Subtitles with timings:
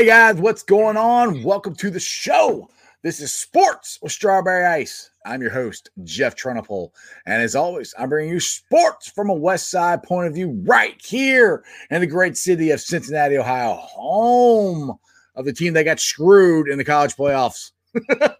[0.00, 1.42] Hey guys, what's going on?
[1.42, 2.70] Welcome to the show.
[3.02, 5.10] This is Sports with Strawberry Ice.
[5.26, 6.88] I'm your host, Jeff Trunapole.
[7.26, 10.98] And as always, I'm bringing you sports from a West Side point of view right
[11.04, 14.96] here in the great city of Cincinnati, Ohio, home
[15.34, 17.72] of the team that got screwed in the college playoffs,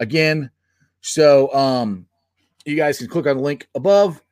[0.00, 0.50] again.
[1.02, 2.06] So, um,
[2.64, 4.22] you guys can click on the link above,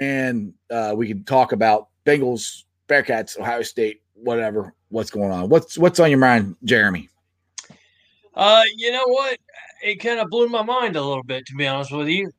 [0.00, 4.72] and uh, we can talk about Bengals, Bearcats, Ohio State, whatever.
[4.88, 5.48] What's going on?
[5.48, 7.08] What's what's on your mind, Jeremy?
[8.34, 9.38] Uh, you know what?
[9.82, 12.30] It kind of blew my mind a little bit, to be honest with you.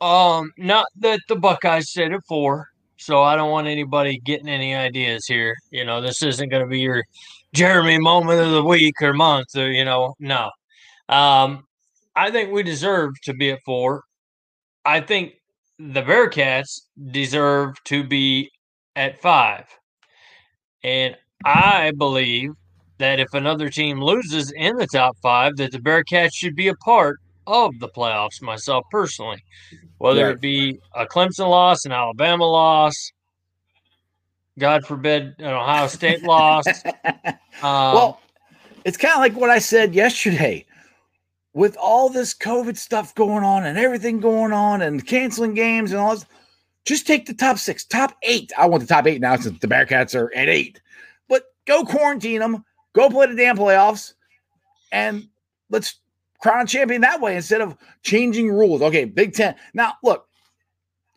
[0.00, 4.74] Um, not that the Buckeyes said it for, so I don't want anybody getting any
[4.74, 5.56] ideas here.
[5.70, 7.04] You know, this isn't going to be your
[7.52, 10.50] Jeremy moment of the week or month, or you know, no.
[11.08, 11.66] Um,
[12.14, 14.02] I think we deserve to be at four.
[14.84, 15.34] I think
[15.78, 18.50] the Bearcats deserve to be
[18.96, 19.64] at five.
[20.84, 22.50] And I believe
[22.98, 26.74] that if another team loses in the top five, that the Bearcats should be a
[26.76, 29.42] part of the playoffs, myself personally.
[29.98, 30.34] Whether Right.
[30.34, 32.94] it be a Clemson loss, an Alabama loss,
[34.58, 36.64] God forbid, an Ohio State loss.
[37.62, 38.20] Um, well,
[38.84, 40.64] it's kind of like what I said yesterday.
[41.54, 46.00] With all this COVID stuff going on and everything going on and canceling games and
[46.00, 46.24] all this,
[46.84, 48.52] just take the top six, top eight.
[48.58, 50.80] I want the top eight now since the Bearcats are at eight.
[51.28, 52.64] But go quarantine them,
[52.94, 54.14] go play the damn playoffs,
[54.90, 55.28] and
[55.70, 55.96] let's
[56.40, 58.82] crown champion that way instead of changing rules.
[58.82, 59.54] Okay, Big Ten.
[59.74, 60.26] Now, look,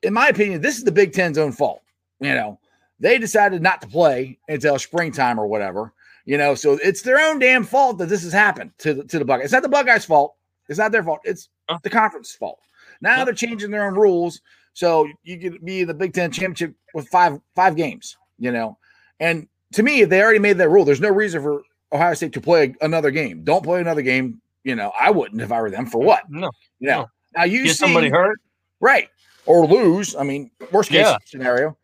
[0.04, 1.82] in my opinion, this is the Big Ten's own fault.
[2.20, 2.60] You know,
[3.00, 5.94] they decided not to play until springtime or whatever.
[6.26, 9.20] You know, so it's their own damn fault that this has happened to the, to
[9.20, 9.46] the Buckeyes.
[9.46, 10.36] It's not the Buckeyes' fault.
[10.68, 11.20] It's not their fault.
[11.24, 11.50] It's
[11.84, 12.60] the conference's fault.
[13.02, 14.42] Now they're changing their own rules,
[14.74, 18.18] so you could be in the Big Ten championship with five five games.
[18.40, 18.78] You know,
[19.20, 21.62] and to me, if they already made that rule, there's no reason for
[21.94, 23.44] Ohio State to play another game.
[23.44, 24.42] Don't play another game.
[24.64, 25.86] You know, I wouldn't if I were them.
[25.86, 26.24] For what?
[26.30, 26.50] no,
[26.80, 27.08] You know, No.
[27.36, 28.40] now you get see somebody hurt.
[28.80, 29.10] right
[29.46, 30.16] or lose.
[30.16, 31.18] I mean, worst case Yeah.
[31.26, 31.78] scenario.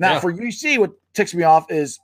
[0.00, 0.20] Now Yeah.
[0.20, 2.00] for UC, what ticks me off is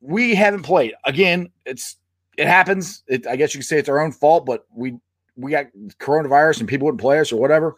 [0.00, 1.50] we haven't played again.
[1.66, 1.96] It's
[2.36, 3.02] it happens.
[3.06, 4.96] It, I guess you could say it's our own fault, but we
[5.36, 5.66] we got
[5.98, 7.76] coronavirus and people wouldn't play us or whatever.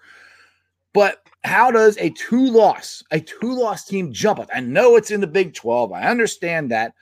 [0.92, 4.48] But how does a two loss a two loss team jump us?
[4.54, 5.92] I know it's in the Big Twelve.
[5.92, 6.94] I understand that,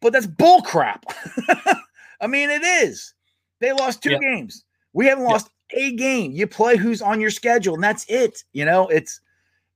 [0.00, 1.04] but that's bull crap.
[2.20, 3.14] I mean, it is.
[3.60, 4.64] They lost two games.
[4.92, 6.32] We haven't lost a game.
[6.32, 8.44] You play who's on your schedule, and that's it.
[8.52, 9.20] You know, it's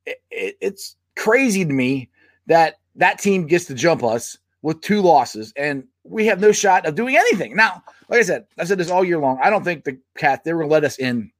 [0.06, 2.08] it, it- it's crazy to me
[2.46, 6.86] that that team gets to jump us with two losses, and we have no shot
[6.86, 7.54] of doing anything.
[7.54, 9.38] Now, like I said, I said this all year long.
[9.42, 11.30] I don't think the cat they were going to let us in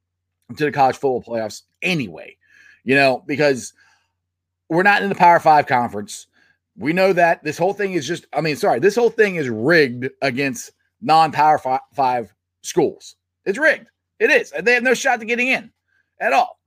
[0.56, 2.36] to the college football playoffs anyway.
[2.84, 3.72] You know, because
[4.68, 6.26] we're not in the Power Five conference.
[6.76, 8.26] We know that this whole thing is just.
[8.32, 12.32] I mean, sorry, this whole thing is rigged against non-Power fi- Five
[12.62, 13.16] schools.
[13.44, 13.88] It's rigged.
[14.20, 14.52] It is.
[14.62, 15.70] They have no shot to getting in
[16.20, 16.58] at all.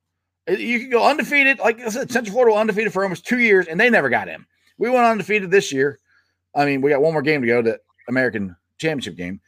[0.47, 1.59] You can go undefeated.
[1.59, 4.45] Like I said, Central Florida undefeated for almost two years, and they never got in.
[4.77, 5.99] We went undefeated this year.
[6.55, 9.39] I mean, we got one more game to go, the American Championship game,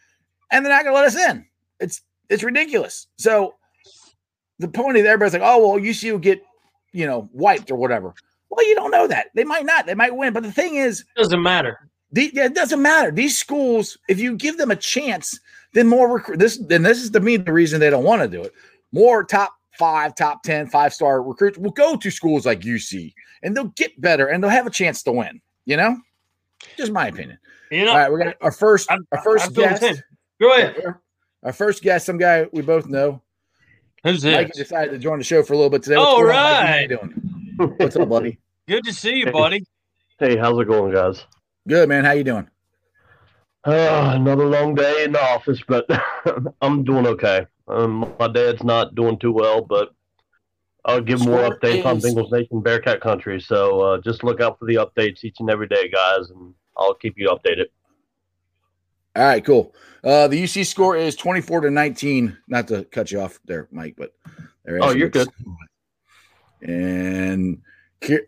[0.52, 1.46] and they're not going to let us in.
[1.80, 3.08] It's it's ridiculous.
[3.18, 3.56] So
[4.60, 6.42] the point is, everybody's like, "Oh well, UC will get
[6.92, 8.14] you know wiped or whatever."
[8.50, 9.86] Well, you don't know that they might not.
[9.86, 11.90] They might win, but the thing is, it Doesn't matter.
[12.12, 13.10] The, yeah, it doesn't matter.
[13.10, 15.40] These schools, if you give them a chance,
[15.74, 16.38] then more recruit.
[16.38, 18.54] This then this is to me the reason they don't want to do it.
[18.92, 23.58] More top five, top ten, five star recruits will go to schools like UC and
[23.58, 25.42] they'll get better and they'll have a chance to win.
[25.66, 25.98] You know,
[26.78, 27.38] just my opinion.
[27.72, 30.04] You know, All right, we're gonna our first I'm- our first I'm guest.
[30.40, 30.76] Go ahead.
[31.44, 33.22] Our first guest, some guy we both know.
[34.04, 34.36] Who's this?
[34.36, 35.96] Mike decided to join the show for a little bit today.
[35.96, 37.12] All going on, How you doing?
[37.78, 38.40] What's up, buddy?
[38.68, 39.64] Good to see you, buddy.
[40.20, 41.26] Hey, how's it going, guys?
[41.68, 42.04] Good, man.
[42.06, 42.48] How you doing?
[43.66, 45.86] Uh, another long day in the office, but
[46.62, 47.46] I'm doing okay.
[47.68, 49.94] Um, my dad's not doing too well, but
[50.86, 53.40] I'll give more updates on is- Bengals Nation Bearcat Country.
[53.40, 56.94] So uh, just look out for the updates each and every day, guys, and I'll
[56.94, 57.68] keep you updated.
[59.16, 59.74] All right, cool.
[60.04, 62.38] Uh, the UC score is 24 to 19.
[62.48, 64.14] Not to cut you off there, Mike, but
[64.66, 65.30] there Oh, you're good.
[66.62, 67.62] And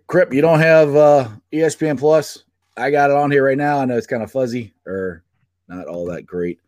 [0.08, 2.44] Crip, you don't have uh, ESPN Plus.
[2.78, 3.80] I got it on here right now.
[3.80, 5.24] I know it's kind of fuzzy or
[5.68, 6.60] not all that great.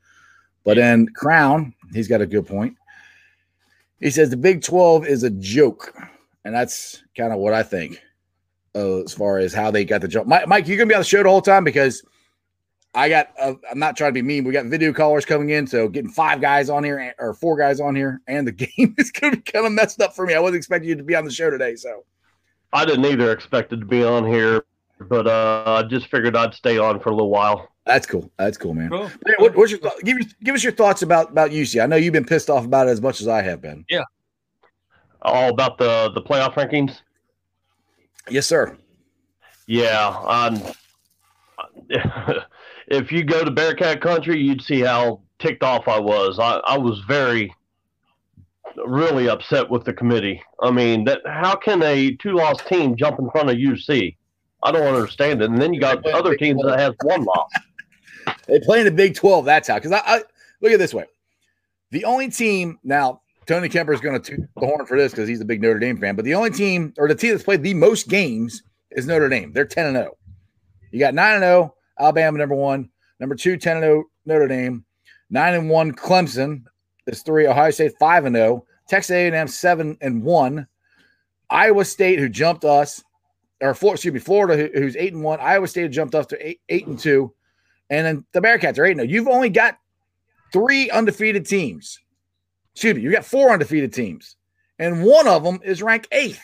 [0.63, 2.75] But then Crown, he's got a good point.
[3.99, 5.93] He says the Big 12 is a joke.
[6.45, 8.01] And that's kind of what I think
[8.75, 10.27] uh, as far as how they got the job.
[10.27, 12.03] Mike, you're going to be on the show the whole time because
[12.93, 14.43] I got, uh, I'm not trying to be mean.
[14.43, 15.67] We got video callers coming in.
[15.67, 19.11] So getting five guys on here or four guys on here and the game is
[19.11, 20.35] going to be kind of messed up for me.
[20.35, 21.75] I wasn't expecting you to be on the show today.
[21.75, 22.05] So.
[22.73, 24.65] I didn't either expect it to be on here,
[24.99, 27.69] but uh, I just figured I'd stay on for a little while.
[27.87, 28.29] That's cool.
[28.37, 28.89] That's cool, man.
[28.89, 29.07] Cool.
[29.07, 29.99] Hey, what, what's your thought?
[30.03, 31.81] Give, you- give us your thoughts about about UC.
[31.81, 33.85] I know you've been pissed off about it as much as I have been.
[33.89, 34.03] Yeah.
[35.21, 36.99] All about the the playoff rankings.
[38.29, 38.77] Yes, sir.
[39.67, 40.61] Yeah, um,
[42.87, 46.39] if you go to Bearcat Country, you'd see how ticked off I was.
[46.39, 47.53] I, I was very,
[48.85, 50.41] really upset with the committee.
[50.61, 54.15] I mean, that how can a two-loss team jump in front of UC?
[54.63, 55.49] I don't understand it.
[55.49, 57.51] And then you got other teams that have one loss.
[58.47, 59.45] They play in the Big Twelve.
[59.45, 59.75] That's how.
[59.75, 60.21] Because I, I
[60.61, 61.05] look at this way:
[61.91, 63.21] the only team now.
[63.45, 65.79] Tony Kemper is going to toot the horn for this because he's a big Notre
[65.79, 66.17] Dame fan.
[66.17, 69.53] But the only team or the team that's played the most games is Notre Dame.
[69.53, 70.17] They're ten and zero.
[70.91, 71.73] You got nine and zero.
[71.97, 72.89] Alabama number one,
[73.21, 74.83] number two, 10 and zero Notre Dame,
[75.29, 76.63] nine and one Clemson
[77.07, 77.47] is three.
[77.47, 78.65] Ohio State five and zero.
[78.89, 80.67] Texas A&M seven and one.
[81.49, 83.01] Iowa State who jumped us,
[83.61, 85.39] or excuse me, Florida who- who's eight and one.
[85.39, 87.33] Iowa State jumped us to eight, eight and two,
[87.89, 89.09] and then the Bearcats are eight and zero.
[89.09, 89.77] You've only got
[90.53, 91.99] three undefeated teams.
[92.73, 94.35] Excuse me, you got four undefeated teams,
[94.79, 96.41] and one of them is ranked eighth.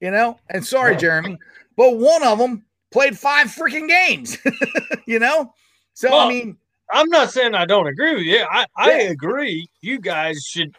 [0.00, 0.98] You know, and sorry, Oh.
[0.98, 1.38] Jeremy,
[1.76, 4.36] but one of them played five freaking games.
[5.06, 5.52] you know,
[5.94, 6.56] so I mean,
[6.92, 8.44] I'm not saying I don't agree with you.
[8.50, 9.10] I, I Yeah.
[9.10, 9.66] agree.
[9.80, 10.74] You guys should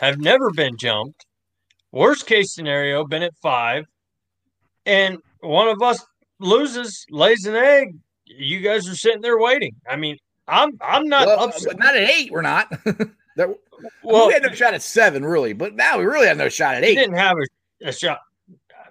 [0.00, 1.26] have never been jumped.
[1.92, 3.84] Worst case scenario, been at five,
[4.86, 6.04] and one of us
[6.38, 7.96] loses, lays an egg.
[8.28, 9.72] You guys are sitting there waiting.
[9.88, 10.16] I mean,
[10.46, 11.78] I'm I'm not well, upset.
[11.78, 12.30] not at eight.
[12.30, 12.72] We're not.
[13.36, 13.54] There-
[14.02, 16.74] Well, we had no shot at seven, really, but now we really have no shot
[16.74, 16.96] at eight.
[16.96, 18.18] didn't have a, a shot.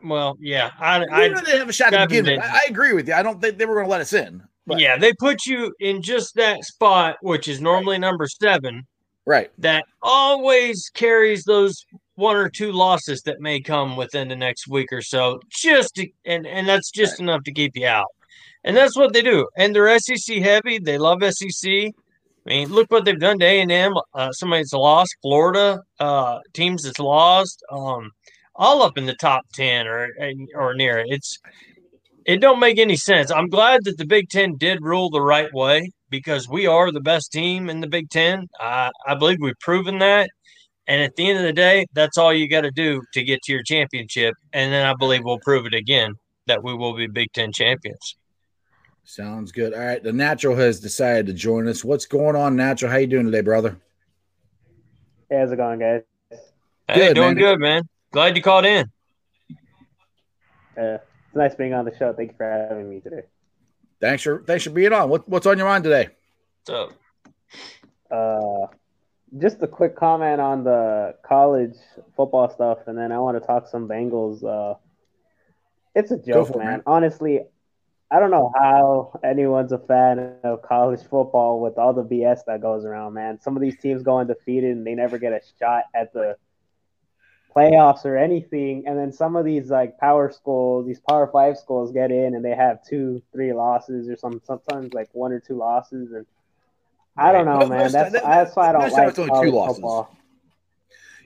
[0.01, 2.39] Well, yeah, I, we I didn't have a shot to begin with.
[2.39, 3.13] I, I agree with you.
[3.13, 4.41] I don't think they were going to let us in.
[4.65, 8.87] But- yeah, they put you in just that spot, which is normally number seven.
[9.25, 9.51] Right.
[9.57, 14.87] that always carries those one or two losses that may come within the next week
[14.93, 18.05] or so just to, and and that's just enough to keep you out
[18.63, 21.91] and that's what they do and they're SEC heavy they love SEC i
[22.45, 26.99] mean look what they've done to a&m uh, somebody that's lost florida uh, teams that's
[26.99, 28.11] lost um,
[28.55, 30.09] all up in the top 10 or
[30.55, 31.37] or near it it's
[32.25, 35.53] it don't make any sense i'm glad that the big 10 did rule the right
[35.53, 38.47] way because we are the best team in the Big Ten.
[38.59, 40.29] I, I believe we've proven that.
[40.87, 43.41] And at the end of the day, that's all you got to do to get
[43.43, 44.33] to your championship.
[44.53, 46.13] And then I believe we'll prove it again
[46.47, 48.16] that we will be Big Ten champions.
[49.11, 49.73] Sounds good.
[49.73, 50.03] All right.
[50.03, 51.81] The natural has decided to join us.
[51.81, 52.91] What's going on, natural?
[52.91, 53.77] How you doing today, brother?
[55.29, 56.01] Hey, how's it going, guys?
[56.29, 57.37] Hey, Good, doing man.
[57.37, 57.83] good, man.
[58.11, 58.91] Glad you called in.
[60.77, 62.11] Uh, it's nice being on the show.
[62.11, 63.21] Thank you for having me today.
[64.01, 65.07] Thanks for thanks for being on.
[65.09, 66.09] What, what's on your mind today?
[66.65, 66.91] So,
[68.11, 68.67] Uh,
[69.37, 71.75] just a quick comment on the college
[72.17, 74.43] football stuff, and then I want to talk some Bengals.
[74.43, 74.77] Uh,
[75.95, 76.67] it's a joke, for it, man.
[76.67, 76.83] man.
[76.85, 77.39] Honestly,
[78.09, 82.61] I don't know how anyone's a fan of college football with all the BS that
[82.61, 83.39] goes around, man.
[83.41, 86.37] Some of these teams go undefeated and they never get a shot at the
[87.53, 88.87] playoffs or anything.
[88.87, 92.45] And then some of these like power schools, these power five schools get in and
[92.45, 96.13] they have two, three losses or some sometimes like one or two losses.
[96.13, 96.25] And
[97.17, 97.69] I don't know, man.
[97.69, 99.75] most That's that's why I don't like it's only college two losses.
[99.75, 100.15] football.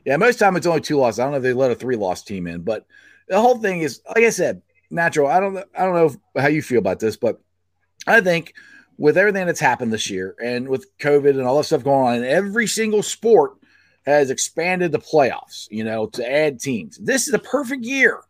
[0.03, 1.19] Yeah, most time it's only two losses.
[1.19, 2.87] I don't know if they let a three loss team in, but
[3.27, 5.27] the whole thing is like I said, natural.
[5.27, 7.41] I don't I don't know how you feel about this, but
[8.07, 8.53] I think
[8.97, 12.23] with everything that's happened this year and with COVID and all that stuff going on,
[12.23, 13.53] every single sport
[14.05, 16.97] has expanded the playoffs, you know, to add teams.
[16.97, 18.21] This is the perfect year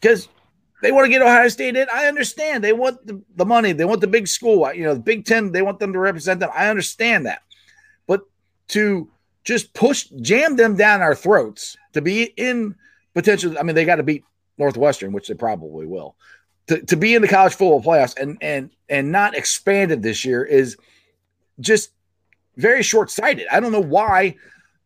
[0.00, 0.28] because
[0.82, 1.86] they want to get Ohio State in.
[1.92, 2.64] I understand.
[2.64, 5.52] They want the, the money, they want the big school, you know, the Big Ten,
[5.52, 6.50] they want them to represent them.
[6.54, 7.42] I understand that.
[8.06, 8.22] But
[8.68, 9.08] to
[9.44, 12.74] just push, jam them down our throats to be in
[13.14, 14.24] potential, I mean, they got to beat
[14.60, 16.14] Northwestern, which they probably will.
[16.68, 20.44] To, to be in the college football playoffs and and and not expanded this year
[20.44, 20.76] is
[21.58, 21.90] just
[22.56, 23.48] very short-sighted.
[23.50, 24.36] I don't know why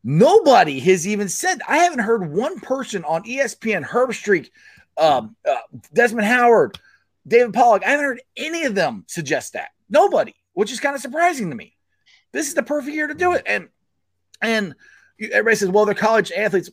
[0.03, 1.61] nobody has even said.
[1.69, 4.49] I haven't heard one person on ESPN, Herbstreit,
[4.97, 5.57] um, uh,
[5.93, 6.79] Desmond Howard,
[7.27, 7.85] David Pollack.
[7.85, 9.71] I haven't heard any of them suggest that.
[9.91, 11.77] Nobody, which is kind of surprising to me.
[12.33, 13.69] This is the perfect year to do it, and
[14.41, 14.75] and
[15.21, 16.71] everybody says, well, they're college athletes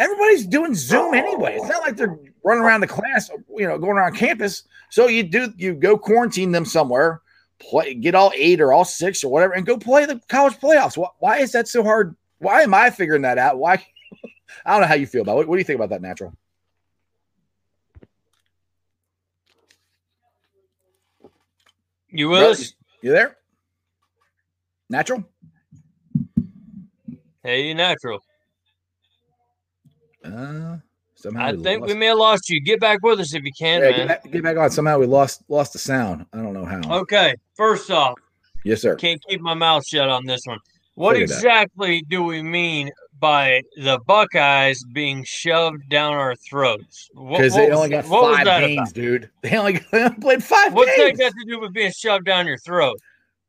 [0.00, 1.56] everybody's doing Zoom anyway.
[1.56, 4.64] It's not like they're running around the class, you know, going around campus.
[4.88, 7.20] So you do you go quarantine them somewhere,
[7.60, 10.96] play, get all eight or all six or whatever, and go play the college playoffs.
[10.96, 12.16] Why, why is that so hard?
[12.38, 13.58] Why am I figuring that out?
[13.58, 13.74] Why?
[14.64, 15.36] I don't know how you feel about it.
[15.36, 16.32] What, what do you think about that, natural?
[22.08, 22.74] You Willis?
[23.02, 23.36] You there?
[24.88, 25.24] Natural?
[27.44, 28.20] Hey, natural.
[30.30, 30.78] Uh,
[31.14, 31.92] somehow I we think lost.
[31.92, 32.60] we may have lost you.
[32.62, 33.98] Get back with us if you can, yeah, man.
[33.98, 34.70] Get back, get back, on.
[34.70, 36.26] Somehow we lost lost the sound.
[36.32, 36.80] I don't know how.
[37.00, 38.18] Okay, first off,
[38.64, 38.96] yes, sir.
[38.96, 40.58] Can't keep my mouth shut on this one.
[40.94, 47.08] What Figure exactly do we mean by the Buckeyes being shoved down our throats?
[47.14, 48.94] Because they only got five games, about?
[48.94, 49.30] dude.
[49.42, 51.18] They only, they only played five What's games.
[51.18, 52.98] that got to do with being shoved down your throat?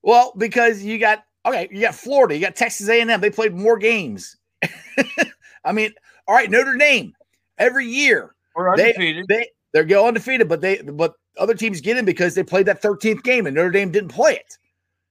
[0.03, 3.19] Well, because you got okay, you got Florida, you got Texas A&M.
[3.19, 4.37] They played more games.
[5.65, 5.93] I mean,
[6.31, 7.13] all right, Notre Dame
[7.57, 9.27] every year we're undefeated.
[9.27, 12.67] They, they they're go undefeated, but they but other teams get in because they played
[12.67, 14.57] that 13th game and Notre Dame didn't play it.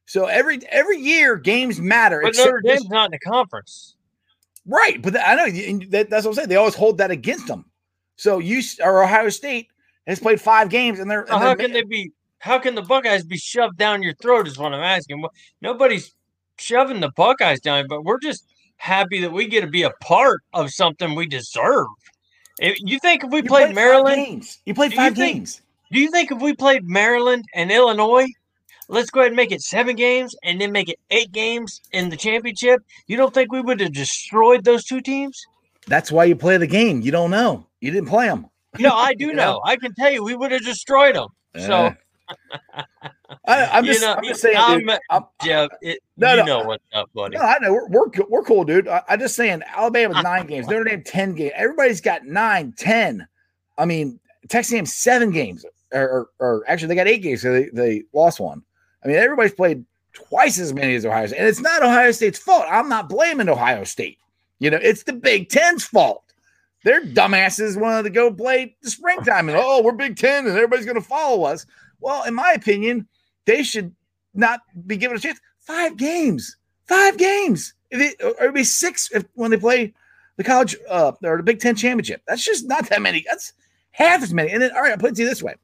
[0.07, 2.23] So every every year games matter.
[2.23, 3.97] But Notre Dame's not in the conference,
[4.65, 5.03] right?
[5.03, 5.51] But I know
[5.91, 6.49] that, that's what I'm saying.
[6.49, 7.67] They always hold that against them.
[8.17, 9.69] So you or Ohio State
[10.07, 11.21] has played five games and they're.
[11.21, 12.13] And how they're, can they be?
[12.39, 14.49] How can the Buckeyes be shoved down your throat?
[14.49, 15.23] Is what I'm asking.
[15.61, 16.15] Nobody's
[16.59, 18.47] shoving the Buckeyes down, but we're just
[18.81, 21.87] happy that we get to be a part of something we deserve.
[22.59, 24.59] If, you think if we played, played, Maryland, games.
[24.65, 25.57] you played five you games.
[25.57, 28.27] Think, do you think if we played Maryland and Illinois,
[28.89, 32.09] let's go ahead and make it seven games and then make it eight games in
[32.09, 32.83] the championship?
[33.07, 35.47] You don't think we would have destroyed those two teams?
[35.87, 37.03] That's why you play the game.
[37.03, 37.67] You don't know.
[37.81, 38.47] You didn't play them.
[38.79, 39.61] No, I do know.
[39.65, 41.29] I can tell you, we would have destroyed them.
[41.67, 41.95] So
[42.75, 42.83] eh.
[43.45, 45.71] I, am just, know, I'm just saying, I'm, dude, I'm, Jeff.
[45.83, 47.37] It, no, you no, know what's up, buddy.
[47.37, 48.89] No, I know we're we're, we're cool, dude.
[48.89, 51.53] I, am just saying, Alabama nine games, Notre Dame ten games.
[51.55, 53.27] Everybody's got nine, ten.
[53.79, 54.19] I mean,
[54.49, 58.03] Texas A&M seven games, or, or, or, actually they got eight games, so they, they
[58.13, 58.63] lost one.
[59.05, 62.39] I mean, everybody's played twice as many as Ohio State, and it's not Ohio State's
[62.39, 62.65] fault.
[62.69, 64.19] I'm not blaming Ohio State.
[64.59, 66.25] You know, it's the Big Ten's fault.
[66.85, 70.87] Their dumbasses wanted to go play the springtime, and oh, we're Big Ten, and everybody's
[70.87, 71.67] going to follow us.
[72.01, 73.07] Well, in my opinion,
[73.47, 73.95] they should
[74.35, 75.41] not be given a chance.
[75.59, 76.57] Five games,
[76.87, 77.75] five games.
[77.91, 79.93] It, it'd be six if, when they play
[80.37, 82.23] the college uh, or the Big Ten championship.
[82.27, 83.25] That's just not that many.
[83.29, 83.53] That's
[83.91, 84.51] half as many.
[84.53, 85.55] And then, all right, I'll put it to you this way: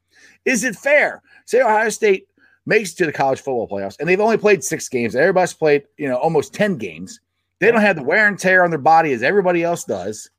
[0.45, 1.23] Is it fair?
[1.45, 2.29] Say Ohio State
[2.67, 5.15] makes it to the college football playoffs, and they've only played six games.
[5.15, 7.21] Everybody's played, you know, almost ten games.
[7.59, 10.31] They don't have the wear and tear on their body as everybody else does.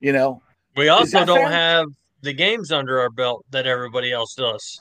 [0.00, 0.42] You know,
[0.76, 1.50] we also don't fair?
[1.50, 1.88] have
[2.22, 4.80] the games under our belt that everybody else does.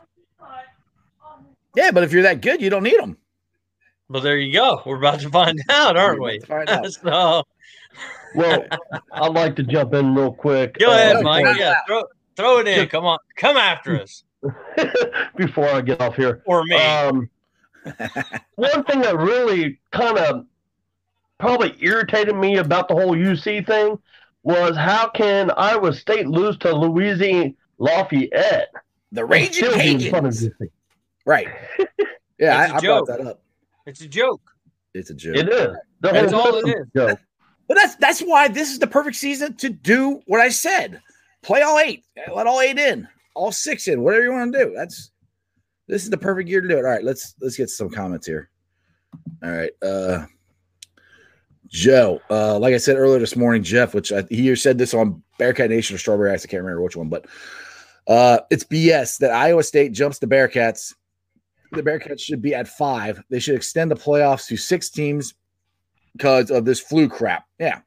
[1.75, 3.17] Yeah, but if you're that good, you don't need them.
[4.09, 4.81] Well, there you go.
[4.85, 6.39] We're about to find out, aren't we?
[6.49, 6.91] Out.
[6.91, 7.43] so,
[8.35, 8.65] well,
[9.11, 10.77] I'd like to jump in real quick.
[10.77, 11.57] Go ahead, uh, Mike.
[11.57, 12.03] Yeah, throw,
[12.35, 12.87] throw it in.
[12.89, 14.23] Come on, come after us.
[15.35, 16.75] before I get off here, or me.
[16.75, 17.29] Um,
[18.55, 20.45] one thing that really kind of
[21.39, 23.97] probably irritated me about the whole UC thing
[24.43, 28.71] was how can Iowa State lose to Louisiana Lafayette?
[29.11, 30.49] The Raging Cajuns.
[31.25, 31.47] Right.
[32.39, 33.41] Yeah, I, I brought that up.
[33.85, 34.41] It's a joke.
[34.93, 35.37] It's a joke.
[35.37, 35.77] It is.
[36.01, 36.87] That's all it is.
[36.93, 37.19] Joke.
[37.67, 40.99] But that's that's why this is the perfect season to do what I said.
[41.43, 42.03] Play all eight.
[42.35, 43.07] Let all eight in.
[43.35, 44.01] All six in.
[44.01, 44.73] Whatever you want to do.
[44.75, 45.11] That's
[45.87, 46.85] this is the perfect year to do it.
[46.85, 48.49] All right, let's let's get some comments here.
[49.41, 49.71] All right.
[49.81, 50.25] Uh
[51.73, 55.23] Joe, uh, like I said earlier this morning, Jeff, which I, he said this on
[55.39, 57.25] Bearcat Nation or Strawberry Ice, I can't remember which one, but
[58.05, 60.93] uh, it's BS that Iowa State jumps the Bearcats.
[61.73, 63.23] The Bearcats should be at five.
[63.29, 65.33] They should extend the playoffs to six teams
[66.15, 67.45] because of this flu crap.
[67.59, 67.81] Yeah.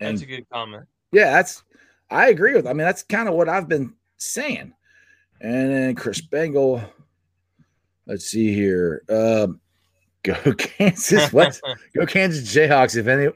[0.00, 0.86] And, that's a good comment.
[1.12, 1.62] Yeah, that's
[2.10, 2.66] I agree with.
[2.66, 4.74] I mean, that's kind of what I've been saying.
[5.40, 6.82] And then Chris Bengal.
[8.06, 9.02] Let's see here.
[9.08, 9.60] Um,
[10.22, 11.32] go Kansas.
[11.32, 11.58] What?
[11.96, 12.96] go Kansas Jayhawks.
[12.96, 13.28] If any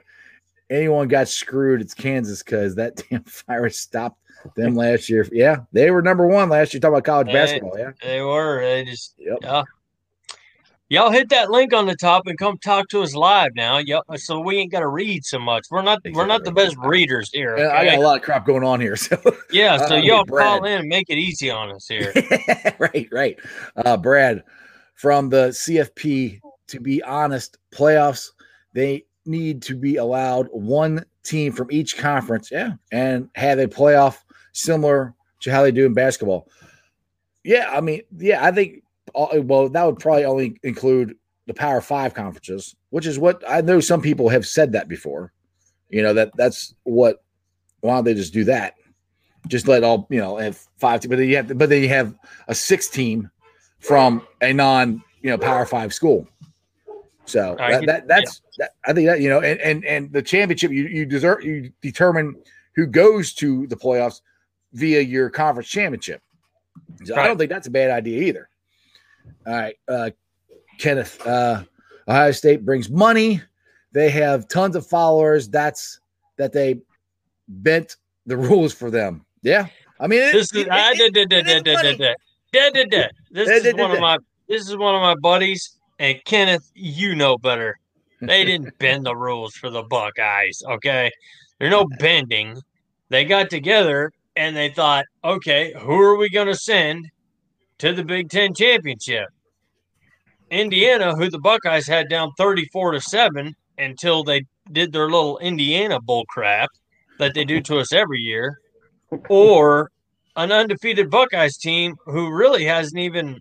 [0.70, 4.20] anyone got screwed, it's Kansas because that damn virus stopped
[4.54, 5.26] them last year.
[5.32, 6.80] Yeah, they were number one last year.
[6.80, 7.78] Talking about college They- basketball.
[7.78, 7.92] Yeah.
[8.02, 8.60] They were.
[8.60, 9.38] They just Yep.
[9.42, 9.62] yeah.
[10.88, 13.78] Y'all hit that link on the top and come talk to us live now.
[13.78, 14.04] Yep.
[14.16, 15.66] So we ain't got to read so much.
[15.68, 16.00] We're not.
[16.12, 17.56] We're not the best readers here.
[17.56, 18.96] And I got a lot of crap going on here.
[19.06, 19.84] So Yeah.
[19.86, 22.12] So y'all call in and make it easy on us here.
[22.78, 23.36] right, right.
[23.76, 24.44] Uh, Brad,
[24.94, 28.30] from the CFP, to be honest, playoffs,
[28.72, 34.18] they need to be allowed one team from each conference, yeah, and have a playoff
[34.52, 36.48] similar to how they do in basketball.
[37.44, 38.82] Yeah, I mean, yeah, I think,
[39.14, 43.60] Uh, well, that would probably only include the Power Five conferences, which is what I
[43.60, 45.32] know some people have said that before.
[45.90, 47.22] You know, that that's what,
[47.80, 48.74] why don't they just do that?
[49.48, 52.14] just let all you know have five but then you have but then you have
[52.48, 53.30] a six team
[53.78, 56.26] from a non you know power five school.
[57.24, 60.22] So that, get- that that's that, I think that you know and and and the
[60.22, 62.36] championship you you deserve you determine
[62.74, 64.20] who goes to the playoffs
[64.72, 66.22] via your conference championship.
[67.04, 68.48] So I don't think that's a bad idea either.
[69.46, 70.10] All right, uh,
[70.78, 71.62] Kenneth, uh,
[72.08, 73.40] Ohio State brings money.
[73.92, 75.48] They have tons of followers.
[75.48, 76.00] That's
[76.36, 76.80] that they
[77.48, 79.24] bent the rules for them.
[79.42, 79.66] Yeah,
[80.00, 80.20] I mean,
[83.30, 86.70] This is one of my this is one of my buddies and Kenneth.
[86.74, 87.78] You know better.
[88.20, 90.62] They didn't bend the rules for the Buckeyes.
[90.68, 91.10] Okay,
[91.58, 92.60] there's no bending.
[93.08, 97.08] They got together and they thought, okay, who are we going to send
[97.78, 99.28] to the Big Ten championship?
[100.50, 106.00] Indiana, who the Buckeyes had down 34 to 7 until they did their little Indiana
[106.00, 106.70] bull crap
[107.18, 108.60] that they do to us every year,
[109.28, 109.90] or
[110.36, 113.40] an undefeated Buckeyes team who really hasn't even,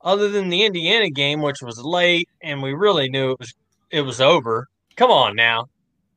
[0.00, 3.54] other than the Indiana game, which was late and we really knew it was
[3.90, 4.68] it was over.
[4.96, 5.68] Come on now,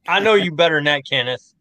[0.08, 1.54] I know you better than that, Kenneth.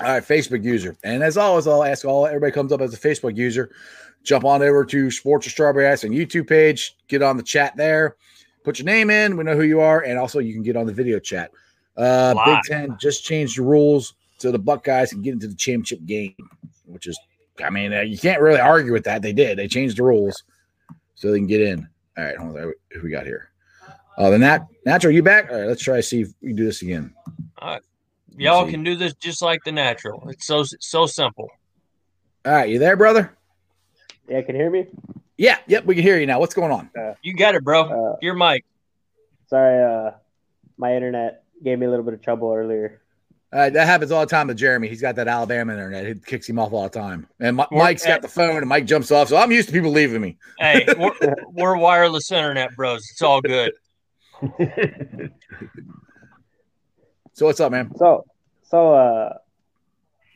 [0.00, 0.96] All right, Facebook user.
[1.04, 3.70] And as always, I'll ask all everybody comes up as a Facebook user.
[4.24, 6.96] Jump on over to Sports or Strawberry Ice on YouTube page.
[7.08, 8.16] Get on the chat there.
[8.64, 9.36] Put your name in.
[9.36, 11.50] We know who you are, and also you can get on the video chat.
[11.96, 16.04] Uh, Big Ten just changed the rules so the Buckeyes can get into the championship
[16.06, 16.34] game,
[16.86, 17.18] which is,
[17.62, 19.22] I mean, uh, you can't really argue with that.
[19.22, 19.58] They did.
[19.58, 20.42] They changed the rules
[21.14, 21.86] so they can get in.
[22.16, 22.72] All right, hold on.
[22.92, 23.50] Who we got here?
[24.16, 25.12] Oh, the nat natural.
[25.12, 25.50] You back?
[25.50, 27.12] All right, let's try to see if we can do this again.
[28.36, 30.28] Y'all can do this just like the natural.
[30.30, 31.48] It's so so simple.
[32.46, 33.36] All right, you there, brother?
[34.28, 34.86] Yeah, can you hear me?
[35.36, 36.38] Yeah, yep, we can hear you now.
[36.40, 36.90] What's going on?
[37.22, 38.12] You got it, bro.
[38.12, 38.64] Uh, Your mic.
[39.48, 40.12] sorry, uh,
[40.76, 43.00] my internet gave me a little bit of trouble earlier.
[43.52, 44.88] Uh, that happens all the time to Jeremy.
[44.88, 46.04] He's got that Alabama internet.
[46.06, 47.28] It kicks him off all the time.
[47.38, 49.28] And Mi- We're Mike's got the phone, and Mike jumps off.
[49.28, 50.38] So I'm used to people leaving me.
[50.58, 53.08] Hey, we're, we're wireless internet bros.
[53.12, 53.72] It's all good.
[57.34, 57.92] So what's up, man?
[57.96, 58.24] So,
[58.62, 59.34] so, uh,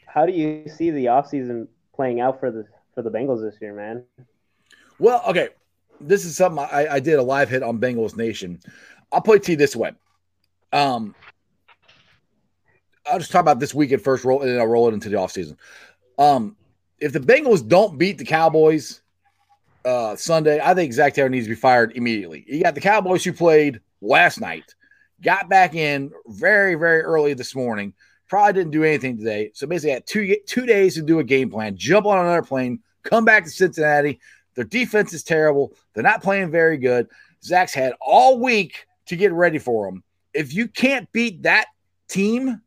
[0.06, 2.66] how do you see the offseason playing out for the
[2.98, 4.02] for the Bengals this year, man?
[4.98, 5.50] Well, okay.
[6.00, 8.58] This is something I, I did a live hit on Bengals Nation.
[9.12, 9.92] I'll to you this way.
[10.72, 11.14] Um,
[13.06, 15.16] I'll just talk about this weekend first, roll and then I'll roll it into the
[15.16, 15.56] offseason.
[16.18, 16.56] Um,
[16.98, 19.00] if the Bengals don't beat the Cowboys
[19.84, 22.44] uh, Sunday, I think Zac Taylor needs to be fired immediately.
[22.48, 24.74] You got the Cowboys who played last night,
[25.22, 27.94] got back in very, very early this morning.
[28.28, 29.52] Probably didn't do anything today.
[29.54, 32.80] So basically, had two two days to do a game plan, jump on another plane,
[33.08, 34.20] come back to Cincinnati.
[34.54, 35.72] Their defense is terrible.
[35.94, 37.08] They're not playing very good.
[37.42, 40.02] Zac's had all week to get ready for them.
[40.34, 41.66] If you can't beat that
[42.08, 42.60] team,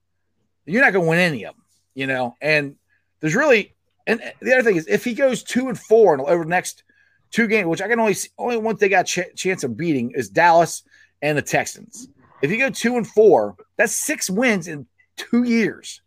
[0.65, 2.35] you're not going to win any of them, you know.
[2.41, 2.75] And
[3.19, 3.75] there's really,
[4.07, 6.83] and the other thing is, if he goes two and four over the next
[7.29, 10.11] two games, which I can only see, only one they got ch- chance of beating
[10.11, 10.83] is Dallas
[11.21, 12.07] and the Texans.
[12.41, 16.01] If you go two and four, that's six wins in two years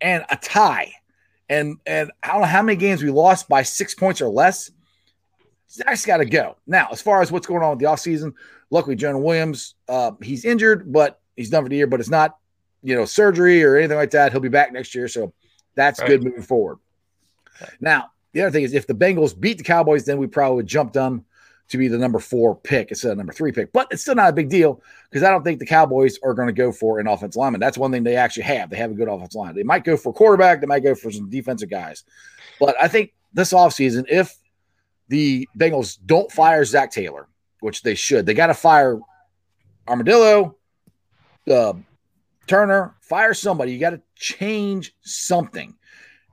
[0.00, 0.92] and a tie.
[1.48, 4.70] And and I don't know how many games we lost by six points or less.
[5.70, 6.56] Zac's got to go.
[6.66, 8.32] Now, as far as what's going on with the offseason,
[8.70, 12.38] luckily Jonah Williams, uh, he's injured, but he's done for the year, but it's not,
[12.82, 14.32] you know, surgery or anything like that.
[14.32, 15.06] He'll be back next year.
[15.08, 15.32] So
[15.74, 16.08] that's Right.
[16.08, 16.78] good moving forward.
[17.80, 20.66] Now, the other thing is if the Bengals beat the Cowboys, then we probably would
[20.66, 21.24] jump them
[21.68, 23.72] to be the number four pick instead of number three pick.
[23.72, 26.48] But it's still not a big deal because I don't think the Cowboys are going
[26.48, 27.60] to go for an offensive lineman.
[27.60, 28.70] That's one thing they actually have.
[28.70, 29.54] They have a good offensive line.
[29.54, 32.04] They might go for quarterback, they might go for some defensive guys.
[32.60, 34.36] But I think this offseason, if
[35.08, 37.28] the Bengals don't fire Zac Taylor,
[37.60, 38.98] which they should, they got to fire
[39.88, 40.56] Armadillo,
[41.50, 41.74] uh,
[42.46, 43.72] Turner, fire somebody.
[43.72, 45.74] You got to change something.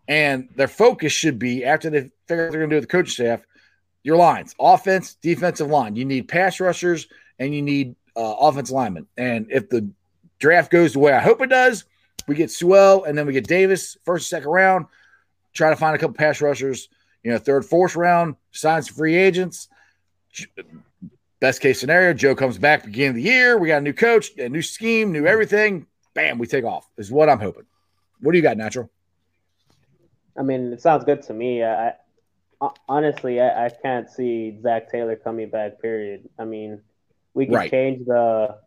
[0.08, 2.84] And their focus should be after they figure out what they're going to do with
[2.84, 3.41] the coaching staff,
[4.03, 5.95] your lines, offense, defensive line.
[5.95, 7.07] You need pass rushers
[7.39, 9.07] and you need uh, offensive linemen.
[9.17, 9.89] And if the
[10.39, 11.85] draft goes the way I hope it does,
[12.27, 14.85] we get Sewell and then we get Davis first, second round.
[15.53, 16.89] Try to find a couple pass rushers.
[17.23, 19.69] You know, third, fourth round, sign some free agents.
[21.39, 23.57] Best case scenario, Joe comes back beginning of the year.
[23.57, 25.87] We got a new coach, a new scheme, new everything.
[26.13, 26.89] Bam, we take off.
[26.97, 27.65] Is what I'm hoping.
[28.19, 28.89] What do you got, Natural?
[30.37, 31.63] I mean, it sounds good to me.
[31.63, 31.93] I
[32.88, 35.82] honestly, I, I, can't see Zach Taylor coming back.
[35.82, 36.30] Period.
[36.38, 36.82] I mean,
[37.34, 37.71] we can right.
[37.71, 38.58] change the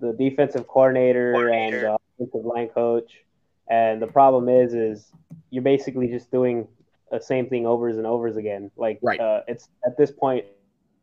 [0.00, 1.76] the defensive coordinator, coordinator.
[1.76, 3.24] and the offensive line coach,
[3.68, 5.10] and the problem is, is
[5.50, 6.68] you're basically just doing
[7.10, 8.70] the same thing overs and overs again.
[8.76, 9.20] Like, right.
[9.20, 10.44] uh, it's at this point,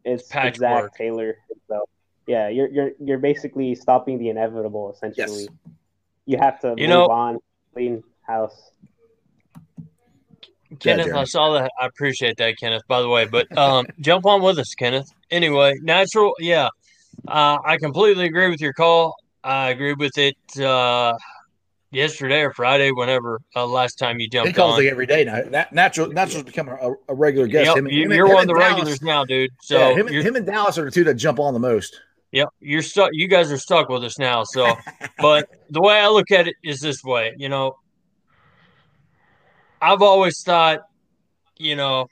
[0.03, 1.37] it's, it's Zac Taylor.
[1.67, 1.87] So,
[2.27, 4.91] yeah, you're you're you're basically stopping the inevitable.
[4.91, 5.47] Essentially, yes.
[6.25, 7.39] you have to you move know, on,
[7.73, 8.71] clean house.
[10.79, 11.71] Kenneth, yeah, I saw that.
[11.79, 12.83] I appreciate that, Kenneth.
[12.87, 15.11] By the way, but um, jump on with us, Kenneth.
[15.29, 16.69] Anyway, natural, yeah.
[17.27, 19.15] Uh, I completely agree with your call.
[19.43, 21.13] I agree with it uh,
[21.91, 24.47] yesterday or Friday, whenever uh, last time you jumped.
[24.47, 24.79] He calls on.
[24.79, 25.65] like every day now.
[25.71, 27.67] natural, natural's becoming a, a regular guest.
[27.67, 29.51] Yep, him, you, are one of the Dallas, regulars now, dude.
[29.61, 31.99] So yeah, him, him, and Dallas are the two that jump on the most.
[32.31, 33.09] Yep, you're stuck.
[33.11, 34.43] You guys are stuck with us now.
[34.43, 34.73] So,
[35.17, 37.33] but the way I look at it is this way.
[37.37, 37.75] You know,
[39.81, 40.81] I've always thought,
[41.57, 42.07] you know,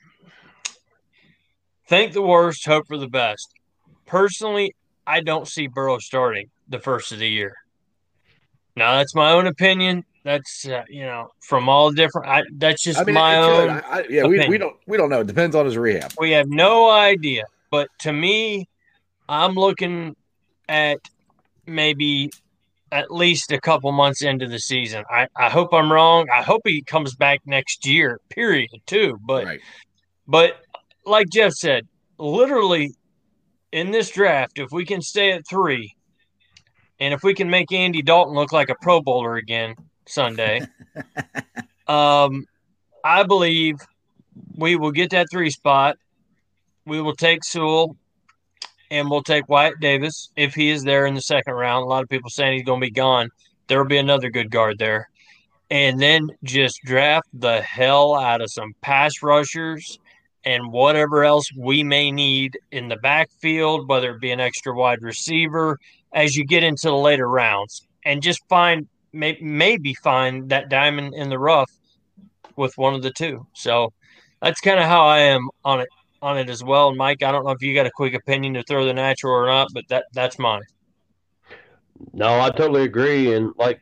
[1.86, 3.52] think the worst, hope for the best.
[4.06, 4.74] Personally,
[5.06, 7.54] I don't see Burrow starting the first of the year.
[8.76, 10.04] Now that's my own opinion.
[10.24, 12.28] That's uh, you know from all different.
[12.28, 13.70] I, that's just I mean, my own.
[13.70, 15.20] I, I, yeah, we, we don't we don't know.
[15.20, 16.12] It depends on his rehab.
[16.18, 17.44] We have no idea.
[17.70, 18.68] But to me,
[19.28, 20.16] I'm looking
[20.68, 20.98] at
[21.66, 22.30] maybe
[22.92, 25.04] at least a couple months into the season.
[25.10, 26.28] I, I hope I'm wrong.
[26.32, 29.18] I hope he comes back next year, period, too.
[29.24, 29.60] But right.
[30.26, 30.60] but
[31.06, 31.86] like Jeff said,
[32.18, 32.92] literally
[33.72, 35.94] in this draft, if we can stay at three,
[36.98, 39.74] and if we can make Andy Dalton look like a Pro Bowler again
[40.06, 40.60] Sunday,
[41.86, 42.44] um,
[43.04, 43.76] I believe
[44.56, 45.96] we will get that three spot.
[46.84, 47.96] We will take Sewell
[48.90, 51.84] and we'll take Wyatt Davis if he is there in the second round.
[51.84, 53.30] A lot of people saying he's going to be gone.
[53.68, 55.08] There will be another good guard there.
[55.70, 59.98] And then just draft the hell out of some pass rushers
[60.44, 65.02] and whatever else we may need in the backfield, whether it be an extra wide
[65.02, 65.78] receiver
[66.12, 67.86] as you get into the later rounds.
[68.04, 71.70] And just find, may, maybe find that diamond in the rough
[72.56, 73.46] with one of the two.
[73.52, 73.92] So
[74.42, 75.88] that's kind of how I am on it
[76.22, 76.88] on it as well.
[76.88, 79.34] And Mike, I don't know if you got a quick opinion to throw the natural
[79.34, 80.62] or not, but that that's mine.
[82.12, 83.34] No, I totally agree.
[83.34, 83.80] And like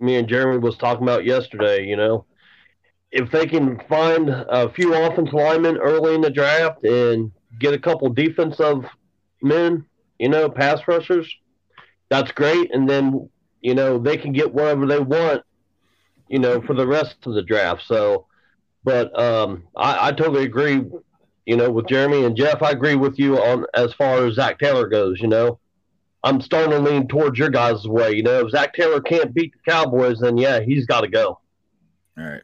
[0.00, 2.24] me and Jeremy was talking about yesterday, you know,
[3.10, 7.78] if they can find a few offensive linemen early in the draft and get a
[7.78, 8.84] couple defensive
[9.40, 9.84] men,
[10.18, 11.32] you know, pass rushers,
[12.08, 12.74] that's great.
[12.74, 15.42] And then, you know, they can get whatever they want,
[16.28, 17.82] you know, for the rest of the draft.
[17.86, 18.26] So,
[18.82, 20.82] but um, I, I totally agree
[21.46, 24.58] you know, with Jeremy and Jeff, I agree with you on as far as Zac
[24.58, 25.20] Taylor goes.
[25.20, 25.58] You know,
[26.22, 28.12] I'm starting to lean towards your guys' way.
[28.12, 31.40] You know, if Zac Taylor can't beat the Cowboys, then yeah, he's got to go.
[32.18, 32.42] All right.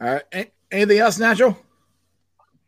[0.00, 0.52] All right.
[0.70, 1.56] Anything else, Natural?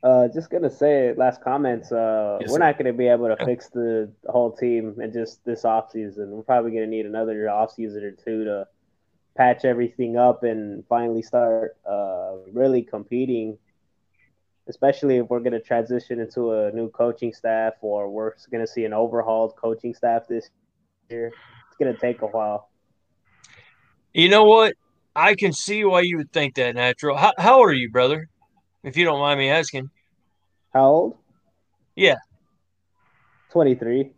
[0.02, 1.92] Uh, just gonna say, last comments.
[1.92, 2.64] Uh, yes, we're sir.
[2.64, 6.30] not gonna be able to fix the, the whole team in just this off season.
[6.30, 8.66] We're probably gonna need another off season or two to
[9.36, 13.58] patch everything up and finally start uh, really competing
[14.70, 18.70] especially if we're going to transition into a new coaching staff or we're going to
[18.70, 20.48] see an overhauled coaching staff this
[21.10, 21.32] year.
[21.66, 22.70] It's going to take a while.
[24.14, 24.74] You know what?
[25.14, 27.16] I can see why you would think that natural.
[27.16, 28.28] How, how old are you, brother?
[28.84, 29.90] If you don't mind me asking.
[30.72, 31.18] How old?
[31.96, 32.16] Yeah.
[33.50, 34.12] 23.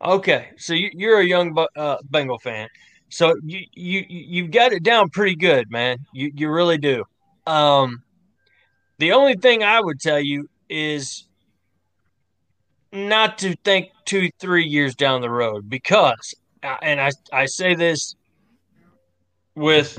[0.00, 0.50] Okay.
[0.56, 2.68] So you, are a young uh, Bengal fan.
[3.08, 5.98] So you, you, you've got it down pretty good, man.
[6.12, 7.04] You, you really do.
[7.46, 8.04] Um,
[9.02, 11.26] the only thing I would tell you is
[12.92, 17.74] not to think two, three years down the road because, uh, and I, I say
[17.74, 18.14] this
[19.56, 19.98] with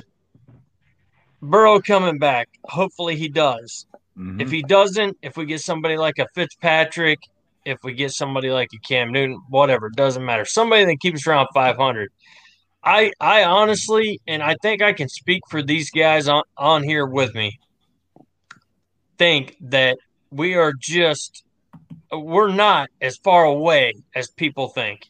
[1.42, 2.48] Burrow coming back.
[2.64, 3.88] Hopefully he does.
[4.18, 4.40] Mm-hmm.
[4.40, 7.20] If he doesn't, if we get somebody like a Fitzpatrick,
[7.66, 10.46] if we get somebody like a Cam Newton, whatever, doesn't matter.
[10.46, 12.10] Somebody that keeps around 500.
[12.86, 17.06] I I honestly, and I think I can speak for these guys on, on here
[17.06, 17.60] with me
[19.24, 19.98] think that
[20.32, 21.46] we are just
[22.12, 25.10] we're not as far away as people think.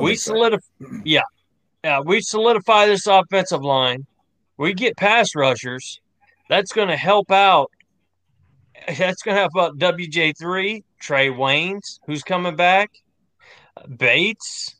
[0.00, 1.00] we solidify, so.
[1.04, 1.20] yeah,
[1.84, 2.00] yeah.
[2.00, 4.06] We solidify this offensive line.
[4.56, 6.00] We get pass rushers.
[6.48, 7.70] That's going to help out
[8.86, 12.90] that's going to help about WJ3, Trae Waynes, who's coming back,
[13.96, 14.76] Bates.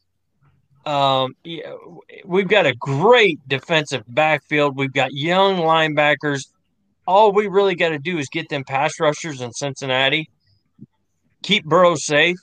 [0.87, 1.73] Um, yeah,
[2.25, 4.77] we've got a great defensive backfield.
[4.79, 6.47] We've got young linebackers.
[7.09, 10.29] All we really got to do is get them pass rushers in Cincinnati,
[11.43, 12.37] keep Burrow safe,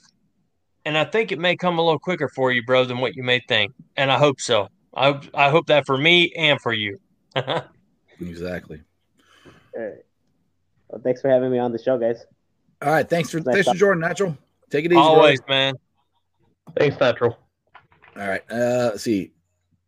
[0.84, 3.22] and I think it may come a little quicker for you, bro, than what you
[3.22, 3.72] may think.
[3.96, 4.66] And I hope so.
[4.92, 6.98] I I hope that for me and for you.
[8.20, 8.82] exactly.
[9.76, 9.92] All right.
[10.88, 12.24] Well, thanks for having me on the show, guys.
[12.82, 13.08] All right.
[13.08, 13.76] Thanks for Nice thanks for talk.
[13.76, 14.36] joining, Natural.
[14.70, 14.98] Take it easy.
[14.98, 15.50] Always, brother.
[15.60, 15.74] man.
[16.76, 17.38] Thanks, Natural.
[18.16, 18.42] All right.
[18.50, 19.30] Uh, let's see.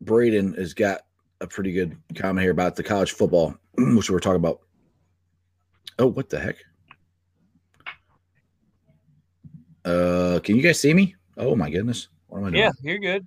[0.03, 1.01] Braden has got
[1.41, 4.61] a pretty good comment here about the college football, which we were talking about.
[5.99, 6.57] Oh, what the heck?
[9.85, 11.15] Uh, can you guys see me?
[11.37, 12.09] Oh my goodness.
[12.29, 12.63] What am I doing?
[12.63, 13.27] Yeah, you're good.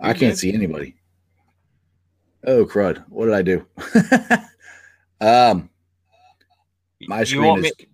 [0.00, 0.38] I you're can't good.
[0.38, 0.94] see anybody.
[2.46, 3.04] Oh crud!
[3.08, 3.66] What did I do?
[5.20, 5.68] um,
[7.08, 7.72] my you screen want is.
[7.78, 7.88] me?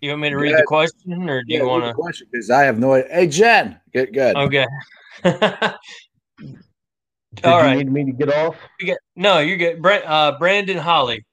[0.00, 0.62] You want me to read ahead.
[0.62, 2.24] the question, or do you want to?
[2.30, 3.12] Because I have no idea.
[3.14, 4.36] Hey Jen, good, good.
[4.36, 4.66] Okay.
[7.32, 7.78] Did All you right.
[7.78, 8.56] need me to get off?
[8.80, 9.82] You get- no, you get good.
[9.82, 11.24] Bra- uh, Brandon Holly.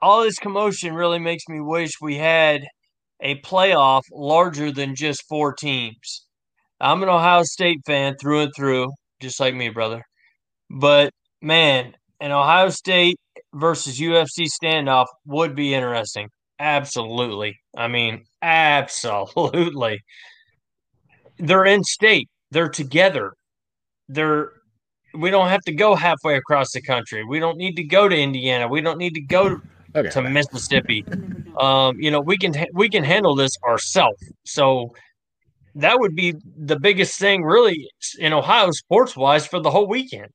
[0.00, 2.62] All this commotion really makes me wish we had
[3.20, 6.26] a playoff larger than just four teams.
[6.80, 10.02] I'm an Ohio State fan through and through, just like me, brother.
[10.70, 13.16] But man, an Ohio State
[13.54, 16.28] versus UFC standoff would be interesting.
[16.60, 17.56] Absolutely.
[17.76, 20.00] I mean, absolutely.
[21.38, 22.28] They're in state.
[22.50, 23.32] They're together.
[24.08, 24.52] They're
[25.14, 27.24] we don't have to go halfway across the country.
[27.24, 28.68] We don't need to go to Indiana.
[28.68, 29.60] We don't need to go
[29.94, 30.10] Okay.
[30.10, 31.04] to Mississippi.
[31.58, 34.22] Um, you know, we can we can handle this ourselves.
[34.44, 34.94] So
[35.74, 40.30] that would be the biggest thing, really, in Ohio sports wise for the whole weekend,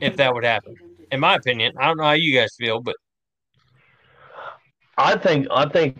[0.00, 0.74] if that would happen.
[1.10, 2.96] In my opinion, I don't know how you guys feel, but
[4.96, 5.98] I think I think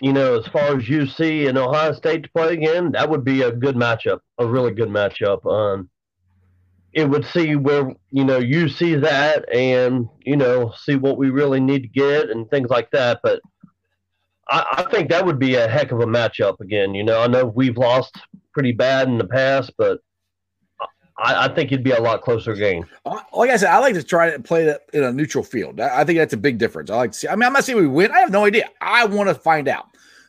[0.00, 3.42] you know as far as UC and Ohio State to play again, that would be
[3.42, 5.44] a good matchup, a really good matchup.
[5.46, 5.88] Um,
[6.94, 11.30] it would see where you know you see that and you know see what we
[11.30, 13.20] really need to get and things like that.
[13.22, 13.40] But
[14.48, 16.94] I, I think that would be a heck of a matchup again.
[16.94, 18.16] You know, I know we've lost
[18.52, 20.00] pretty bad in the past, but
[21.18, 22.86] I, I think it'd be a lot closer game.
[23.32, 25.80] Like I said, I like to try to play it in a neutral field.
[25.80, 26.90] I I think that's a big difference.
[26.90, 27.28] I like to see.
[27.28, 28.12] I mean, I'm not saying we win.
[28.12, 28.68] I have no idea.
[28.80, 29.86] I want to find out.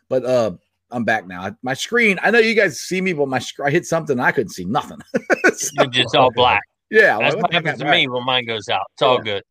[0.10, 0.52] But uh,
[0.92, 1.56] I'm back now.
[1.64, 2.20] My screen.
[2.22, 4.20] I know you guys see me, but my I hit something.
[4.20, 5.00] I couldn't see nothing.
[5.58, 6.62] So, it's just all black.
[6.92, 8.82] yeah, That's like, what happens to me when mine goes out.
[8.94, 9.42] It's all good.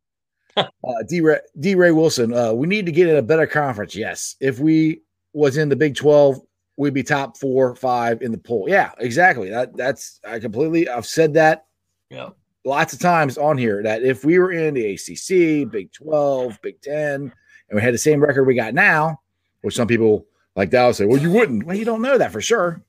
[0.57, 0.68] Uh,
[1.09, 1.23] D.
[1.23, 1.75] Ray, D.
[1.75, 2.35] Ray Wilson.
[2.35, 3.97] Uh, we need to get in a better conference.
[3.97, 5.01] Yes, if we
[5.33, 6.37] was in the Big Twelve,
[6.77, 8.66] we'd be top four, five in the poll.
[8.68, 9.49] Yeah, exactly.
[9.49, 10.88] That that's I completely.
[10.90, 11.64] I've said that
[12.11, 12.29] Yeah.
[12.66, 16.81] lots of times on here that if we were in the ACC, Big 12, Big
[16.83, 17.33] 10, and
[17.73, 19.20] we had the same record we got now,
[19.62, 21.64] which some people like Dallas say, well, you wouldn't.
[21.64, 22.81] Well, you don't know that for sure.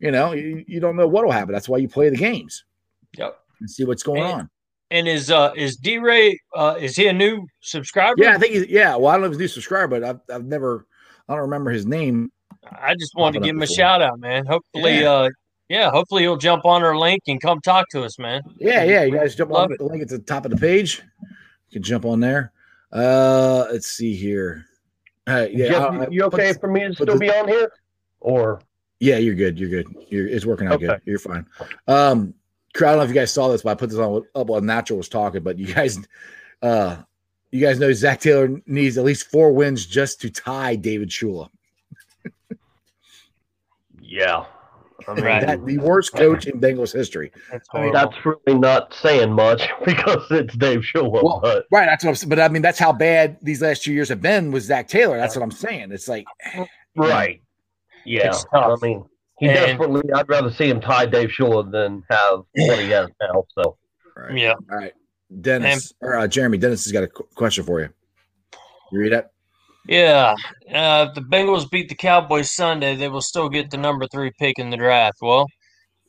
[0.00, 1.52] You know, you, you don't know what will happen.
[1.52, 2.64] That's why you play the games
[3.16, 3.38] Yep.
[3.60, 4.50] and see what's going And- on.
[4.90, 8.14] And is uh is D Ray uh is he a new subscriber?
[8.18, 8.94] Yeah, I think he's, yeah.
[8.96, 10.86] Well, I don't know if he's a new subscriber, but I've, I've never,
[11.28, 12.30] I don't remember his name.
[12.70, 14.44] I just wanted to give him a shout out, man.
[14.44, 15.10] Hopefully, Yeah.
[15.10, 15.28] uh,
[15.70, 18.42] yeah, hopefully he'll jump on our link and come talk to us, man.
[18.58, 19.04] Yeah, yeah.
[19.04, 19.78] You guys jump Love on it.
[19.78, 21.00] the link at the top of the page.
[21.22, 22.52] You can jump on there.
[22.92, 24.66] Uh, let's see here.
[25.26, 27.48] Uh, yeah, Jeff, I- I you okay this- for me to still this- be on
[27.48, 27.72] here?
[28.20, 28.60] Or
[29.00, 29.58] Yeah, you're good.
[29.58, 29.86] You're good.
[30.08, 31.00] You're it's working out good.
[31.04, 31.44] You're fine.
[31.88, 32.34] Um,
[32.76, 34.60] I don't know if you guys saw this, but I put this on up while
[34.60, 35.42] Natural was talking.
[35.42, 35.98] But you guys,
[36.62, 36.96] uh,
[37.50, 41.48] you guys know Zac Taylor needs at least four wins just to tie David Shula.
[44.00, 44.44] yeah,
[45.08, 45.46] I mean Right.
[45.46, 47.32] That the worst coach in Bengals history.
[47.50, 51.22] That's I mean, that's really not saying much because it's Dave Shula.
[51.22, 51.86] Well, but Right.
[51.86, 52.28] That's what I'm saying.
[52.30, 55.16] But I mean, that's how bad these last two years have been with Zac Taylor.
[55.18, 55.92] That's what I'm saying.
[55.92, 56.24] It's like,
[56.96, 57.42] right,
[58.04, 58.32] yeah.
[58.52, 59.04] I mean,
[59.38, 60.02] he And- desperately.
[60.14, 63.44] I'd rather see him tie Dave Shula than have what he has now.
[63.58, 63.76] So
[64.16, 64.36] right.
[64.36, 64.52] Yeah.
[64.70, 64.92] All right.
[65.40, 67.88] Dennis or uh, Jeremy, Dennis has got a qu- question for you.
[68.92, 69.26] You read it?
[69.86, 70.34] Yeah.
[70.72, 74.30] Uh, if the Bengals beat the Cowboys Sunday, they will still get the number three
[74.38, 75.18] pick in the draft.
[75.20, 75.46] Well,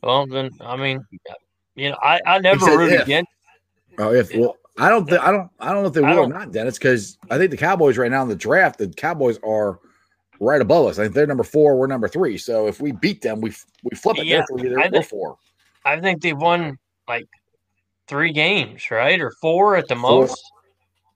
[0.02, 1.04] well, then I mean,
[1.74, 3.02] you know, I, I never root if.
[3.02, 3.30] against.
[3.98, 6.28] Oh, if well, I don't think I don't I don't know if they will or
[6.28, 9.78] don't- Dennis, because I think the Cowboys right now in the draft, the Cowboys are
[10.40, 10.98] right above us.
[10.98, 12.38] I think they're number four, we're number three.
[12.38, 14.26] So if we beat them, we we flip it.
[14.26, 15.36] Yeah, They're I think- four.
[15.84, 17.26] I think they've won like
[18.08, 20.20] three games, right, or four at the Four.
[20.22, 20.42] most.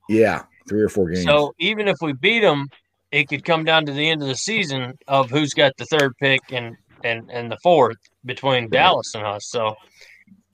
[0.09, 1.25] Yeah, three or four games.
[1.25, 2.67] So even if we beat them,
[3.11, 6.13] it could come down to the end of the season of who's got the third
[6.21, 9.49] pick and and and the fourth between Dallas and us.
[9.49, 9.75] So,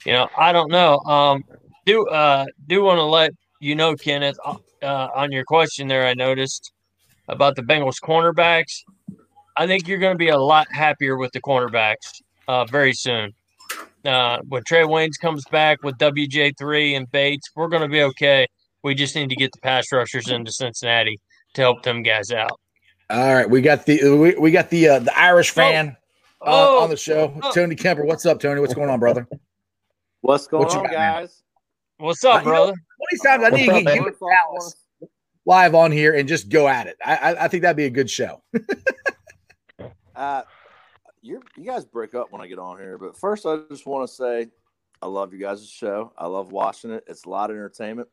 [0.05, 0.99] you know, I don't know.
[1.01, 1.43] Um,
[1.85, 6.07] do uh do want to let you know, Kenneth, uh, on your question there.
[6.07, 6.73] I noticed
[7.29, 8.83] about the Bengals cornerbacks.
[9.57, 13.33] I think you're going to be a lot happier with the cornerbacks uh, very soon.
[14.05, 18.47] Uh, when Trae Waynes comes back with WJ3 and Bates, we're going to be okay.
[18.85, 21.19] We just need to get the pass rushers into Cincinnati
[21.55, 22.61] to help them guys out.
[23.09, 25.97] All right, we got the we, we got the uh, the Irish fan
[26.43, 26.83] uh, Oh.
[26.85, 27.51] on the show, Oh.
[27.53, 28.05] Tony Kemper.
[28.05, 28.61] What's up, Tony?
[28.61, 29.27] What's going on, brother?
[30.21, 31.23] What's going What on, got, man?
[31.23, 31.43] guys?
[31.97, 32.73] What's up, Uh, you know- brother?
[32.99, 33.97] What these times I need to What's up, get man?
[33.97, 34.75] you and Dallas
[35.47, 36.97] live on here and just go at it.
[37.05, 38.43] I, I I think that'd be a good show.
[40.17, 40.43] Uh,
[41.23, 44.09] you you guys break up when I get on here, but first I just want
[44.09, 44.47] to say
[45.03, 46.13] I love you guys' show.
[46.17, 47.03] I love watching it.
[47.09, 48.09] It's a lot of entertainment.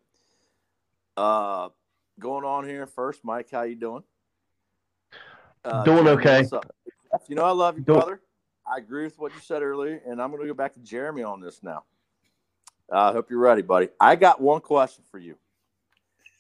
[1.22, 1.70] Uh,
[2.20, 3.50] going on here first, Mike.
[3.52, 4.04] How you doing?
[5.64, 6.44] Uh, Doing okay.
[7.28, 8.22] You know I love you, Doing- brother.
[8.66, 11.22] I agree with what you said earlier, and I'm going to go back to Jeremy
[11.24, 11.84] on this now.
[12.92, 13.90] Uh, I hope you're ready, buddy.
[14.00, 15.36] I got one question for you.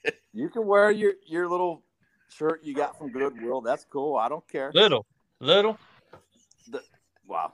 [0.33, 1.83] You can wear your your little
[2.29, 3.59] shirt you got from Goodwill.
[3.59, 4.15] That's cool.
[4.15, 4.71] I don't care.
[4.73, 5.05] Little,
[5.41, 5.77] little.
[7.27, 7.51] Wow.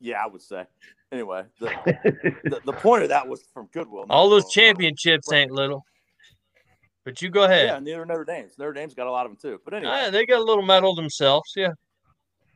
[0.00, 0.64] Yeah, I would say.
[1.12, 1.70] Anyway, the,
[2.44, 4.06] the, the point of that was from Goodwill.
[4.08, 5.84] All those from- championships ain't little.
[7.04, 7.66] But you go ahead.
[7.66, 8.58] Yeah, neither Notre Dame's.
[8.58, 9.60] Notre Dame's got a lot of them too.
[9.64, 11.52] But anyway, Ah, they got a little medal themselves.
[11.56, 11.72] Yeah.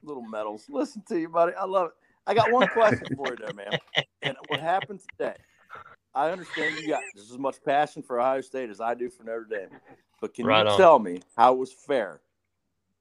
[0.03, 0.67] little medals.
[0.69, 1.53] Listen to you, buddy.
[1.55, 1.93] I love it.
[2.29, 3.79] I got one question for you, though, man.
[4.23, 5.37] And what happened today?
[6.15, 9.23] I understand you got just as much passion for Ohio State as I do for
[9.23, 9.69] Notre Dame.
[10.21, 10.79] But can Right you on.
[10.79, 12.21] tell me how it was fair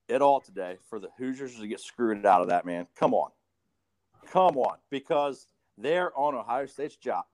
[0.10, 2.86] at all today for the Hoosiers to get screwed out of that, man?
[2.96, 3.32] Come on.
[4.32, 4.78] Come on.
[4.92, 7.26] Because they're on Ohio State's job.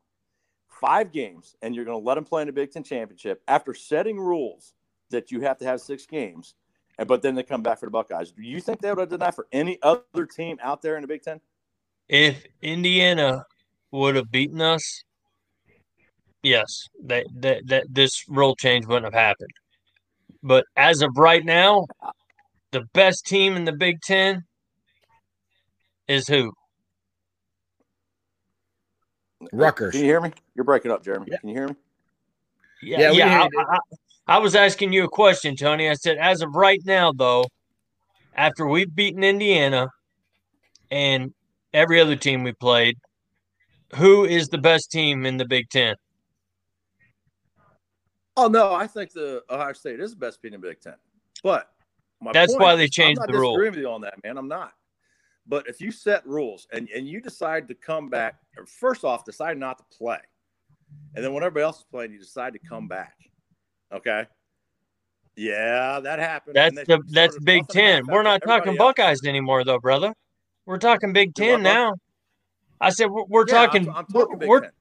[0.79, 3.73] Five games, and you're going to let them play in the Big Ten championship after
[3.73, 4.73] setting rules
[5.12, 6.55] that you have to have six games.
[6.97, 8.31] And but then they come back for the Buckeyes.
[8.31, 11.01] Do you think they would have done that for any other team out there in
[11.01, 11.39] the Big Ten?
[12.10, 13.45] If Indiana
[13.91, 15.03] would have beaten us,
[16.43, 19.51] yes, that that that this rule change wouldn't have happened.
[20.43, 21.86] But as of right now,
[22.71, 24.43] the best team in the Big Ten
[26.07, 26.51] is who?
[29.51, 29.91] Rutgers.
[29.91, 30.32] Can you hear me?
[30.56, 31.27] You're breaking up, Jeremy.
[31.30, 31.38] Yeah.
[31.39, 31.75] Can you hear me?
[32.82, 33.47] Yeah, Yeah, yeah.
[33.58, 33.75] I.
[33.75, 33.77] I,
[34.27, 35.89] I was asking you a question, Tony.
[35.89, 37.45] I said, as of right now, though,
[38.36, 39.89] after we've beaten Indiana
[40.89, 41.34] and
[41.73, 42.97] every other team we played,
[43.95, 45.95] who is the best team in the Big Ten?
[48.38, 50.95] Oh no, I think the Ohio State is the best team in the Big Ten.
[51.43, 51.69] But
[52.21, 53.51] my That's point why they changed I'm not the rule.
[53.51, 54.38] disagreeing with you on that, man.
[54.38, 54.73] I'm not.
[55.51, 59.25] But if you set rules and, and you decide to come back, or first off,
[59.25, 60.19] decide not to play,
[61.13, 63.15] and then when everybody else is playing, you decide to come back.
[63.93, 64.25] Okay.
[65.35, 66.55] Yeah, that happened.
[66.55, 68.07] That's the that's Big Ten.
[68.07, 70.13] We're not talking else- Buckeyes anymore, though, brother.
[70.65, 71.95] We're talking Big Ten now.
[72.79, 73.89] I said we're, we're Yeah, I'm- talking.
[73.89, 74.71] I'm, we're- talking Big we're- Ten.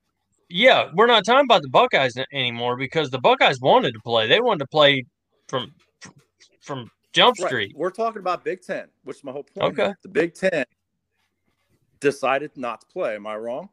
[0.51, 4.29] yeah, we're not talking about the Buckeyes anymore because the Buckeyes wanted to play.
[4.29, 5.05] They wanted to play
[5.49, 5.75] from
[6.61, 7.49] from Jump Right.
[7.49, 7.73] Street.
[7.77, 9.79] We're talking about Big Ten, which is my whole point.
[9.79, 9.95] Okay.
[10.03, 10.65] The Big Ten
[12.01, 13.15] decided not to play.
[13.17, 13.69] Am I wrong?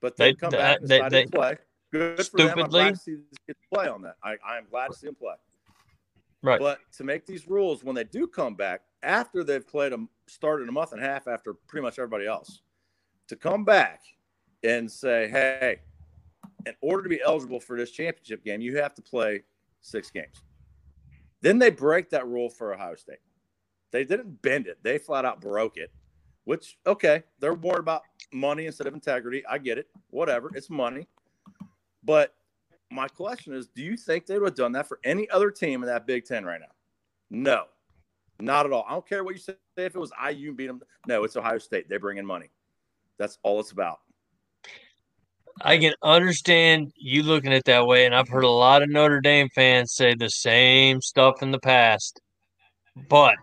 [0.00, 1.56] But they, come they- back and they- decided they- to play.
[1.92, 2.46] Good for them.
[2.48, 2.68] I'm Stupidly.
[2.70, 4.16] glad to see these kids play on that.
[4.22, 5.34] I, I am glad to see them play.
[6.42, 6.58] Right.
[6.60, 10.68] But to make these rules when they do come back after they've played them, started
[10.68, 12.60] a month and a half after pretty much everybody else,
[13.28, 14.00] to come back
[14.64, 15.78] and say, hey,
[16.66, 19.42] in order to be eligible for this championship game, you have to play
[19.80, 20.42] six games.
[21.42, 23.18] Then they break that rule for Ohio State.
[23.92, 25.92] They didn't bend it, they flat out broke it,
[26.44, 29.44] which, okay, they're worried about money instead of integrity.
[29.46, 29.88] I get it.
[30.10, 30.50] Whatever.
[30.54, 31.06] It's money.
[32.02, 32.34] But
[32.90, 35.82] my question is do you think they would have done that for any other team
[35.82, 36.66] in that Big Ten right now?
[37.30, 37.64] No,
[38.40, 38.84] not at all.
[38.88, 39.54] I don't care what you say.
[39.76, 41.88] If it was IU beat them, no, it's Ohio State.
[41.88, 42.50] They bring in money.
[43.18, 43.98] That's all it's about.
[45.62, 48.90] I can understand you looking at it that way, and I've heard a lot of
[48.90, 52.20] Notre Dame fans say the same stuff in the past.
[53.08, 53.36] But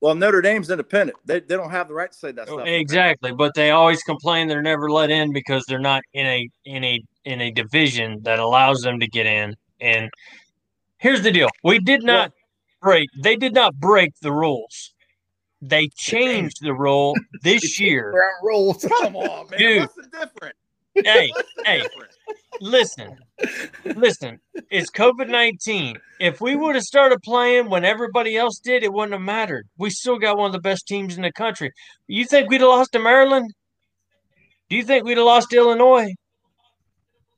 [0.00, 1.18] Well, Notre Dame's independent.
[1.24, 2.66] They, they don't have the right to say that oh, stuff.
[2.66, 6.84] exactly, but they always complain they're never let in because they're not in a in
[6.84, 9.54] a in a division that allows them to get in.
[9.80, 10.08] And
[10.98, 12.32] here's the deal: we did not
[12.80, 13.08] break.
[13.22, 14.92] They did not break the rules.
[15.60, 18.14] They changed the rule this year.
[18.42, 18.84] Rules.
[19.00, 19.58] Come on, man.
[19.58, 19.80] Dude.
[19.80, 20.56] What's the difference?
[21.04, 21.32] Hey,
[21.64, 21.82] hey.
[22.60, 23.16] Listen,
[23.84, 24.40] listen.
[24.70, 25.98] It's COVID nineteen.
[26.20, 29.68] If we would have started playing when everybody else did, it wouldn't have mattered.
[29.76, 31.70] We still got one of the best teams in the country.
[32.08, 33.52] You think we'd have lost to Maryland?
[34.70, 36.12] Do you think we'd have lost to Illinois?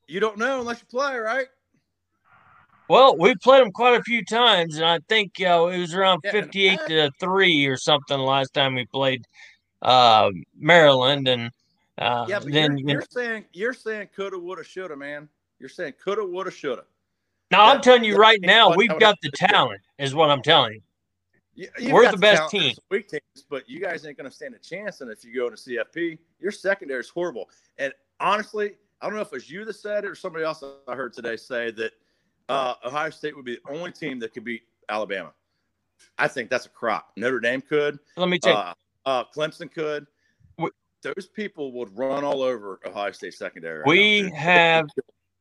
[0.07, 1.47] You don't know unless you play, right?
[2.89, 6.21] Well, we played them quite a few times, and I think uh, it was around
[6.31, 9.25] fifty-eight to three or something last time we played
[9.83, 11.51] uh, Maryland, and
[11.99, 15.29] uh, Yeah, but then you're, you're saying you're saying coulda, woulda, shoulda, man.
[15.59, 16.85] You're saying coulda, woulda, shoulda.
[17.51, 20.81] Now I'm telling you right now, we've got the talent, is what I'm telling you.
[21.55, 22.75] You- you've We're the best team.
[22.91, 25.01] Weak teams, but you guys ain't going to stand a chance.
[25.01, 27.51] And if you go to CFP, your secondary is horrible.
[27.79, 30.63] And honestly, I don't know if it was you that said it or somebody else
[30.87, 31.93] I heard today say that
[32.49, 35.33] uh, Ohio State would be the only team that could beat Alabama.
[36.17, 37.13] I think that's a crop.
[37.17, 37.99] Notre Dame could.
[38.17, 38.75] Let me take Uh,
[39.05, 40.07] uh, Clemson could.
[41.03, 43.79] Those people would run all over Ohio State secondary.
[43.79, 44.87] right We now, have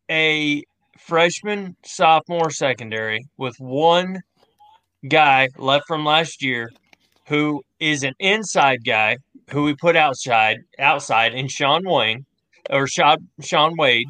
[0.10, 0.64] a
[0.98, 4.22] freshman, sophomore secondary with one
[5.08, 6.72] guy left from last year
[7.28, 9.18] who is an inside guy
[9.50, 12.26] who we put outside outside in Sean Wayne
[12.70, 14.08] or Sean, Sean Wade.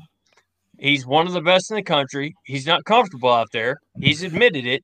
[0.77, 2.35] He's one of the best in the country.
[2.43, 3.79] He's not comfortable out there.
[3.99, 4.83] He's admitted it.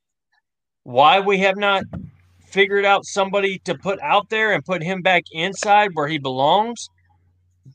[0.84, 1.84] Why we have not
[2.54, 6.88] figured out somebody to put out there and put him back inside where he belongs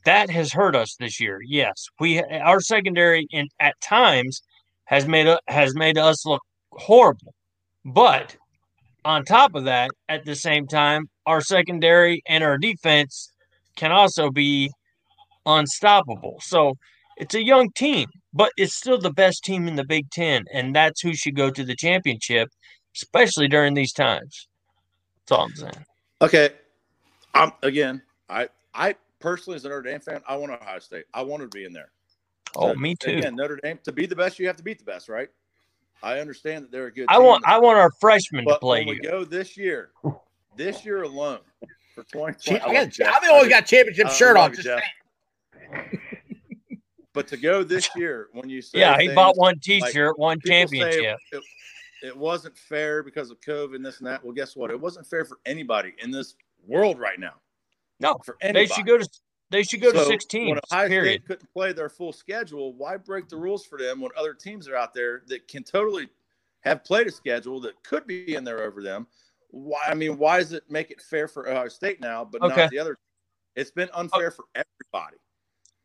[0.05, 1.39] that has hurt us this year.
[1.45, 3.27] Yes, we our secondary
[3.59, 4.41] at times
[4.85, 7.33] has made has made us look horrible.
[7.85, 8.35] But
[9.05, 13.31] on top of that, at the same time, our secondary and our defense
[13.75, 14.71] can also be
[15.45, 16.37] unstoppable.
[16.41, 16.75] So
[17.17, 20.75] it's a young team, but it's still the best team in the Big Ten, and
[20.75, 22.49] that's who should go to the championship,
[22.95, 24.47] especially during these times.
[25.29, 25.85] That's all I'm saying.
[26.23, 26.49] Okay.
[27.35, 28.01] I'm again.
[28.29, 31.05] I I personally, as a Notre Dame fan, I want Ohio State.
[31.13, 31.91] I want to be in there.
[32.55, 33.11] Oh, So, me too.
[33.11, 35.29] Again, Notre Dame to be the best, you have to beat the best, right?
[36.01, 37.05] I understand that they're a good.
[37.09, 39.91] I team, want I want our freshmen to play when we go this year,
[40.55, 41.41] this year alone
[41.93, 44.55] for twenty Cha- twenty, I got, I've always got championship I shirt on.
[44.55, 44.83] Just Jeff.
[47.13, 50.67] But to go this year, when you say Yeah, he bought one T-shirt, one people
[50.67, 51.19] say championship.
[51.31, 51.43] It, it
[52.15, 54.23] wasn't fair because of COVID and this and that.
[54.23, 54.71] Well, guess what?
[54.71, 56.35] It wasn't fair for anybody in this
[56.65, 57.33] world right now.
[57.99, 58.67] No, for anybody.
[58.67, 59.09] they should go to
[59.51, 60.49] they should go to So, six teams.
[60.49, 61.11] When Ohio Period.
[61.21, 64.67] State couldn't play their full schedule, why break the rules for them when other teams
[64.67, 66.07] are out there that can totally
[66.61, 69.07] have played a schedule that could be in there over them?
[69.49, 69.79] Why?
[69.87, 72.55] I mean, why does it make it fair for Ohio State now, but Okay.
[72.61, 72.97] not the other?
[73.55, 75.17] It's been unfair for everybody.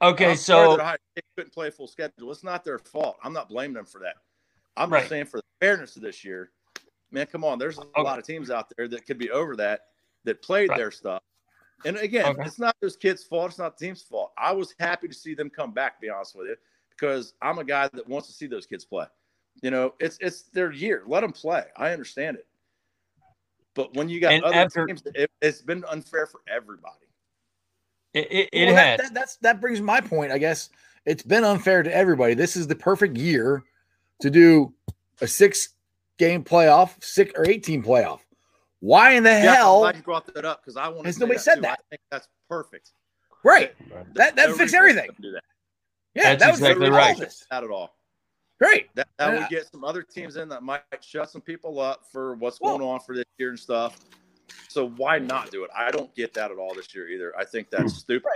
[0.02, 2.30] Okay, I'm so Ohio State couldn't play a full schedule.
[2.30, 3.16] It's not their fault.
[3.24, 4.16] I'm not blaming them for that.
[4.76, 5.00] I'm Right.
[5.00, 6.50] just saying for fairness of this year,
[7.10, 7.58] man, come on.
[7.58, 8.02] There's a Okay.
[8.02, 9.86] lot of teams out there that could be over that
[10.24, 10.76] that played Right.
[10.78, 11.22] their stuff.
[11.86, 12.42] And again, Okay.
[12.44, 13.50] it's not those kids' fault.
[13.50, 14.32] It's not the team's fault.
[14.36, 15.96] I was happy to see them come back.
[15.96, 16.56] To be honest with you,
[16.90, 19.06] because I'm a guy that wants to see those kids play.
[19.62, 21.02] You know, it's it's their year.
[21.06, 21.64] Let them play.
[21.76, 22.46] I understand it.
[23.74, 27.06] But when you got And other after- teams, it, it's been unfair for everybody.
[28.12, 28.98] it, it, it Well, has.
[28.98, 30.30] that, that, that's that brings my point.
[30.30, 30.70] I guess
[31.06, 32.34] it's been unfair to everybody.
[32.34, 33.64] This is the perfect year
[34.20, 34.72] to do
[35.20, 35.70] a six
[36.18, 38.20] game playoff, six or eight team playoff.
[38.80, 39.80] Why in the Yeah, I'm hell?
[39.80, 41.06] glad you brought that up because I want to.
[41.06, 41.80] Has nobody said that?
[41.80, 42.92] I think that's perfect.
[43.42, 43.74] Right.
[44.14, 45.10] That that No fixed reason everything.
[45.20, 45.44] do that.
[46.14, 47.16] Yeah, That's that was exactly all right.
[47.16, 47.44] this.
[47.50, 47.96] Not at all.
[48.58, 48.94] Great.
[48.94, 51.80] That, that And would uh, get some other teams in that might shut some people
[51.80, 54.00] up for what's Well- going on for this year and stuff.
[54.68, 55.70] So why not do it?
[55.76, 57.32] I don't get that at all this year either.
[57.38, 57.98] I think that's hmm.
[57.98, 58.30] stupid.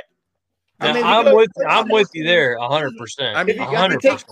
[0.80, 3.36] Now, I mean, I'm you with I'm with you there, hundred percent.
[3.36, 4.24] I mean, you got to hundred take-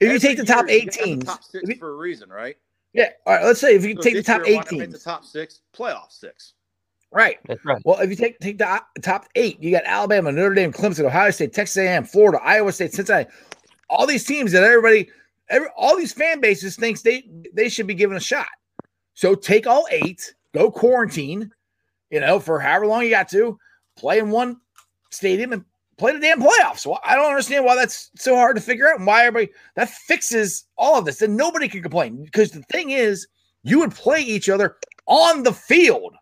[0.00, 0.16] percent.
[0.16, 1.96] If you take the top year, you eight the teams, top six you- for a
[1.96, 2.56] reason, right?
[2.92, 3.10] yeah.
[3.26, 3.44] All right.
[3.44, 5.24] Let's say if you So take the top year, why eight not make the top
[5.24, 6.54] six, playoff six.
[7.12, 7.38] right?
[7.46, 7.80] That's right.
[7.84, 11.30] Well, if you take take the top eight, you got Alabama, Notre Dame, Clemson, Ohio
[11.30, 13.30] State, Texas A&M, Florida, Iowa State, Cincinnati.
[13.88, 15.08] All these teams that everybody,
[15.48, 18.48] every, all these fan bases thinks they they should be given a shot.
[19.14, 21.50] So take all eight, go quarantine,
[22.10, 23.58] you know, for however long you got to,
[23.96, 24.60] play in one
[25.10, 25.64] stadium and
[25.98, 26.78] play the damn playoffs.
[26.80, 29.88] So I don't understand why that's so hard to figure out and why everybody that
[29.90, 31.22] fixes all of this.
[31.22, 33.26] And nobody can complain because the thing is,
[33.62, 34.76] you would play each other
[35.06, 36.14] on the field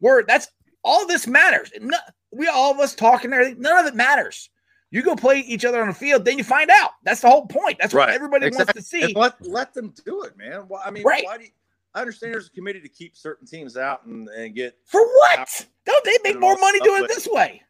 [0.00, 0.48] where that's
[0.82, 1.70] all this matters.
[1.80, 1.96] No,
[2.32, 4.50] we all of us talking there, none of it matters.
[4.90, 6.92] You go play each other on the field, then you find out.
[7.04, 7.76] That's the whole point.
[7.78, 8.14] That's what Right.
[8.14, 9.12] everybody wants to see.
[9.14, 10.66] Let let them do it, man.
[10.68, 11.24] Well, I mean, Right.
[11.26, 11.50] why do you,
[11.94, 15.66] I understand there's a committee to keep certain teams out and, and get For what?
[15.84, 17.62] Don't they make more money stuff, doing it but- this way?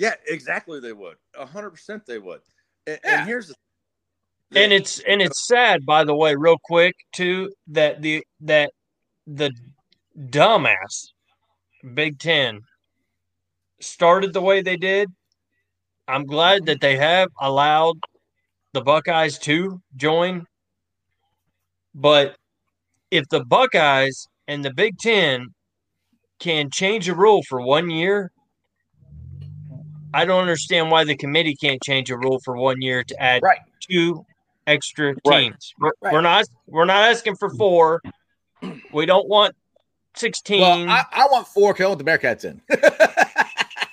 [0.00, 0.80] Yeah, exactly.
[0.80, 2.06] They would a hundred percent.
[2.06, 2.40] They would.
[2.86, 3.18] And, Yeah.
[3.18, 3.54] and here's the
[4.56, 8.72] And it's and it's sad, by the way, real quick too, that the that
[9.26, 9.52] the
[10.18, 11.12] dumbass
[11.94, 12.62] Big Ten
[13.80, 15.10] started the way they did.
[16.08, 17.98] I'm glad that they have allowed
[18.72, 20.46] the Buckeyes to join.
[21.94, 22.36] But
[23.10, 25.48] if the Buckeyes and the Big Ten
[26.38, 28.32] can change a rule for one year,
[30.12, 33.42] I don't understand why the committee can't change a rule for one year to add
[33.42, 33.58] Right.
[33.80, 34.24] two
[34.66, 35.44] extra Right.
[35.50, 35.74] teams.
[35.78, 36.12] We're, Right.
[36.12, 38.02] we're not we're not asking for four.
[38.92, 39.54] We don't want
[40.16, 40.60] sixteen.
[40.60, 42.60] Well, I, I want four because I want the Bearcats in.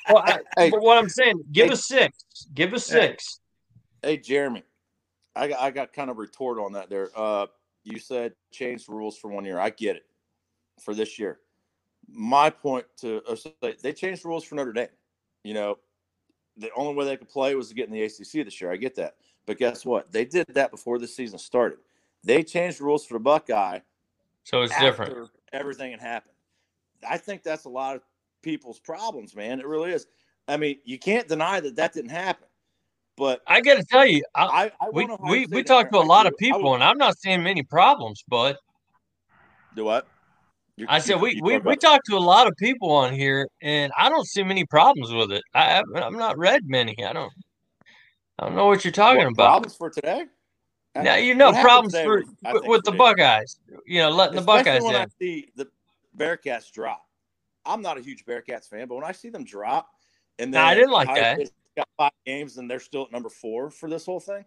[0.09, 0.69] Well, I- Hey.
[0.69, 1.73] but what I'm saying, give Hey.
[1.73, 2.17] us six.
[2.53, 3.41] Give us six.
[4.01, 4.63] Hey, Jeremy,
[5.35, 7.09] I got, I got kind of retort on that there.
[7.13, 7.47] Uh,
[7.83, 9.59] you said change the rules for one year.
[9.59, 10.05] I get it
[10.81, 11.39] for this year.
[12.09, 14.87] My point to uh, they- they changed the rules for Notre Dame.
[15.43, 15.77] You know,
[16.57, 18.71] the only way they could play was to get in the ACC this year.
[18.71, 20.11] I get that, but guess what?
[20.11, 21.79] They did that before the season started.
[22.23, 23.79] They changed the rules for the Buckeye
[24.43, 25.31] So it's after different.
[25.53, 26.33] everything had happened.
[27.07, 28.01] I think that's a lot of
[28.41, 29.59] people's problems, man.
[29.59, 30.07] It really is.
[30.47, 32.47] I mean, you can't deny that that didn't happen.
[33.17, 36.01] But I got to tell you, I, I, I we we, we talked to a
[36.01, 38.23] lot of people, would- and I'm not seeing many problems.
[38.27, 38.57] But
[39.73, 40.07] do what?
[40.77, 43.91] You- I said we we, we talked to a lot of people on here, and
[43.97, 45.43] I don't see many problems with it.
[45.55, 46.95] I haven't- I'm not read many.
[47.03, 47.33] I don't.
[48.39, 49.47] I don't know what you're talking What, about.
[49.47, 50.25] problems for today.
[50.95, 52.23] Now you know problems for
[52.53, 52.91] with, with the.
[52.91, 53.59] Buckeyes.
[53.85, 55.01] You know, letting the Buckeyes when in.
[55.01, 55.67] I see the
[56.15, 57.03] Bearcats drop.
[57.65, 59.89] I'm not a huge Bearcats fan, but when I see them drop,
[60.39, 61.51] and then Nah, I didn't like Ohio that.
[61.75, 64.43] Got five games and they're still at number four for this whole thing.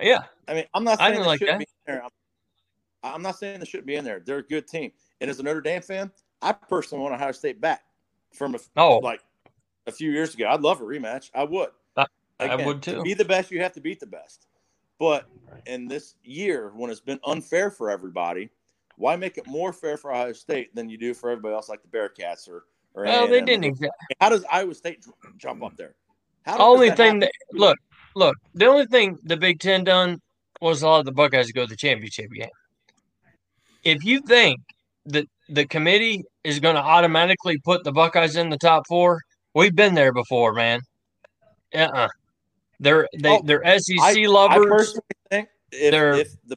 [0.00, 1.66] Yeah, I mean, I'm not I saying didn't they like shouldn't that.
[1.66, 2.04] be in there.
[2.04, 4.22] I'm, I'm not saying they shouldn't be in there.
[4.24, 4.92] They're a good team.
[5.20, 6.10] And as a Notre Dame fan,
[6.42, 7.82] I personally want Ohio State back
[8.32, 8.98] from a, Oh.
[8.98, 9.20] like
[9.86, 10.48] a few years ago.
[10.48, 11.30] I'd love a rematch.
[11.34, 11.70] I would.
[11.96, 12.06] I-
[12.40, 13.02] I would To too.
[13.02, 14.48] be the best, you have to beat the best.
[14.98, 15.26] But
[15.66, 18.50] in this year, when it's been unfair for everybody,
[18.96, 21.80] why make it more fair for Ohio State than you do for everybody else, like
[21.82, 22.66] the Bearcats or?
[22.94, 23.44] or well, they A&M?
[23.46, 23.64] didn't.
[23.64, 24.16] Exactly.
[24.20, 25.04] How does Iowa State
[25.36, 25.94] jump up there?
[26.44, 27.20] How does Only that thing happen?
[27.20, 27.78] that look,
[28.16, 30.20] look, the only thing the Big Ten done
[30.60, 32.50] was a lot of the Buckeyes to go to the championship game.
[33.84, 34.60] If you think
[35.06, 39.20] that the committee is going to automatically put the Buckeyes in the top four,
[39.54, 40.80] we've been there before, man.
[41.74, 42.08] Uh-uh.
[42.80, 44.66] They're they Oh, they're SEC I, I lovers.
[44.66, 46.56] personally think if, They're- if the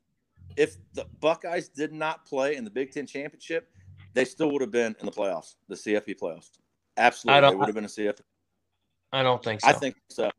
[0.55, 3.69] if the Buckeyes did not play in the Big Ten championship,
[4.13, 6.49] they still would have been in the playoffs, the CFP playoffs.
[6.97, 8.21] Absolutely, don't- they would have been a CFP.
[9.13, 9.67] I don't think so.
[9.67, 10.29] I think so.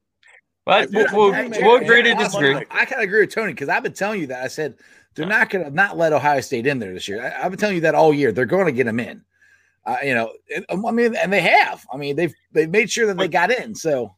[0.66, 2.54] but I- we'll, we'll, we'll agree to disagree.
[2.56, 4.42] I- I kind of agree with Tony because I've been telling you that.
[4.42, 4.74] I said
[5.19, 5.37] they're No.
[5.39, 7.23] not going to not let Ohio State in there this year.
[7.23, 8.33] I, I've been telling you that all year.
[8.33, 9.23] They're going to get them in.
[9.85, 11.85] Uh, you know, and, I mean, and they have.
[11.93, 13.75] I mean, they've they've made sure that they got in.
[13.75, 14.14] So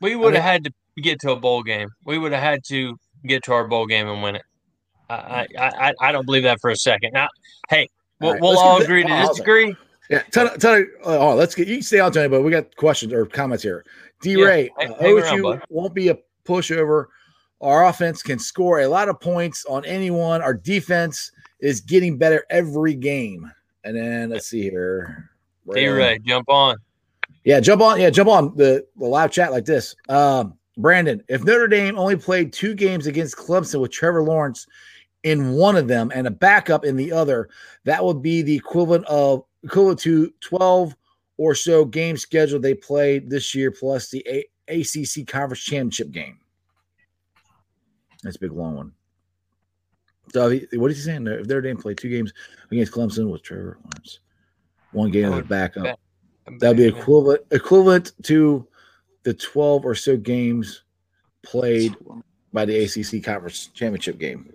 [0.00, 1.88] We would mean- have had to get to a bowl game.
[2.04, 2.96] We would have had to
[3.26, 4.42] get to our bowl game and win it.
[5.10, 7.12] I I, I, I don't believe that for a second.
[7.14, 7.28] Now,
[7.68, 7.88] hey,
[8.20, 9.74] we'll, All right, we'll all agree to disagree.
[10.10, 10.82] yeah, tell, tell, uh,
[11.18, 13.84] oh, let's get you can stay on Tony, but we got questions or comments here.
[14.22, 17.06] D Ray, hang- uh, hang around, won't be a pushover.
[17.60, 20.42] Our offense can score a lot of points on anyone.
[20.42, 23.50] Our defense is getting better every game.
[23.84, 25.30] And then let's see here.
[25.72, 26.76] D Ray, jump on.
[27.44, 28.00] Yeah, jump on.
[28.00, 29.94] Yeah, jump on the, the live chat like this.
[30.08, 34.66] Um, Brandon, if Notre Dame only played two games against Clemson with Trevor Lawrence
[35.22, 37.48] in one of them and a backup in the other,
[37.84, 40.94] that would be the equivalent of equivalent to 12
[41.36, 46.38] or so game schedule they played this year plus the a- ACC conference championship game.
[48.24, 48.92] That's a big long one.
[50.32, 51.38] So what is he saying there?
[51.38, 52.32] If Notre Dame played two games
[52.70, 54.20] against Clemson with Trevor Lawrence,
[54.92, 56.00] one game as a would backup.
[56.58, 58.66] That'd be equivalent equivalent to
[59.22, 60.82] the 12 or so games
[61.42, 61.94] played
[62.52, 64.52] by the ACC conference championship game.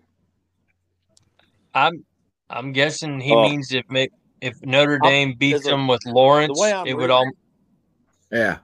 [1.74, 2.03] I'm
[2.49, 3.43] I'm guessing he Oh.
[3.47, 3.86] means if
[4.41, 7.30] if Notre I'm- Dame beats them with Lawrence, the way I'm it would all.
[8.32, 8.59] Yeah.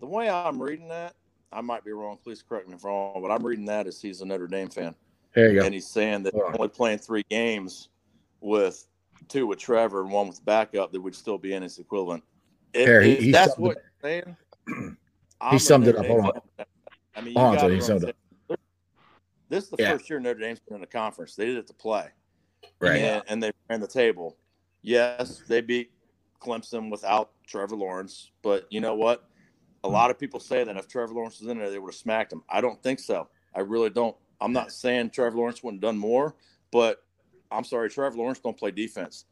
[0.00, 1.14] The way I'm reading that,
[1.52, 2.18] I might be wrong.
[2.22, 4.68] Please correct me if I'm wrong, but I'm reading that as he's a Notre Dame
[4.68, 4.94] fan,
[5.34, 5.64] There you go.
[5.66, 6.54] and he's saying that on.
[6.56, 7.88] only playing three games
[8.40, 8.86] with
[9.28, 12.22] two with Trevor and one with backup, that would still be in his equivalent.
[12.74, 14.36] If, Here, he- he that's what you're saying.
[15.50, 16.06] He summed it up.
[16.06, 16.32] Hold on.
[17.14, 18.10] I mean, Hold on, he summed
[19.50, 19.92] This is the Yeah.
[19.92, 21.36] first year Notre Dame's been in the conference.
[21.36, 22.08] They did it to play.
[22.80, 22.96] Right.
[22.96, 24.38] and, and they ran the table.
[24.80, 25.90] Yes, they beat
[26.40, 29.28] Clemson without Trevor Lawrence, but you know what?
[29.84, 31.98] A lot of people say that if Trevor Lawrence was in there, they would have
[31.98, 32.42] smacked him.
[32.48, 33.28] I don't think so.
[33.54, 34.16] I really don't.
[34.40, 36.34] I'm not saying Trevor Lawrence wouldn't have done more,
[36.70, 37.02] but
[37.50, 39.24] I'm sorry, Trevor Lawrence don't play defense.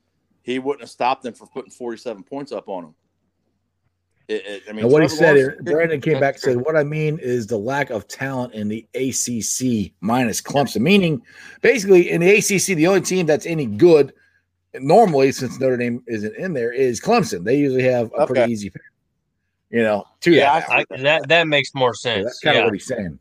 [0.42, 2.94] He wouldn't have stopped them from putting 47 points up on him.
[4.28, 6.56] It, it, I mean, and what he said Lawrence- Brandon came back and That's said,
[6.56, 11.20] What I mean is the lack of talent in the ACC minus Clemson, meaning
[11.60, 14.14] basically in the ACC, the only team that's any good
[14.74, 17.44] normally, since Notre Dame isn't in there, is Clemson.
[17.44, 18.52] They usually have a pretty Okay.
[18.52, 18.72] easy,
[19.74, 20.70] you know, to Yeah, that.
[20.70, 22.24] I, that that makes more So sense.
[22.26, 23.18] that's kind of what he's saying.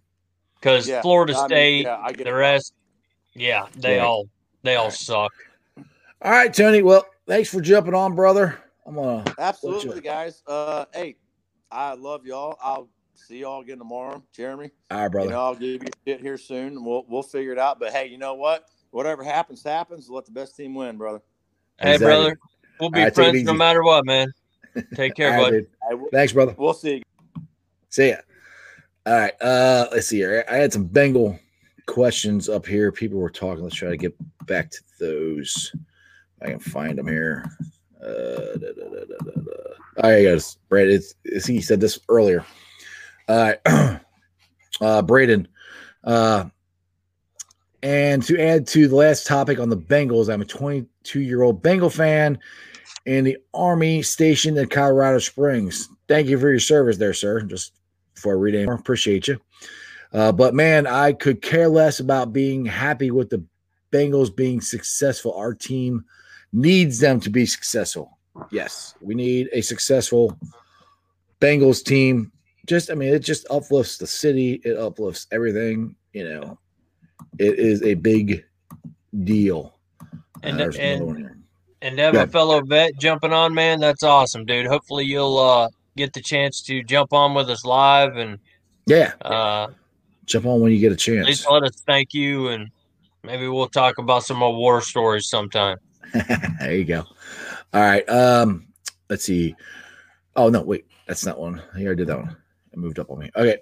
[0.60, 2.36] because Yeah, Florida I mean, State, yeah, I get the it.
[2.36, 2.74] rest,
[3.34, 4.06] yeah, they Right.
[4.06, 4.30] all
[4.62, 4.94] they all Right.
[4.94, 5.32] suck.
[6.22, 6.84] All right, Tony.
[6.84, 8.60] Well, thanks for jumping on, brother.
[8.86, 10.44] I'm gonna Absolutely, guys.
[10.46, 11.18] Uh, hey,
[11.72, 12.56] I love y'all.
[12.62, 14.70] I'll see y'all again tomorrow, Jeremy.
[14.92, 15.30] all right, brother.
[15.30, 15.32] You brother.
[15.32, 16.68] know, I'll give you shit here soon.
[16.74, 17.80] and We'll we'll figure it out.
[17.80, 18.66] But hey, you know what?
[18.92, 20.08] Whatever happens, happens.
[20.08, 21.24] Let the best team win, brother.
[21.80, 22.06] Hey, Exactly.
[22.06, 22.38] brother,
[22.80, 24.32] we'll be All right, take it friends no matter what, man.
[24.96, 26.00] Take care, All right, bud.
[26.02, 26.12] dude.
[26.12, 26.56] Thanks, brother.
[26.58, 26.98] we'll see.
[26.98, 27.44] You.
[27.90, 28.18] See ya.
[29.06, 29.42] All right.
[29.42, 30.46] Uh, let's see here.
[30.50, 31.38] I had some Bengal
[31.88, 32.92] questions up here.
[32.92, 33.64] People were talking.
[33.64, 34.16] Let's try to get
[34.46, 35.74] back to those.
[36.42, 37.46] I can find them here.
[38.02, 39.52] Uh, da, da, da, da, da, da.
[40.04, 40.58] Oh, guys.
[40.70, 42.46] Brad, it's, it's, he said this earlier.
[43.28, 43.54] Uh,
[44.82, 45.48] uh, Braden.
[46.04, 46.46] Uh,
[47.82, 51.62] and to add to the last topic on the Bengals, I'm a 22 year old
[51.62, 52.40] Bengal fan
[53.06, 55.90] in the Army stationed in Colorado Springs.
[56.08, 57.42] Thank you for your service there, sir.
[57.42, 57.74] Just
[58.14, 59.40] before I read appreciate you.
[60.14, 63.44] Uh, but man, I could care less about being happy with the
[63.92, 65.34] Bengals being successful.
[65.34, 66.06] Our team
[66.52, 68.18] needs them to be successful.
[68.52, 70.38] Yes, we need a successful
[71.40, 72.32] Bengals team.
[72.66, 75.96] Just, I mean, it just uplifts the city, it uplifts everything.
[76.14, 76.60] You know,
[77.40, 78.46] it is a big
[79.24, 79.78] deal.
[80.44, 81.43] And there's and.
[81.84, 84.66] And to have a fellow vet jumping on, man, that's awesome, dude.
[84.66, 88.40] Hopefully you'll uh get the chance to jump on with us live and
[88.88, 89.68] Yeah, uh
[90.26, 91.28] jump on when you get a at chance.
[91.28, 92.70] least let us thank you and
[93.24, 95.78] maybe we'll talk about some more war stories sometime.
[96.60, 97.04] there you go.
[97.74, 98.08] All right.
[98.10, 98.68] Um,
[99.10, 99.56] let's see.
[100.36, 101.62] Oh no, wait, that's not one.
[101.76, 102.36] I already did that one.
[102.72, 103.30] It moved up on me.
[103.36, 103.58] Okay.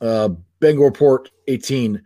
[0.00, 0.30] Uh
[0.60, 2.02] Bengal report 18.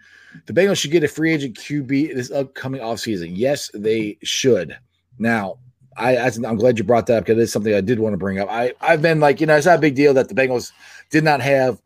[0.47, 3.33] The Bengals should get a free agent QB this upcoming offseason.
[3.35, 4.76] Yes, they should.
[5.18, 5.58] Now,
[5.96, 8.18] I, I I'm glad you brought that up because it's something I did want to
[8.18, 8.48] bring up.
[8.50, 10.72] I I've been like, you know, it's not a big deal that the Bengals
[11.10, 11.80] did not have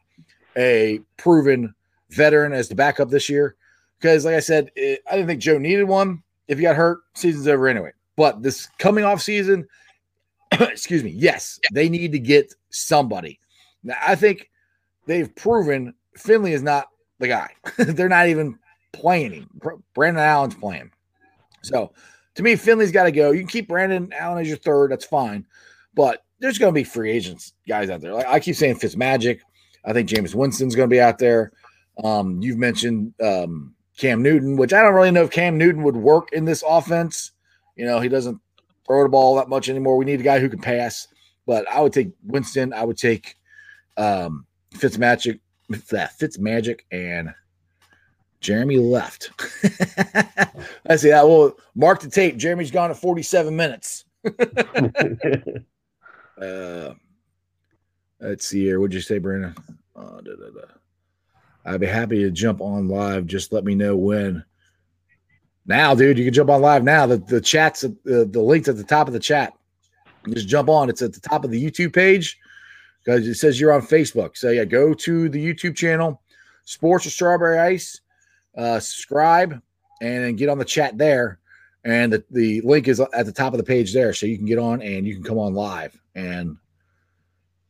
[0.57, 1.75] a proven
[2.11, 3.57] veteran as the backup this year
[3.99, 6.23] because, like I said, it, I didn't think Joe needed one.
[6.49, 7.93] If he got hurt, season's over anyway.
[8.17, 9.67] But this coming off season,
[10.53, 13.41] excuse me, yes, they need to get somebody.
[13.83, 14.51] Now, I think
[15.07, 17.51] they've proven Finley is not the guy.
[17.79, 18.59] They're not even
[18.93, 19.51] playing him.
[19.95, 20.91] Brandon Allen's playing.
[21.63, 21.93] So
[22.37, 23.31] to me, Finley's got to go.
[23.33, 24.93] You can keep Brandon Allen as your third.
[24.93, 25.47] That's fine.
[25.95, 28.13] But there's going to be free agents guys out there.
[28.13, 29.41] Like I keep saying Fitzmagic.
[29.85, 31.53] I think Jameis Winston's going to be out there.
[32.05, 35.97] Um, you've mentioned um, Cam Newton, which I don't really know if Cam Newton would
[35.97, 37.33] work in this offense.
[37.77, 38.39] You know, he doesn't
[38.87, 39.97] throw the ball that much anymore.
[39.97, 41.09] We need a guy who can pass.
[41.47, 42.75] But I would take Winston.
[42.75, 43.37] I would take
[43.97, 47.33] um, Fitzmagic, Fitzmagic, and
[48.41, 49.31] Jeremy left.
[50.89, 51.11] Let's see.
[51.11, 51.27] that.
[51.27, 52.37] will mark the tape.
[52.37, 54.05] Jeremy's gone at 47 minutes.
[56.41, 56.93] Uh,
[58.21, 58.79] let's see here.
[58.79, 59.55] What'd you say, Brandon?
[59.95, 60.67] Uh, da, da, da.
[61.65, 63.27] I'd be happy to jump on live.
[63.27, 64.45] Just let me know when.
[65.65, 67.07] Now, dude, you can jump on live now.
[67.07, 69.53] The the chat's at- the link's at the top of the chat.
[70.29, 70.91] Just jump on.
[70.91, 72.39] It's at the top of the YouTube page
[73.05, 74.37] because it says you're on Facebook.
[74.37, 76.21] So yeah, go to the YouTube channel,
[76.67, 78.01] Sports with Strawberry Ice,
[78.57, 79.61] uh, subscribe,
[80.01, 81.39] and get on the chat there.
[81.85, 84.47] And the, the link is at the top of the page there, so you can
[84.47, 86.57] get on and you can come on live and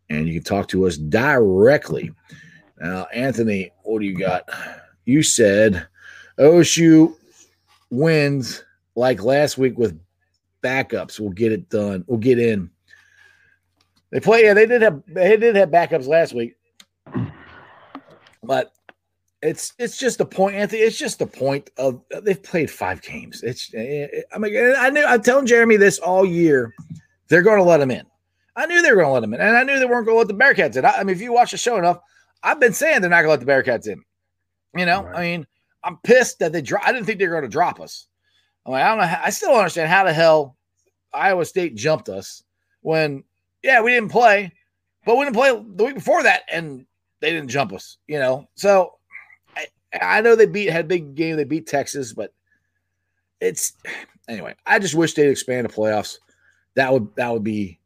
[0.09, 2.11] and you can talk to us directly.
[2.81, 4.49] Now, Anthony, what do you got?
[5.05, 5.87] You said
[6.39, 7.15] OSU
[7.91, 8.65] wins
[8.95, 9.99] like last week with
[10.63, 11.21] backups.
[11.21, 12.05] We'll get it done.
[12.07, 12.71] We'll get in.
[14.11, 14.45] They play.
[14.45, 15.03] Yeah, they did have.
[15.07, 16.55] They did have backups last week,
[18.43, 18.73] but
[19.47, 20.83] it's it's just the point, Anthony.
[20.83, 23.43] It's just the point of uh, they've played five games.
[23.43, 23.73] It's.
[23.75, 25.05] Eh, eh, I mean, I knew.
[25.05, 26.75] I'm telling Jeremy this all year.
[27.29, 28.05] They're going to let him in.
[28.57, 30.15] I knew they were going to let him in, and I knew they weren't going
[30.15, 30.85] to let the Bearcats in.
[30.85, 32.01] I, I mean, if you watch the show enough,
[32.43, 34.03] I've been saying they're not going to let the Bearcats in.
[34.79, 35.17] You know, Right.
[35.17, 35.47] I mean,
[35.85, 36.63] I'm pissed that they.
[36.63, 38.09] Dro- I didn't think they were going to drop us.
[38.65, 39.07] I'm like, I don't know.
[39.07, 40.57] How, I still don't understand how the hell
[41.15, 42.43] Iowa State jumped us
[42.81, 43.23] when,
[43.63, 44.53] yeah, we didn't play,
[45.05, 46.85] but we didn't play the week before that, and
[47.21, 47.99] they didn't jump us.
[48.09, 48.97] You know, so
[50.01, 51.37] I, I know they beat had a big game.
[51.37, 52.33] They beat Texas, but
[53.41, 53.73] it's
[54.29, 54.55] anyway.
[54.67, 56.19] I just wish they'd expand the playoffs.
[56.75, 57.79] That would that would be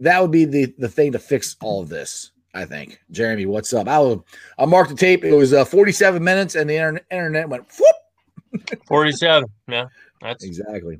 [0.00, 2.32] that would be the the thing to fix all of this.
[2.54, 3.00] I think.
[3.10, 3.86] Jeremy, what's up?
[3.88, 4.24] I'll
[4.58, 5.24] I'll mark the tape.
[5.24, 8.78] It was uh, 47 minutes, and the internet, internet went whoop.
[8.88, 9.46] 47.
[9.68, 9.86] Yeah.
[10.22, 10.98] That's Exactly.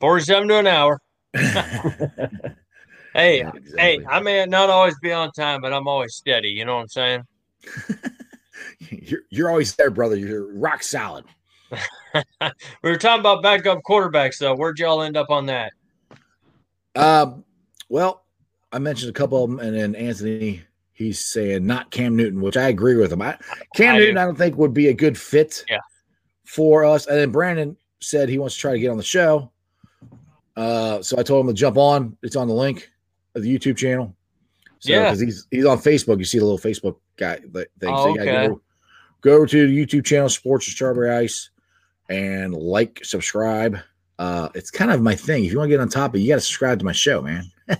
[0.00, 1.00] 47 to an hour.
[3.14, 3.98] Hey, Yeah, hey.
[4.08, 6.50] I may not always be on time, but I'm always steady.
[6.50, 7.22] You know what I'm saying?
[8.78, 10.16] you're, you're always there, brother.
[10.16, 11.24] You're rock solid.
[12.82, 14.54] We were talking about backup quarterbacks, though.
[14.56, 15.72] Where'd y'all end up on that?
[16.96, 17.44] Um,
[17.90, 18.24] well,
[18.72, 20.62] I mentioned a couple of them, and then Anthony,
[20.94, 23.20] he's saying not Cam Newton, which I agree with him.
[23.20, 23.36] I,
[23.76, 24.20] Cam I Newton, do.
[24.20, 25.78] I don't think would be a good fit Yeah.
[26.44, 27.06] for us.
[27.06, 29.50] And then Brandon said he wants to try to get on the show.
[30.56, 32.16] Uh, so I told him to jump on.
[32.22, 32.90] It's on the link
[33.34, 34.16] of the YouTube channel.
[34.80, 35.04] So, Yeah.
[35.04, 36.18] because he's he's on Facebook.
[36.18, 37.66] You see the little Facebook guy thing.
[37.84, 38.54] Oh, so you okay.
[39.22, 41.50] go, to the YouTube channel, Sports with Strawberry Ice,
[42.08, 43.78] and like, subscribe.
[44.18, 45.44] Uh, it's kind of my thing.
[45.44, 46.92] If you want to get on top of it, you got to subscribe to my
[46.92, 47.44] show, man.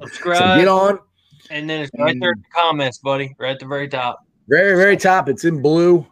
[0.00, 0.58] So Subscribe.
[0.60, 0.98] get on,
[1.50, 4.24] And then it's right there in the comments, buddy, right at the very top.
[4.48, 5.28] Very, very top.
[5.28, 6.06] It's in blue,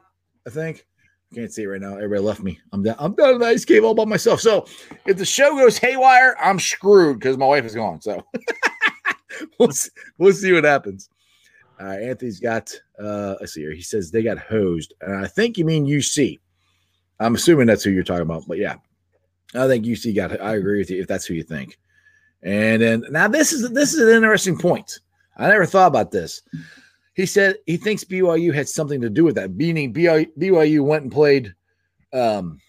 [0.46, 0.86] I think.
[1.34, 1.94] Can't see it right now.
[1.96, 2.58] Everybody left me.
[2.72, 2.96] I'm down.
[2.98, 4.40] I'm down in the ice cave all by myself.
[4.40, 4.66] So
[5.06, 8.00] if the show goes haywire, I'm screwed because my wife is gone.
[8.00, 8.24] So
[9.58, 11.08] we'll see, we'll see what happens.
[11.80, 13.72] Right, Anthony's got uh let's see here.
[13.72, 14.94] He says they got hosed.
[15.00, 16.38] And I think you mean UC.
[17.20, 18.76] I'm assuming that's who you're talking about, but yeah.
[19.54, 21.78] I think UC got I agree with you if that's who you think.
[22.42, 25.00] And then now this is this is an interesting point.
[25.36, 26.42] I never thought about this.
[27.14, 29.54] He said he thinks BYU had something to do with that.
[29.54, 31.54] Meaning BYU, BYU went and played
[32.12, 32.60] um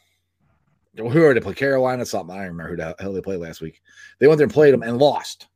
[0.95, 2.35] who are they play Carolina something.
[2.35, 3.81] I don't remember who the hell they played last week.
[4.19, 5.47] They went there and played them and lost.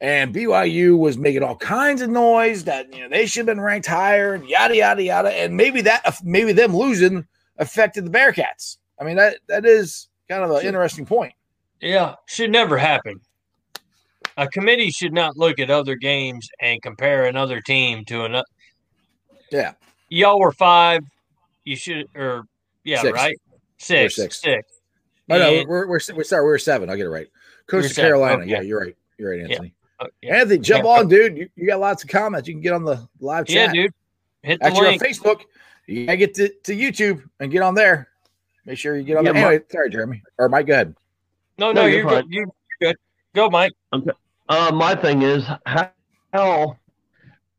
[0.00, 3.60] And BYU was making all kinds of noise that you know they should have been
[3.60, 5.30] ranked higher and yada yada yada.
[5.30, 7.26] And maybe that maybe them losing
[7.56, 8.76] affected the Bearcats.
[9.00, 11.32] I mean that that is kind of an interesting point.
[11.80, 13.20] Yeah, should never happen.
[14.36, 18.46] A committee should not look at other games and compare another team to another.
[19.50, 19.72] Yeah,
[20.08, 21.04] Y'all were five.
[21.64, 22.44] You should, or
[22.84, 23.12] yeah, Six.
[23.14, 23.36] right?
[23.78, 24.16] Six.
[24.16, 24.40] six.
[24.40, 24.72] Six.
[25.30, 26.88] Oh no, we're we're we're sorry, we're seven.
[26.88, 27.28] I'll get it right.
[27.66, 28.42] Coast We're of Carolina.
[28.42, 28.50] okay.
[28.50, 28.96] Yeah, you're right.
[29.18, 29.40] You're right.
[29.40, 29.74] Anthony.
[30.00, 30.36] Uh, yeah.
[30.36, 30.90] Anthony, jump Yeah.
[30.90, 31.36] on, dude.
[31.36, 32.48] You, you got lots of comments.
[32.48, 33.74] You can get on the live Yeah, chat.
[33.74, 33.92] dude.
[34.42, 34.98] Hit the Actually, on.
[34.98, 35.40] Facebook,
[35.86, 38.08] you gotta get to, to YouTube and get on there.
[38.64, 39.42] Make sure you get on Yeah, there.
[39.42, 40.22] Mike- Anyway, sorry, Jeremy.
[40.38, 40.94] Or Mike, go ahead.
[41.58, 42.24] No, No, no, you're you're good.
[42.28, 42.46] You're
[42.80, 42.96] good.
[43.34, 43.72] Go, Mike.
[44.48, 46.76] Uh, my thing is how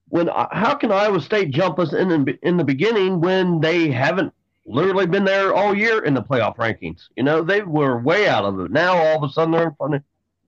[0.10, 4.34] when how can Iowa State jump us in the, in the beginning when they haven't
[4.66, 7.10] literally been there all year in the playoff rankings?
[7.16, 8.72] You know, they were way out of it.
[8.72, 10.04] Now all of a sudden they're in front of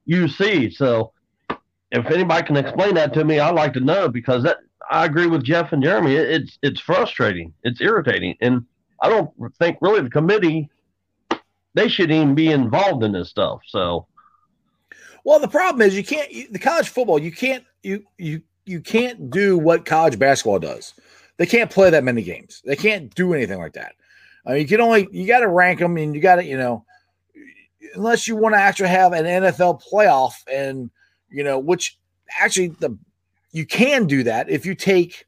[0.08, 0.74] UC.
[0.74, 1.12] So
[1.92, 4.58] if anybody can explain that to me, I'd like to know because that
[4.90, 6.16] I agree with Jeff and Jeremy.
[6.16, 7.54] It, it's it's frustrating.
[7.64, 8.66] It's irritating, and
[9.02, 10.70] I don't think really the committee
[11.74, 13.60] they shouldn't even be involved in this stuff.
[13.68, 14.08] So.
[15.24, 17.20] Well, the problem is you can't you, the college football.
[17.20, 20.94] You can't you you you can't do what college basketball does.
[21.38, 22.62] They can't play that many games.
[22.66, 23.96] They can't do anything like that.
[24.46, 26.58] I mean, you can only you got to rank them, and you got to you
[26.58, 26.86] know,
[27.96, 30.90] unless you want to actually have an NFL playoff, and
[31.32, 31.98] you know, which
[32.40, 32.98] actually the
[33.52, 35.28] you can do that if you take,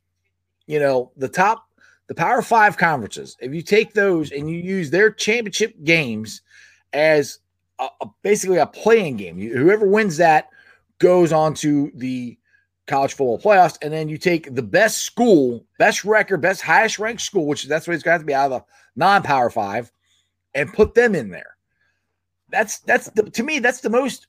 [0.67, 1.65] you know, the top
[2.07, 3.37] the Power Five conferences.
[3.39, 6.41] If you take those and you use their championship games
[6.91, 7.39] as
[7.79, 9.37] a, a- basically a playing game.
[9.37, 10.49] You, whoever wins that
[10.99, 12.37] goes on to the
[12.87, 17.21] college football playoffs, and then you take the best school, best record, best highest ranked
[17.21, 19.91] school, which that's what it's got to be out of the non-power five,
[20.53, 21.57] and put them in there.
[22.49, 24.27] That's that's the, to me that's the most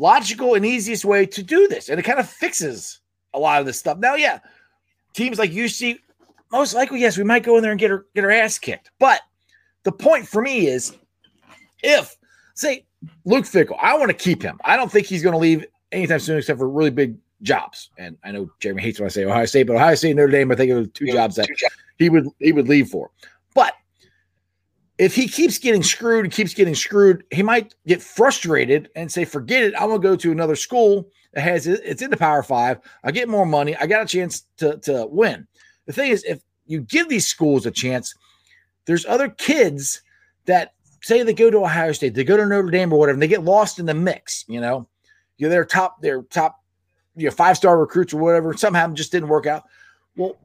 [0.00, 3.00] logical and easiest way to do this, and it kind of fixes
[3.34, 3.98] a lot of this stuff.
[3.98, 4.40] Now, yeah,
[5.12, 5.98] teams like UC,
[6.50, 8.90] most likely, yes, we might go in there and get her get her ass kicked,
[8.98, 9.20] but
[9.84, 10.96] the point for me is
[11.82, 12.16] if
[12.54, 12.84] say
[13.24, 14.58] Luke Fickell, I want to keep him.
[14.64, 17.90] I don't think he's going to leave anytime soon, except for really big jobs.
[17.98, 20.32] And I know Jeremy hates when I say Ohio State, but Ohio State, and Notre
[20.32, 21.48] Dame, I think it was two jobs that
[21.98, 23.10] he would he would leave for.
[23.54, 23.74] But
[25.00, 29.62] if he keeps getting screwed keeps getting screwed, he might get frustrated and say, "Forget
[29.62, 29.74] it.
[29.80, 32.80] I'm to go to another school that has it's in the Power Five.
[33.02, 33.74] I get more money.
[33.76, 35.46] I got a chance to to win."
[35.86, 38.14] The thing is, if you give these schools a chance,
[38.84, 40.02] there's other kids
[40.44, 43.22] that say they go to Ohio State, they go to Notre Dame or whatever, and
[43.22, 44.44] they get lost in the mix.
[44.48, 44.86] You know,
[45.38, 46.62] you know, they're top, they're top,
[47.16, 48.52] you know, five star recruits or whatever.
[48.52, 49.64] Somehow just didn't work out.
[50.14, 50.36] Well,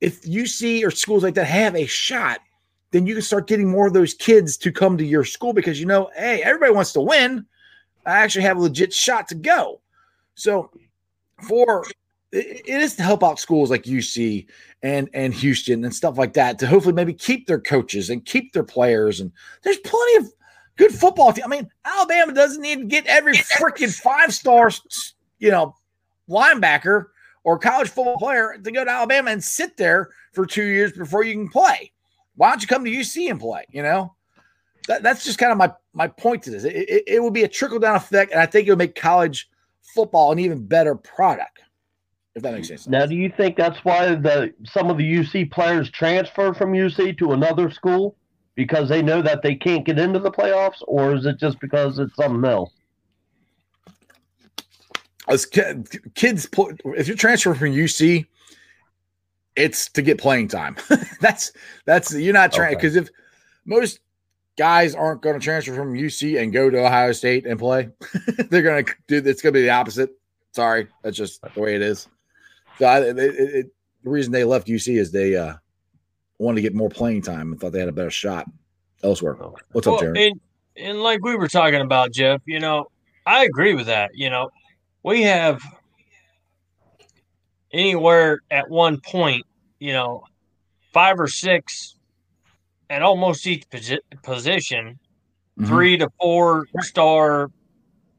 [0.00, 2.38] if you see or schools like that have a shot,
[2.94, 5.80] then you can start getting more of those kids to come to your school because
[5.80, 7.44] you know, hey, everybody wants to win.
[8.06, 9.80] I actually have a legit shot to go.
[10.36, 10.70] So,
[11.48, 11.84] for
[12.30, 14.46] it is to help out schools like UC
[14.84, 18.52] and and Houston and stuff like that to hopefully maybe keep their coaches and keep
[18.52, 19.18] their players.
[19.18, 19.32] And
[19.62, 20.32] there's plenty of
[20.76, 21.46] good football team.
[21.46, 24.70] I mean, Alabama doesn't need to get every freaking five star,
[25.40, 25.74] you know,
[26.28, 27.06] linebacker
[27.42, 31.24] or college football player to go to Alabama and sit there for two years before
[31.24, 31.90] you can play.
[32.36, 33.64] Why don't you come to UC and play?
[33.70, 34.14] You know,
[34.88, 36.64] that, that's just kind of my my point to this.
[36.64, 38.94] It, it, it will be a trickle down effect, and I think it will make
[38.94, 39.48] college
[39.94, 41.60] football an even better product.
[42.34, 42.88] If that makes sense.
[42.88, 47.18] Now, do you think that's why the some of the UC players transfer from UC
[47.18, 48.16] to another school
[48.56, 51.98] because they know that they can't get into the playoffs, or is it just because
[51.98, 52.70] it's something else?
[55.28, 58.26] as kids put if you're transferring from UC,
[59.56, 60.76] it's to get playing time.
[61.20, 61.52] that's
[61.84, 62.76] that's you're not trying Okay.
[62.76, 63.08] because if
[63.64, 64.00] most
[64.56, 67.88] guys aren't going to transfer from UC and go to Ohio State and play,
[68.50, 69.16] they're going to do.
[69.28, 70.10] It's going to be the opposite.
[70.52, 72.08] Sorry, that's just the way it is.
[72.78, 73.70] So I, it, it, it-
[74.04, 75.54] the reason they left UC is they uh,
[76.38, 78.46] wanted to get more playing time and thought they had a better shot
[79.02, 79.34] elsewhere.
[79.40, 79.62] Okay.
[79.72, 80.26] What's up, Well, Jeremy?
[80.28, 80.40] and,
[80.76, 82.90] and like we were talking about, Jeff, you know,
[83.24, 84.10] I agree with that.
[84.14, 84.50] You know,
[85.04, 85.62] we have
[87.74, 89.44] anywhere at one point,
[89.80, 90.24] you know,
[90.92, 91.96] five or six
[92.88, 94.98] at almost each posi- position,
[95.58, 95.66] Mhm.
[95.66, 97.50] three to four star,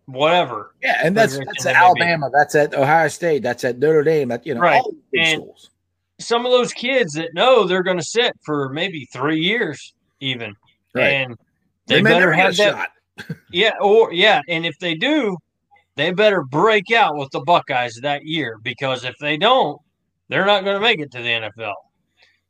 [0.06, 0.76] whatever.
[0.84, 1.86] Yeah, and that's that's at may be.
[1.86, 4.82] Alabama, that's at Ohio State, that's at Notre Dame, that you know, Right.
[4.82, 5.70] all these And- schools.
[6.18, 10.56] Some of those kids that know they're going to sit for maybe three years, even,
[10.94, 11.08] Right.
[11.12, 11.38] and
[11.88, 12.74] they, may better have that.
[12.78, 12.90] shot.
[13.52, 15.38] Yeah, or yeah, and if they do,
[15.96, 19.80] they better break out with the Buckeyes that year because if they don't,
[20.30, 21.74] they're not going to make it to the NFL.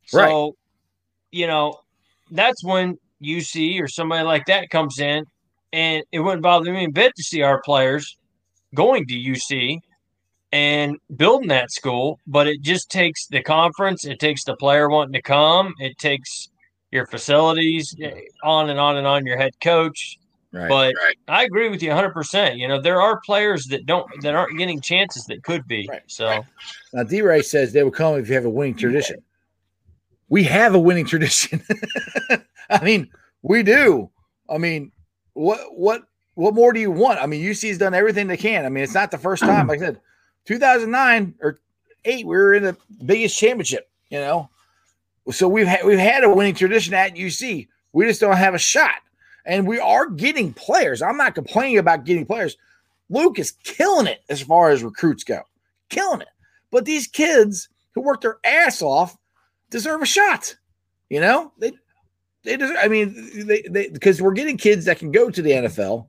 [0.06, 0.56] So,
[1.30, 1.74] you know,
[2.30, 5.24] that's when UC or somebody like that comes in,
[5.72, 8.16] and it wouldn't bother me a bit to see our players
[8.74, 9.78] going to UC
[10.52, 15.12] and building that school, but it just takes the conference, it takes the player wanting
[15.12, 16.48] to come, it takes
[16.92, 17.94] your facilities,
[18.44, 20.18] on and on and on, your head coach.
[20.56, 20.68] Right.
[20.68, 20.94] But
[21.28, 22.56] I agree with you 100%.
[22.56, 25.86] You know, there are players that don't that aren't getting chances that could be.
[25.88, 26.02] Right.
[26.06, 26.44] So,
[26.94, 29.22] Now, D Ray says they will come if you have a winning tradition.
[30.28, 31.62] We have a winning tradition.
[32.70, 33.10] I mean,
[33.42, 34.10] we do.
[34.48, 34.92] I mean,
[35.34, 36.02] what what
[36.34, 37.20] what more do you want?
[37.20, 38.64] I mean, UC's done everything they can.
[38.64, 39.66] I mean, it's not the first time.
[39.66, 40.00] Like I said,
[40.46, 41.58] 2009 or
[42.06, 43.90] eight, we were in the Big East championship.
[44.08, 44.48] You know,
[45.30, 47.68] so we've had we've had a winning tradition at UC.
[47.92, 48.96] We just don't have a shot,
[49.46, 51.00] and we are getting players.
[51.00, 52.56] I'm not complaining about getting players.
[53.08, 55.40] Luke is killing it as far as recruits go,
[55.88, 56.28] killing it.
[56.70, 59.16] But these kids who work their ass off
[59.70, 60.56] deserve a shot.
[61.08, 61.72] You know, they
[62.42, 62.76] they deserve.
[62.80, 66.08] I mean, they they because we're getting kids that can go to the NFL.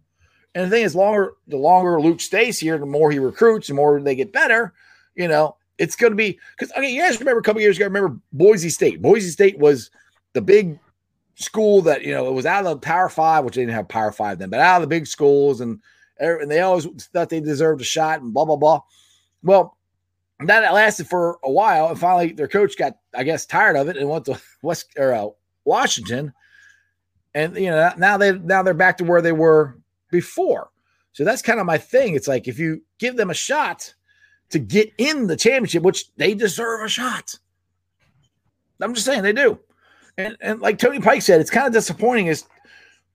[0.55, 3.75] And the thing is, longer the longer Luke stays here, the more he recruits, the
[3.75, 4.73] more they get better.
[5.15, 7.85] You know, it's going to be because okay, you guys remember a couple years ago.
[7.85, 9.01] Remember Boise State?
[9.01, 9.91] Boise State was
[10.33, 10.79] the big
[11.37, 13.87] school that you know it was out of the Power Five, which they didn't have
[13.87, 15.79] Power Five then, but out of the big schools, and
[16.19, 18.81] and they always thought they deserved a shot, and blah blah blah.
[19.43, 19.77] Well,
[20.39, 23.97] that lasted for a while, and finally their coach got, I guess, tired of it
[23.97, 25.27] and went to West or uh,
[25.63, 26.33] Washington,
[27.33, 29.77] and you know now they now they're back to where they were
[30.11, 30.69] before.
[31.13, 32.15] So that's kind of my thing.
[32.15, 33.93] It's like if you give them a shot
[34.49, 37.35] to get in the championship, which they deserve a shot.
[38.79, 39.59] I'm just saying they do.
[40.17, 42.45] And and like Tony Pike said, it's kind of disappointing as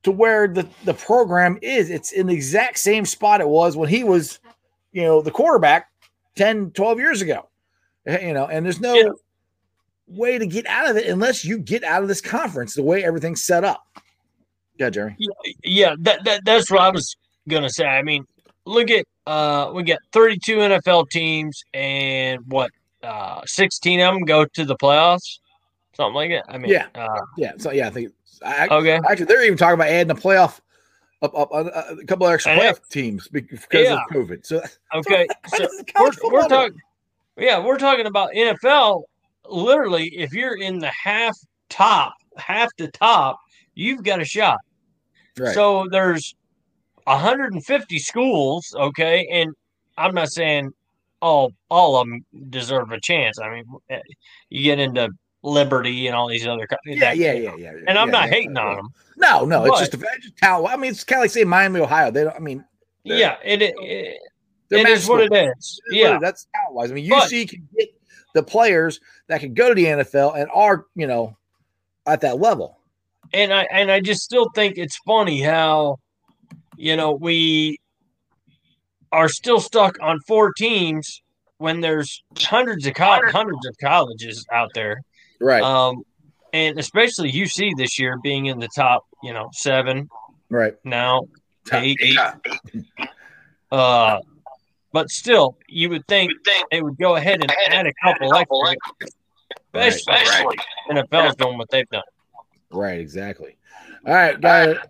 [0.05, 1.91] to where the, the program is.
[1.91, 4.39] It's in the exact same spot it was when he was,
[4.93, 5.89] you know, the quarterback
[6.37, 7.49] 10, 12 years ago.
[8.07, 9.11] Eh, You know, and there's no Yeah.
[10.09, 13.05] way to get out of it unless you get out of this conference the way
[13.05, 13.85] everything's set up.
[14.79, 15.17] Yeah, Jerry.
[15.63, 17.17] yeah, that, that that's what I was
[17.49, 17.85] going to say.
[17.87, 18.27] I mean,
[18.65, 22.71] look at uh we got 32 NFL teams and what
[23.05, 25.39] uh 16 of them go to the playoffs.
[25.95, 26.45] Something like that.
[26.49, 26.87] I mean, Yeah.
[26.95, 27.53] Uh, Yeah.
[27.59, 28.13] So yeah, I think
[28.45, 28.99] I, okay.
[29.09, 30.61] actually they're even talking about adding a playoff
[31.21, 31.65] up, up, uh,
[32.01, 33.95] a couple of extra playoff teams because Yeah.
[33.95, 34.45] of COVID.
[34.47, 34.63] So
[34.95, 35.27] Okay.
[35.49, 36.79] So this we're, we're talking
[37.39, 39.05] yeah we're talking about nfl
[39.49, 41.35] literally if you're in the half
[41.71, 43.39] top half the top
[43.75, 44.59] you've got a shot
[45.39, 45.55] Right.
[45.55, 46.35] so there's
[47.05, 49.51] 150 schools okay and
[49.97, 50.71] i'm not saying
[51.23, 54.01] all all of them deserve a chance i mean eh,
[54.51, 55.09] you get into
[55.43, 57.73] liberty and all these other co- yeah, that- yeah, yeah, yeah.
[57.89, 58.63] and i'm yeah, not yeah, hating yeah.
[58.63, 60.73] on them No, no, it's just, a, it's just talent.
[60.73, 62.11] I mean, it's kind of like saying Miami, Ohio.
[62.11, 62.35] They don't.
[62.35, 62.65] I mean,
[63.05, 63.17] Yeah.
[63.17, 64.19] yeah it, it, it,
[64.69, 65.81] they're it is what it is.
[65.91, 66.91] yeah it- that's talent wise.
[66.91, 67.89] I mean, But- UC can get
[68.35, 71.37] the players that can go to the NFL and are you know
[72.07, 72.79] at that level.
[73.35, 75.99] and I and I just still think it's funny how
[76.77, 77.79] you know we
[79.13, 81.23] are still stuck on four teams
[81.59, 85.01] when there's hundreds of co- hundreds of colleges out there,
[85.43, 85.63] Right.
[85.63, 86.05] um,
[86.53, 90.09] and especially UC this year being in the top, you know, seven
[90.49, 90.75] right.
[90.85, 91.23] now,
[91.67, 92.19] Top eight.
[93.71, 94.21] Uh,
[94.93, 96.31] but still, you would think
[96.71, 99.09] they would go ahead and add a couple extra,
[99.75, 99.89] Right.
[99.89, 100.57] especially
[100.91, 102.03] NFL's doing what they've done.
[102.71, 103.01] Right.
[103.01, 103.57] Exactly.
[104.07, 104.39] All right.
[104.41, 104.83] Got a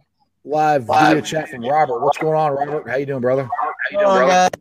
[0.44, 2.00] live video chat from Robert.
[2.00, 2.88] What's going on, Robert?
[2.88, 3.48] How you doing, brother?
[3.94, 4.56] Oh, God.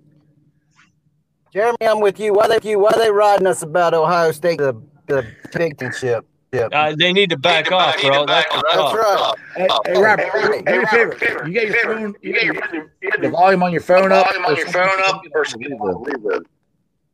[1.52, 2.34] Jeremy, I'm with you.
[2.34, 2.80] Why they you?
[2.80, 4.74] Why they riding us about Ohio State the
[5.08, 6.26] the Big Ten ship?
[6.54, 6.72] Yep.
[6.74, 8.26] Uh, they need to back off, bro.
[8.26, 8.94] That's the That's tough.
[8.94, 9.36] right.
[9.56, 10.66] Hey, hey Robert.
[10.66, 11.48] do me a favor.
[11.48, 12.16] You got your phone.
[12.22, 12.92] You got your,
[13.22, 14.28] the volume on your phone up.
[14.28, 15.46] volume on your phone up or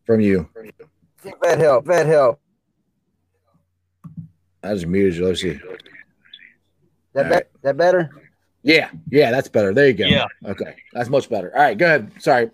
[0.06, 0.50] from you.
[1.42, 1.86] That help.
[1.86, 2.40] That help.
[4.64, 5.28] I just muted you.
[5.28, 5.60] Let's see.
[7.14, 7.54] That All right.
[7.54, 8.10] be- that better?
[8.64, 9.74] Yeah, yeah, that's better.
[9.74, 10.06] There you go.
[10.06, 10.26] Yeah.
[10.46, 11.56] Okay, that's much better.
[11.56, 12.12] All right, go ahead.
[12.20, 12.50] Sorry.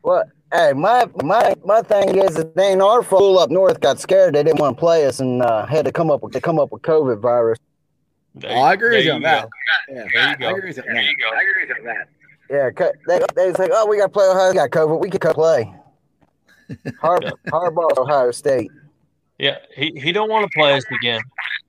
[0.00, 0.28] What?
[0.52, 3.40] Hey, my my my thing is it ain't our fault.
[3.40, 4.34] Up north got scared.
[4.34, 6.58] They didn't want to play us and uh, had to come up with to come
[6.58, 7.58] up with COVID virus.
[8.34, 9.48] There- Oh, I agree with you on that.
[9.88, 10.48] Yeah, There you I go.
[10.56, 11.04] agree with you on that.
[11.04, 12.08] I agree with that.
[12.50, 14.52] Yeah, they they was like, oh, we got to play Ohio.
[14.52, 15.00] Got COVID.
[15.00, 15.74] We could co- play.
[17.00, 18.70] Har- Harbaugh, Ohio State.
[19.38, 21.20] Yeah, he, he don't want to play us again.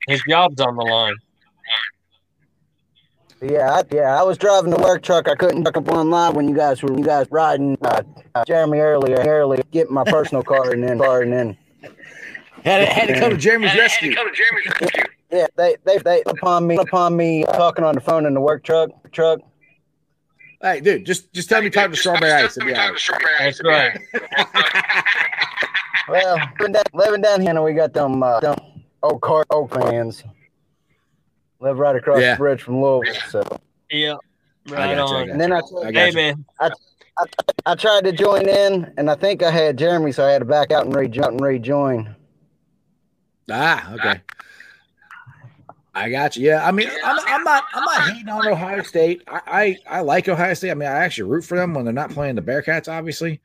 [0.07, 1.15] His job's on the line.
[3.43, 4.19] Yeah, I, yeah.
[4.19, 5.27] I was driving the work truck.
[5.27, 8.01] I couldn't duck up online when you guys were you guys riding uh,
[8.35, 11.57] uh, Jeremy earlier, earlier, getting my personal car and then car and then.
[12.63, 14.15] Had to, had to come to Jeremy's rescue.
[15.29, 18.63] Yeah, they they they upon me upon me talking on the phone in the work
[18.63, 19.41] truck truck.
[20.61, 22.55] Hey, dude, just just tell me talk to Strawberry Ice.
[22.55, 22.99] It'll be all right.
[23.39, 23.99] That's right.
[26.07, 28.55] Well, living down, living down here, we got them uh, them
[29.01, 30.23] old car old fans.
[31.63, 32.33] Live right across Yeah.
[32.33, 33.15] the bridge from Louisville.
[33.29, 33.41] So,
[33.89, 34.15] Yeah,
[34.67, 35.29] right got you, I on.
[35.29, 36.13] and then I I Hey you.
[36.13, 36.45] man,
[37.65, 40.45] I tried to join in, and I think I had Jeremy, so I had to
[40.45, 42.15] back out and rejoin and rejoin.
[43.49, 44.21] Ah, okay.
[45.95, 46.47] I got you.
[46.49, 49.21] Yeah, I mean, I'm, I'm not, I'm not hating on Ohio State.
[49.27, 50.71] I, I, I like Ohio State.
[50.71, 53.39] I mean, I actually root for them when they're not playing the Bearcats, obviously,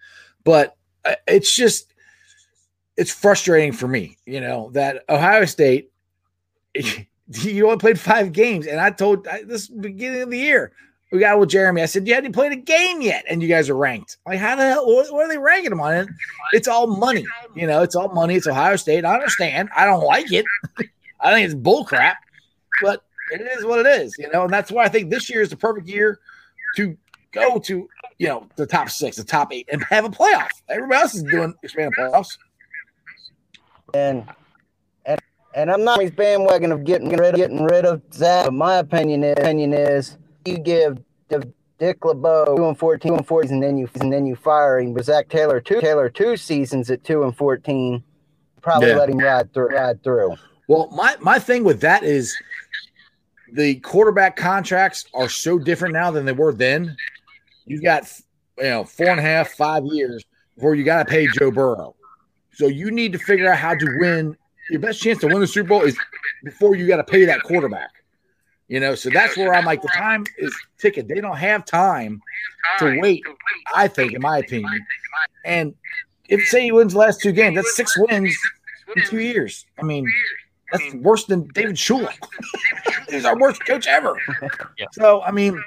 [0.44, 1.92] but uh, it's just,
[2.96, 5.92] it's frustrating for me, you know, that Ohio State,
[7.42, 10.72] you only played five games, and I told I, this beginning of the year,
[11.10, 11.82] we got with Jeremy.
[11.82, 14.18] I said you hadn't played a game yet, and you guys are ranked.
[14.26, 14.86] Like, how the hell?
[14.86, 15.94] What, what are they ranking them on?
[15.94, 16.10] And
[16.52, 17.82] it's all money, you know.
[17.82, 18.34] It's all money.
[18.34, 19.04] It's Ohio State.
[19.04, 19.70] I understand.
[19.74, 20.44] I don't like it.
[21.20, 22.14] I think it's bullcrap,
[22.82, 24.44] but it is what it is, you know.
[24.44, 26.20] And that's why I think this year is the perfect year
[26.76, 26.96] to
[27.32, 30.48] go to, you know, the top six, the top eight, and have a playoff.
[30.68, 32.36] Everybody else is doing expanded playoffs.
[33.94, 34.24] and
[35.58, 38.46] and I'm not always bandwagon of getting rid of getting rid of Zac.
[38.46, 40.98] But my opinion is, opinion is you give
[41.78, 44.94] Dick LeBeau two and fourteen and fourteen, and then you and then you fire him.
[44.94, 48.02] But Zac Taylor two Taylor two seasons at two and fourteen,
[48.62, 48.96] probably Yeah.
[48.96, 50.36] let him ride through ride through.
[50.68, 52.36] Well, my my thing with that is
[53.52, 56.96] the quarterback contracts are so different now than they were then.
[57.66, 58.10] You got
[58.58, 61.96] you know four and a half, five years before you got to pay Joe Burrow.
[62.52, 64.36] So you need to figure out how to win.
[64.70, 65.96] Your best chance to win the Super Bowl is
[66.44, 67.90] before you got to pay that quarterback.
[68.68, 71.06] You know, so that's where I'm like, the time is ticking.
[71.06, 72.20] They don't have time
[72.80, 73.22] to wait.
[73.74, 74.84] I think, in my opinion,
[75.44, 75.74] and
[76.28, 78.36] if say he wins the last two games, that's six wins
[78.94, 79.64] in two years.
[79.78, 80.06] I mean,
[80.70, 82.12] that's worse than David Shula.
[83.08, 84.20] He's our worst coach ever.
[84.92, 85.62] So I mean,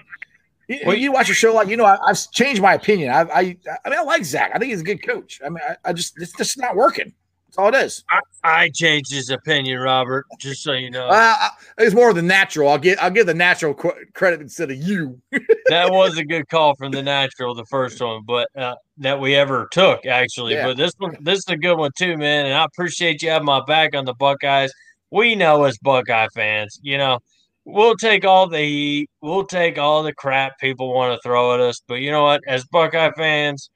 [0.85, 3.09] Well, you watch a show like you know I, I've changed my opinion.
[3.11, 4.51] I, I I mean I like Zac.
[4.53, 5.41] I think he's a good coach.
[5.43, 7.13] I mean I, I just it's just not working.
[7.51, 8.05] That's all it is.
[8.45, 10.25] I changed his opinion, Robert.
[10.39, 11.49] Just so you know, Uh,
[11.79, 12.69] it's more than natural.
[12.69, 15.19] I'll get I'll give the natural qu- credit instead of you.
[15.67, 19.35] that was a good call from the natural, the first one, but uh, that we
[19.35, 20.53] ever took actually.
[20.53, 20.67] Yeah.
[20.67, 22.45] But this one, this is a good one too, man.
[22.45, 24.71] And I appreciate you having my back on the Buckeyes.
[25.09, 27.19] We know as Buckeye fans, you know,
[27.65, 31.59] we'll take all the heat, we'll take all the crap people want to throw at
[31.59, 31.81] us.
[31.85, 32.39] But you know what?
[32.47, 33.69] As Buckeye fans,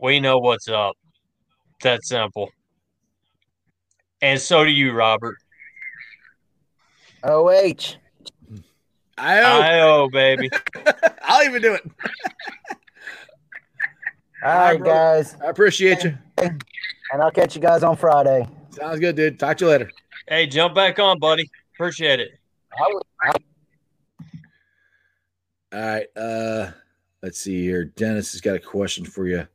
[0.00, 0.96] we know what's up.
[1.82, 2.50] That simple.
[4.24, 5.36] And so do you, Robert.
[7.22, 7.98] Oh H.
[9.18, 9.62] I hope.
[9.62, 10.48] I oh baby.
[11.22, 11.82] I'll even do it.
[14.42, 16.16] All right, right, guys, I appreciate you.
[16.38, 16.62] and
[17.12, 18.48] I'll catch you guys on Friday.
[18.70, 19.38] Sounds good, dude.
[19.38, 19.90] Talk to you later.
[20.26, 21.50] Hey, jump back on, buddy.
[21.74, 22.30] Appreciate it.
[22.80, 23.02] All
[25.74, 26.06] right.
[26.16, 26.70] Uh
[27.22, 27.84] let's see here.
[27.84, 29.46] Dennis has got a question for you,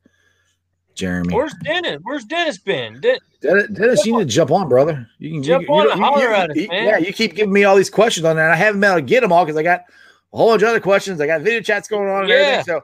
[1.00, 1.34] Jeremy.
[1.34, 1.98] Where's Dennis?
[2.02, 3.00] Where's Dennis been?
[3.00, 5.08] Den- Dennis, Dennis, you need to jump on, brother.
[5.18, 6.86] You can Jump you, on you, and you- holler you- at us, man.
[6.86, 9.00] Yeah, you keep giving me all these questions on there, and I haven't been able
[9.00, 9.80] to get them all because I got
[10.32, 11.20] a whole bunch of other questions.
[11.20, 12.34] I got video chats going on and Yeah.
[12.36, 12.64] everything.
[12.66, 12.80] So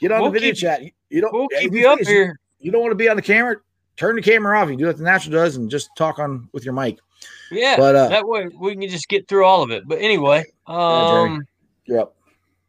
[0.00, 0.82] get on We'll the video keep- chat.
[0.82, 1.32] You, you don't.
[1.34, 2.40] We'll keep you up is, here.
[2.58, 3.56] You don't want to be on the camera.
[3.96, 4.70] Turn the camera off.
[4.70, 6.98] You do what the natural does, and just talk on with your mic.
[7.50, 9.82] Yeah, But uh, that way we can just get through all of it.
[9.86, 11.44] But anyway, Yeah, um,
[11.84, 12.14] you're up.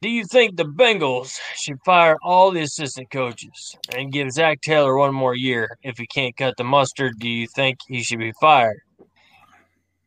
[0.01, 4.97] Do you think the Bengals should fire all the assistant coaches and give Zac Taylor
[4.97, 7.19] one more year if he can't cut the mustard?
[7.19, 8.79] Do you think he should be fired?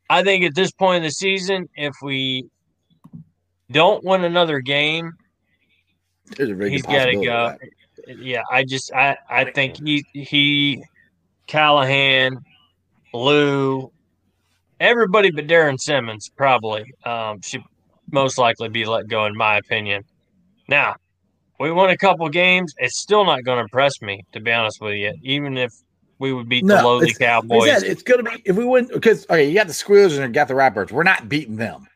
[0.09, 2.49] I think at this point in the season, if we
[3.71, 5.13] don't win another game,
[6.37, 7.57] There's a very he's good got to go.
[8.07, 10.83] Yeah, I just I I think he he
[11.47, 12.39] Callahan,
[13.13, 13.93] Lou,
[14.81, 17.63] everybody but Darrin Simmons probably um, should
[18.13, 20.05] most likely be let go in my opinion.
[20.69, 20.95] Now,
[21.59, 22.75] we won a couple games.
[22.79, 25.73] It's still not going to impress me to be honest with you, even if
[26.19, 27.65] we would beat the No, lowly it's- Cowboys.
[27.69, 30.33] said, it's gonna be if we win because okay, you got the Squealers and you
[30.33, 30.93] got the Ratbirds.
[30.93, 31.89] We're not beating them.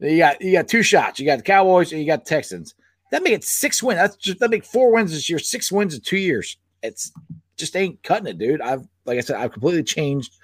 [0.00, 1.20] You got you got two shots.
[1.20, 2.74] You got the Cowboys and you got the Texans.
[3.12, 3.98] That make it six wins.
[4.00, 6.56] That's just that make four wins this year, six wins in two years.
[6.82, 7.12] It's
[7.56, 8.60] just ain't cutting it, dude.
[8.62, 10.34] I've like I said, I've completely changed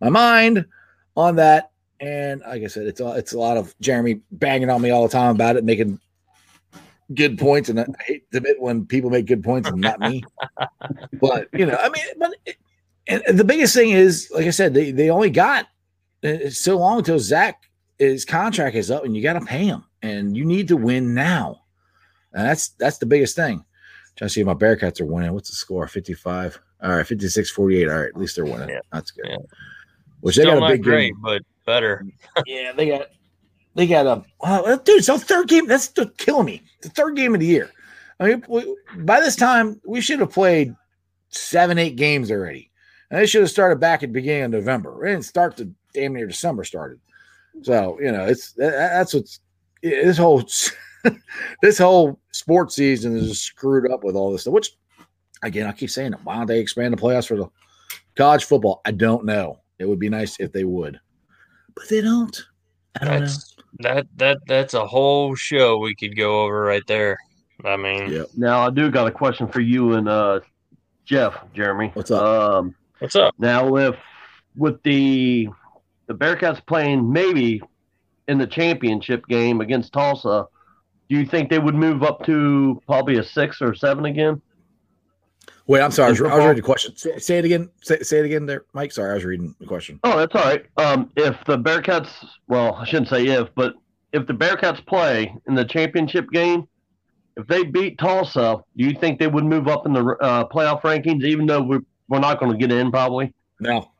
[0.00, 0.64] my mind
[1.16, 1.70] on that.
[2.00, 5.02] And like I said, it's a, it's a lot of Jeremy banging on me all
[5.02, 5.98] the time about it, making
[7.14, 10.22] good points, and I hate to admit when people make good points and not me.
[11.20, 12.34] but you know, I mean, but
[13.06, 15.66] and the biggest thing is, like I said, they they only got
[16.22, 17.68] uh, so long until Zac
[17.98, 21.14] his contract is up, and you got to pay him, and you need to win
[21.14, 21.62] now.
[22.32, 23.64] And that's that's the biggest thing.
[24.16, 25.32] Trying to see if my Bearcats are winning.
[25.32, 25.86] What's the score?
[25.86, 26.60] 55.
[26.82, 27.88] All right, 56 48.
[27.88, 28.68] All right, at least they're winning.
[28.68, 28.80] Yeah.
[28.92, 29.26] That's good.
[29.28, 29.36] Yeah.
[30.20, 31.20] Which Still they got a big great, game.
[31.22, 32.06] but better.
[32.46, 33.08] Yeah, they got
[33.74, 35.04] they got um, a oh, dude.
[35.04, 36.62] So third game that's killing me.
[36.80, 37.70] The third game of the year.
[38.18, 40.74] I mean, we, by this time we should have played
[41.28, 42.70] seven, eight games already,
[43.10, 45.06] and they should have started back at the beginning of November.
[45.06, 47.00] It didn't start to damn near December started.
[47.62, 49.40] So you know, it's that, that's what's
[49.82, 50.42] this whole
[51.62, 54.54] this whole sports season is screwed up with all this stuff.
[54.54, 54.70] Which
[55.42, 56.20] again, I keep saying it.
[56.24, 57.48] Why don't they expand the playoffs for the
[58.16, 58.80] college football?
[58.86, 59.58] I don't know.
[59.78, 60.98] It would be nice if they would,
[61.78, 62.44] but they don't.
[63.00, 67.16] I don't That's that that that's a whole show we could go over right there.
[67.64, 68.16] I mean, know.
[68.18, 68.26] Yep.
[68.36, 70.40] Now I do got a question for you and uh,
[71.04, 71.90] Jeff, Jeremy.
[71.94, 72.22] What's up?
[72.22, 73.34] Um, what's up?
[73.38, 73.96] now if
[74.56, 75.48] with the
[76.06, 77.62] the Bearcats playing maybe
[78.26, 80.46] in the championship game against Tulsa,
[81.08, 84.40] do you think they would move up to probably a six or seven again?
[85.68, 86.08] Wait, I'm sorry.
[86.08, 86.96] I was, I was reading the question.
[86.96, 87.70] Say, say it again.
[87.82, 88.90] Say, say it again there, Mike.
[88.90, 90.00] Sorry, I was reading the question.
[90.02, 90.64] Oh, that's all right.
[90.78, 92.08] Um, if the Bearcats,
[92.48, 93.74] well, I shouldn't say if, but
[94.14, 96.66] if the Bearcats play in the championship game,
[97.36, 100.80] if they beat Tulsa, do you think they would move up in the uh, playoff
[100.80, 103.34] rankings, even though we're, we're not going to get in probably?
[103.60, 103.92] No,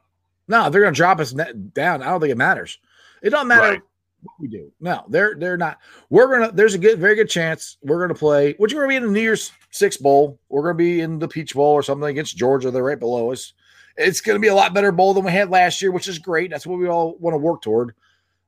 [0.48, 2.02] no, they're going to drop us down.
[2.02, 2.78] I don't think it matters.
[3.22, 3.82] It don't matter Right.
[4.22, 4.72] What we do.
[4.80, 5.78] No, they're they're not.
[6.10, 6.52] We're gonna.
[6.52, 8.54] There's a good, very good chance we're gonna play.
[8.58, 10.38] Which we're gonna be in the New Year's Six bowl.
[10.48, 12.70] We're gonna be in the Peach Bowl or something against Georgia.
[12.70, 13.52] They're right below us.
[13.96, 16.50] It's gonna be a lot better bowl than we had last year, which is great.
[16.50, 17.94] That's what we all want to work toward.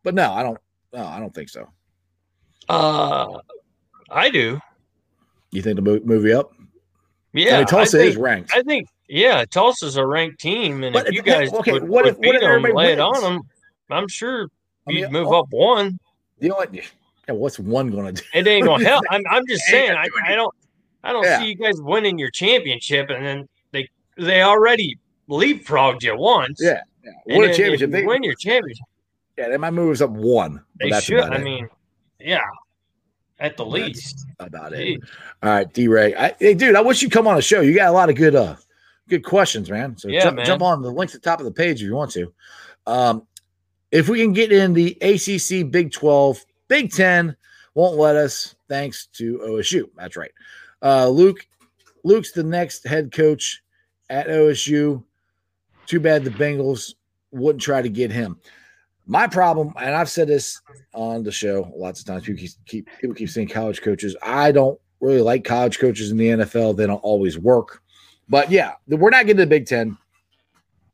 [0.03, 0.59] But no, I don't.
[0.93, 1.69] No, I don't think so.
[2.69, 3.39] Uh,
[4.11, 4.61] I do.
[5.53, 6.53] You think the movie up?
[7.33, 8.53] Yeah, I mean, Tulsa think, is ranked.
[8.55, 12.05] I think yeah, Tulsa's a ranked team, and But if you guys okay, would, what
[12.05, 13.43] would if- what beat if them, lay it on them,
[13.91, 14.49] I'm sure
[14.89, 15.99] I mean, move oh, up one.
[16.39, 16.83] The only,
[17.29, 18.23] yeah, what's one gonna do?
[18.35, 19.05] It ain't gonna help.
[19.11, 19.93] I'm, I'm just saying.
[19.93, 20.55] I, I don't
[21.03, 21.39] I don't Yeah.
[21.39, 26.61] see you guys winning your championship, and then they they already leapfrogged you once.
[26.63, 27.37] Yeah, yeah.
[27.37, 27.89] What a championship!
[27.91, 28.87] you They, win your championship.
[29.37, 30.63] yeah, they might move us up one.
[30.79, 31.21] They that's should.
[31.21, 31.43] I it.
[31.43, 31.69] mean,
[32.19, 32.41] yeah,
[33.39, 34.27] at the least.
[34.39, 35.01] about it.
[35.43, 36.13] All right, D Ray.
[36.39, 37.61] Hey, dude, I wish you'd come on the show.
[37.61, 38.57] You got a lot of good, uh,
[39.09, 39.97] good questions, man.
[39.97, 40.47] So Yeah, jump, man.
[40.47, 42.33] jump on the link at the top of the page if you want to.
[42.87, 43.27] Um,
[43.93, 47.37] if we can get in the ACC, Big Twelve, Big Ten,
[47.75, 48.55] won't let us.
[48.69, 49.91] Thanks to OSU.
[49.97, 50.31] That's right.
[50.83, 51.47] Uh, Luke,
[52.05, 53.63] Luke's the next head coach
[54.09, 55.03] at OSU.
[55.87, 56.95] Too bad the Bengals
[57.33, 58.39] wouldn't try to get him.
[59.07, 60.61] My problem, and I've said this
[60.95, 62.25] on the show lots of times.
[62.25, 64.15] People keep, keep people keep saying college coaches.
[64.23, 66.77] I don't really like college coaches in the NFL.
[66.77, 67.83] They don't always work.
[68.29, 69.99] But yeah, we're not getting the Big Ten.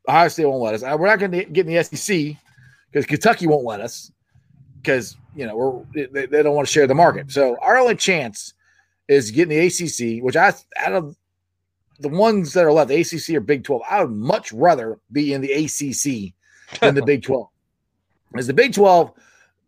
[0.09, 0.83] Ohio State won't let us.
[0.83, 2.37] Uh, We're not going to get in the SEC
[2.91, 4.11] because Kentucky won't let us
[4.81, 5.55] because you know
[5.93, 7.31] we're they, they don't want to share the market.
[7.31, 8.53] So our only chance
[9.07, 11.15] is getting the ACC, which I out of
[11.99, 13.81] the ones that are left, the ACC or Big Twelve.
[13.89, 16.33] I would much rather be in the ACC
[16.79, 17.49] than the Big Twelve.
[18.35, 19.11] As the Big Twelve,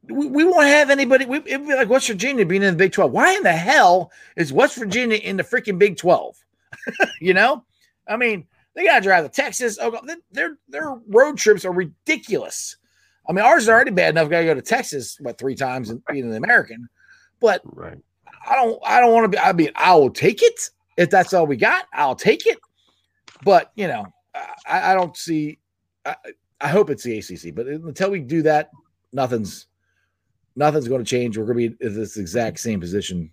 [0.04, 1.26] we, we won't have anybody.
[1.26, 3.12] We, it'd be like West Virginia being in the Big Twelve.
[3.12, 6.38] Why in the hell is West Virginia in the freaking Big Twelve?
[7.22, 7.64] you know,
[8.08, 9.78] I mean, they got to drive to Texas.
[9.82, 10.00] Oh,
[10.32, 12.78] their their road trips are ridiculous.
[13.30, 14.30] I mean, ours is already bad enough.
[14.30, 16.90] Got to go to Texas what three times and being an American,
[17.40, 17.98] but Right.
[18.50, 19.38] I don't I don't want to be.
[19.38, 21.86] I mean, I will take it if that's all we got.
[21.94, 22.58] I'll take it,
[23.44, 24.06] but you know,
[24.68, 25.60] I, I don't see.
[26.06, 26.16] I,
[26.62, 28.72] I hope it's the ACC, but until we do that,
[29.14, 29.68] nothing's
[30.56, 31.38] nothing's going to change.
[31.38, 33.32] We're going to be in this exact same position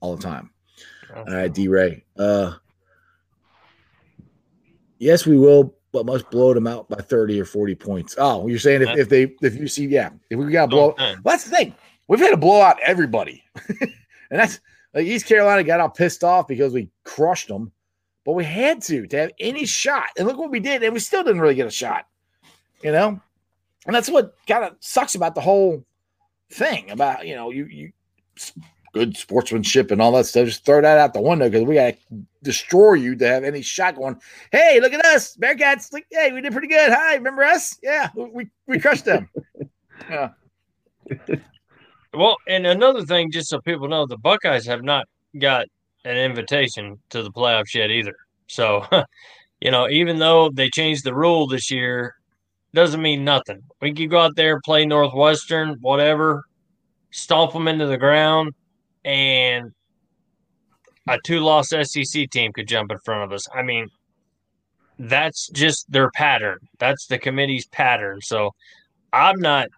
[0.00, 0.50] all the time.
[1.14, 2.04] All right, D Ray.
[2.16, 2.54] Uh,
[4.98, 8.14] yes, we will, but must blow them out by thirty or forty points.
[8.18, 10.94] Oh, you're saying if, if they if you see yeah if we got blow.
[10.98, 11.74] Well, that's the thing.
[12.08, 13.42] We've had to blow out everybody,
[13.80, 13.90] and
[14.30, 14.60] that's
[14.94, 17.70] like East Carolina got all pissed off because we crushed them,
[18.24, 20.08] but we had to to have any shot.
[20.16, 22.06] And look what we did, and we still didn't really get a shot.
[22.82, 23.20] You know,
[23.86, 25.84] and that's what kind of sucks about the whole
[26.50, 27.92] thing about you know you you
[28.92, 30.46] good sportsmanship and all that stuff.
[30.46, 33.62] Just throw that out the window because we got to destroy you to have any
[33.62, 34.20] shot going.
[34.52, 35.92] Hey, look at us, Bearcats!
[35.92, 36.90] Like, hey, we did pretty good.
[36.90, 37.78] Hi, remember us?
[37.82, 39.28] Yeah, we we crushed them.
[40.10, 40.30] yeah.
[42.14, 45.06] Well, and another thing, just so people know, the Buckeyes have not
[45.38, 45.66] got
[46.04, 48.16] an invitation to the playoffs yet either.
[48.46, 48.86] So,
[49.60, 52.14] you know, even though they changed the rule this year,
[52.74, 53.62] doesn't mean nothing.
[53.80, 56.44] We could go out there, play Northwestern, whatever,
[57.10, 58.54] stomp them into the ground,
[59.08, 59.72] and
[61.08, 63.48] a two-loss SEC team could jump in front of us.
[63.54, 63.88] I mean,
[64.98, 66.58] that's just their pattern.
[66.78, 68.20] That's the committee's pattern.
[68.20, 68.50] So
[69.14, 69.68] I'm not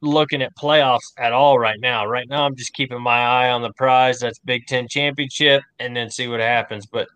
[0.00, 2.06] looking at playoffs at all right now.
[2.06, 4.18] Right now, I'm just keeping my eye on the prize.
[4.18, 6.86] That's Big Ten championship, and then see what happens.
[6.86, 7.08] But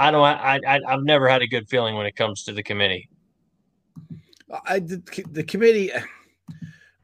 [0.00, 0.24] I don't.
[0.24, 3.08] I, I I've never had a good feeling when it comes to the committee.
[4.66, 5.00] I the,
[5.30, 5.92] the committee.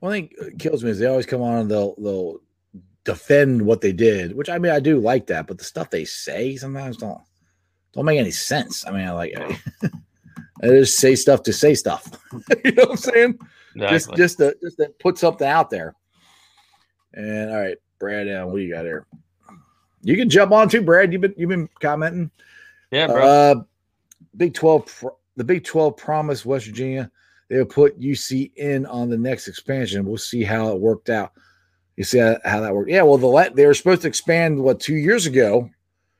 [0.00, 2.40] One thing kills me is they always come on and they'll they'll
[3.04, 6.04] defend what they did, which I mean I do like that, but the stuff they
[6.04, 7.20] say sometimes don't
[7.92, 8.86] don't make any sense.
[8.86, 9.34] I mean, I like
[10.62, 12.08] I, just say stuff to say stuff.
[12.64, 13.38] you know what I'm saying?
[13.74, 13.88] Exactly.
[13.98, 15.94] Just just to just to put something out there.
[17.14, 19.06] And all right, Brad, uh, what do you got here?
[20.02, 21.12] You can jump on too, Brad.
[21.12, 22.30] You've been you've been commenting.
[22.90, 23.26] yeah, bro.
[23.26, 23.54] Uh,
[24.36, 25.04] Big Twelve,
[25.36, 27.10] the Big Twelve promised West Virginia
[27.52, 30.06] they will put UC in on the next expansion.
[30.06, 31.32] We'll see how it worked out.
[31.96, 32.90] You see how, that worked?
[32.90, 35.70] Yeah, well, the they were supposed to expand what two years ago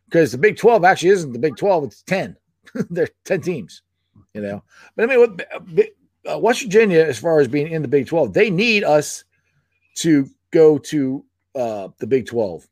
[0.06, 2.36] because the Big Twelve actually isn't the Big Twelve; it's ten.
[2.90, 3.82] They're ten teams,
[4.34, 4.62] you know.
[4.94, 5.86] But I mean, what,
[6.30, 9.24] uh, West Virginia, as far as being in the Big Twelve, they need us
[9.96, 11.24] to go to
[11.54, 12.68] uh, the Big Twelve.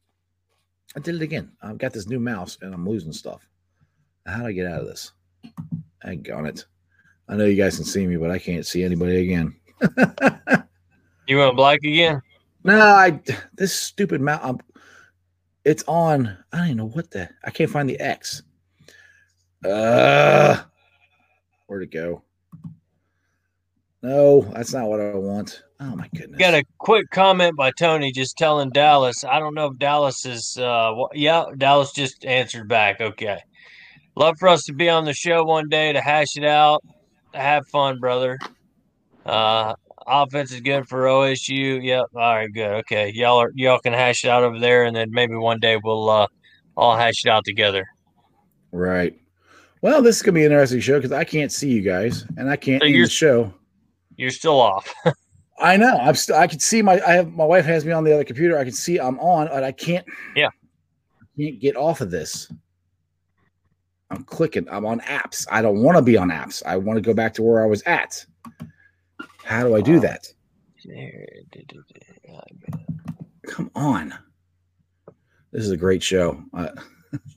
[0.97, 1.53] I did it again.
[1.63, 3.49] I've got this new mouse and I'm losing stuff.
[4.27, 5.13] How do I get out of this?
[6.03, 6.65] I got it.
[7.29, 9.55] I know you guys can see me, but I can't see anybody again.
[11.29, 12.21] you went black again?
[12.65, 13.21] No, I
[13.55, 14.45] this stupid mount.
[14.45, 14.59] I'm,
[15.65, 16.37] it's on.
[16.53, 17.29] I don't even know what the.
[17.45, 18.43] I can't find the X.
[19.65, 20.63] Uh,
[21.67, 22.23] where'd it go?
[24.03, 25.63] No, that's not what I want.
[25.79, 26.39] Oh my goodness.
[26.39, 29.25] Got a quick comment by Tony just telling Dallas.
[29.25, 30.57] I don't know if Dallas is.
[30.59, 33.01] Uh, yeah, Dallas just answered back.
[33.01, 33.39] Okay.
[34.17, 36.83] Love for us to be on the show one day to hash it out.
[37.35, 38.39] Have fun, brother.
[39.25, 39.75] Uh,
[40.07, 41.83] offense is good for OSU.
[41.83, 42.07] Yep.
[42.15, 42.53] All right.
[42.53, 42.73] Good.
[42.81, 43.11] Okay.
[43.15, 46.09] Y'all are y'all can hash it out over there, and then maybe one day we'll
[46.09, 46.27] uh,
[46.77, 47.87] all hash it out together.
[48.73, 49.19] Right.
[49.83, 52.51] Well, this is gonna be an interesting show because I can't see you guys, and
[52.51, 53.55] I can't So end the show.
[54.17, 54.93] You're still off.
[55.59, 55.97] I know.
[55.97, 56.37] I'm still.
[56.37, 57.01] I can see my.
[57.07, 58.59] I have my wife has me on the other computer.
[58.59, 60.07] I can see I'm on, but I can't.
[60.35, 60.49] Yeah.
[60.49, 62.53] I can't get off of this.
[64.11, 64.69] I'm clicking.
[64.71, 65.47] I'm on apps.
[65.51, 66.63] I don't want to be on apps.
[66.67, 68.25] I want to go back to where I was at.
[69.51, 70.33] How do I do that?
[73.49, 74.15] Come on.
[75.51, 76.41] This is a great show.
[76.55, 76.69] Uh,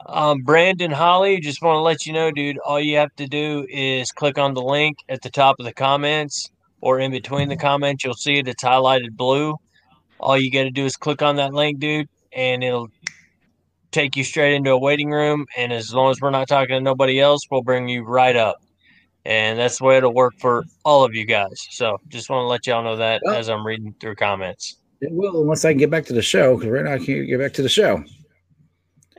[0.05, 3.65] Um, Brandon Holly, just want to let you know, dude, all you have to do
[3.67, 7.57] is click on the link at the top of the comments or in between the
[7.57, 8.03] comments.
[8.03, 8.47] You'll see it.
[8.47, 9.55] It's highlighted blue.
[10.19, 12.89] All you got to do is click on that link, dude, and it'll
[13.91, 15.47] take you straight into a waiting room.
[15.57, 18.62] And as long as we're not talking to nobody else, we'll bring you right up.
[19.25, 21.65] And that's the way it'll work for all of you guys.
[21.71, 24.77] So just want to let y'all know that Well- as I'm reading through comments.
[25.01, 27.27] it will unless I can get back to the show because right now I can't
[27.27, 28.03] get back to the show.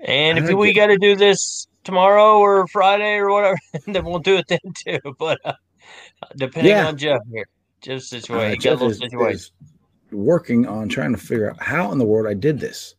[0.07, 4.37] And if we got to do this tomorrow or Friday or whatever, then we'll do
[4.37, 4.99] it then too.
[5.19, 5.55] But uh,
[6.37, 6.87] depending Yeah.
[6.89, 7.47] on Jeff here,
[7.83, 9.35] Jeff's Uh, situation, a Jeff is, situation.
[9.37, 9.53] is
[10.13, 12.95] working on trying to figure out how in the world I did this.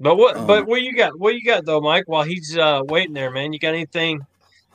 [0.00, 0.36] But what?
[0.36, 1.18] um, but what you got?
[1.18, 2.04] What you got though, Mike?
[2.06, 4.20] While he's uh, waiting there, man, you got anything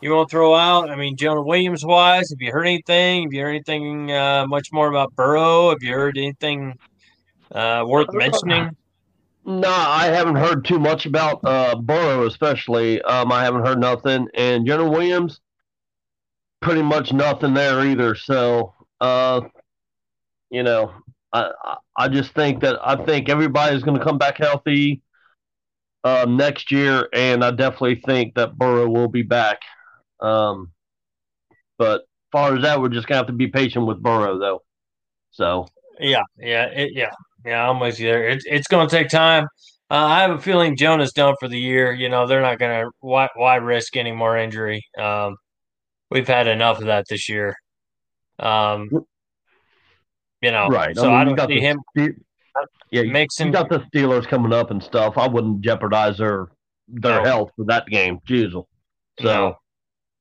[0.02, 0.90] you want to throw out?
[0.90, 3.24] I mean, Jonah Williams wise, have you heard anything?
[3.24, 5.70] Have you heard anything uh, much more about Burrow?
[5.70, 6.78] Have you heard anything
[7.52, 8.76] uh, worth mentioning?
[9.45, 13.02] No, I haven't heard too much about uh, Burrow, especially.
[13.02, 15.40] Um, I haven't heard nothing, and Jonah Williams,
[16.62, 18.16] pretty much nothing there either.
[18.16, 19.41] So, uh,
[20.50, 20.94] you know,
[21.32, 25.02] I I- I just think that I think everybody's going to come back healthy
[26.03, 29.59] um, next year, and I definitely think that Burrow will be back.
[30.19, 30.71] Um,
[31.77, 34.61] but as far as that, we're just gonna have to be patient with Burrow, though.
[35.31, 35.67] So.
[35.99, 37.11] Yeah, yeah, it, yeah,
[37.45, 37.69] yeah.
[37.69, 38.27] I'm with you there.
[38.27, 39.43] It's it's going to take time.
[39.91, 41.93] Uh, I have a feeling Jonah's done for the year.
[41.93, 44.84] You know, they're not going to why why risk any more injury.
[44.97, 45.38] Um,
[46.09, 47.55] we've had enough of that this year.
[48.39, 48.89] Um,
[50.41, 50.95] you know, Right.
[50.95, 51.84] So I mean, I, don't see the him
[52.94, 53.48] Yeah, you, mixing.
[53.48, 55.18] you got the Steelers coming up and stuff.
[55.18, 56.48] I wouldn't jeopardize their
[56.88, 57.24] their No.
[57.24, 58.65] health for that game, Jeezel.
[59.20, 59.56] So No.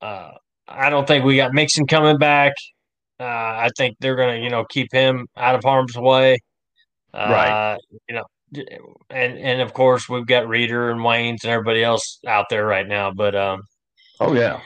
[0.01, 0.31] Uh,
[0.69, 2.53] I don't think we got Mixon coming back.
[3.21, 6.39] Uh, I think they're going to, you know, keep him out of harm's way.
[7.13, 7.79] Uh, Right.
[8.09, 8.25] You know,
[9.11, 12.87] and and of course we've got Reader and Waynes and everybody else out there right
[12.89, 13.11] now.
[13.11, 13.63] But um,
[14.21, 14.61] oh yeah,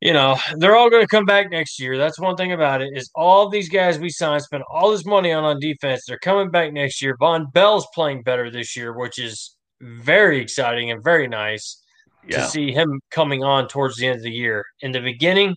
[0.00, 1.96] you know, they're all going to come back next year.
[1.96, 5.32] That's one thing about it is all these guys we signed spent all this money
[5.32, 6.04] on on defense.
[6.06, 7.16] They're coming back next year.
[7.16, 11.82] Vonn Bell's playing better this year, which is very exciting and very nice
[12.30, 14.64] to see him coming on towards the end of the year.
[14.80, 15.54] In the beginning,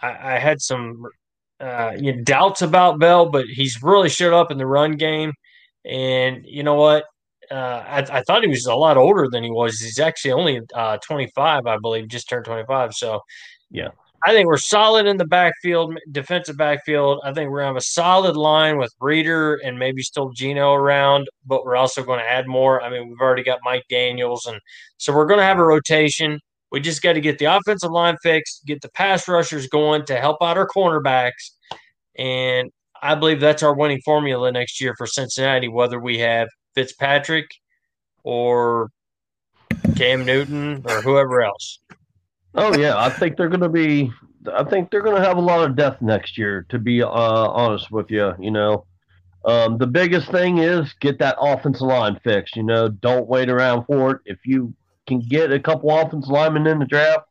[0.00, 1.04] I, I had some
[1.60, 5.32] uh, you know, doubts about Bell, but he's really showed up in the run game.
[5.84, 7.04] And you know what?
[7.50, 9.80] Uh, I, I, thought he was a lot older than he was.
[9.80, 12.94] He's actually only uh, 25, I believe, just turned 25.
[12.94, 13.20] So,
[13.70, 13.88] yeah,
[14.26, 17.20] I think we're solid in the backfield, defensive backfield.
[17.24, 21.28] I think we're to have a solid line with Reader and maybe still Geno around,
[21.46, 22.82] but we're also going to add more.
[22.82, 24.60] I mean, we've already got Mike Daniels, and
[24.98, 26.38] so we're going to have a rotation.
[26.70, 30.16] We just got to get the offensive line fixed, get the pass rushers going to
[30.16, 31.52] help out our cornerbacks,
[32.18, 32.70] and
[33.02, 35.68] I believe that's our winning formula next year for Cincinnati.
[35.68, 37.46] Whether we have Fitzpatrick
[38.22, 38.90] or
[39.96, 41.80] Cam Newton or whoever else.
[42.54, 44.12] Oh yeah, I think they're going to be.
[44.52, 46.66] I think they're going to have a lot of death next year.
[46.70, 48.86] To be uh, honest with you, you know,
[49.44, 52.56] um, the biggest thing is get that offensive line fixed.
[52.56, 54.20] You know, don't wait around for it.
[54.24, 54.74] If you
[55.06, 57.26] can get a couple offensive linemen in the draft,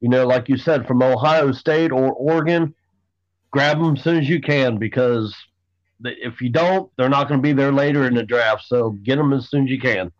[0.00, 2.74] you know, like you said, from Ohio State or Oregon,
[3.50, 5.34] grab them as soon as you can because
[6.04, 8.64] if you don't, they're not going to be there later in the draft.
[8.66, 10.10] So get them as soon as you can.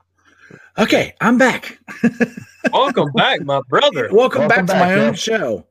[0.79, 1.79] Okay, I'm back.
[2.73, 4.09] Welcome back, my brother.
[4.13, 5.67] Welcome, Welcome back, back, to my own show.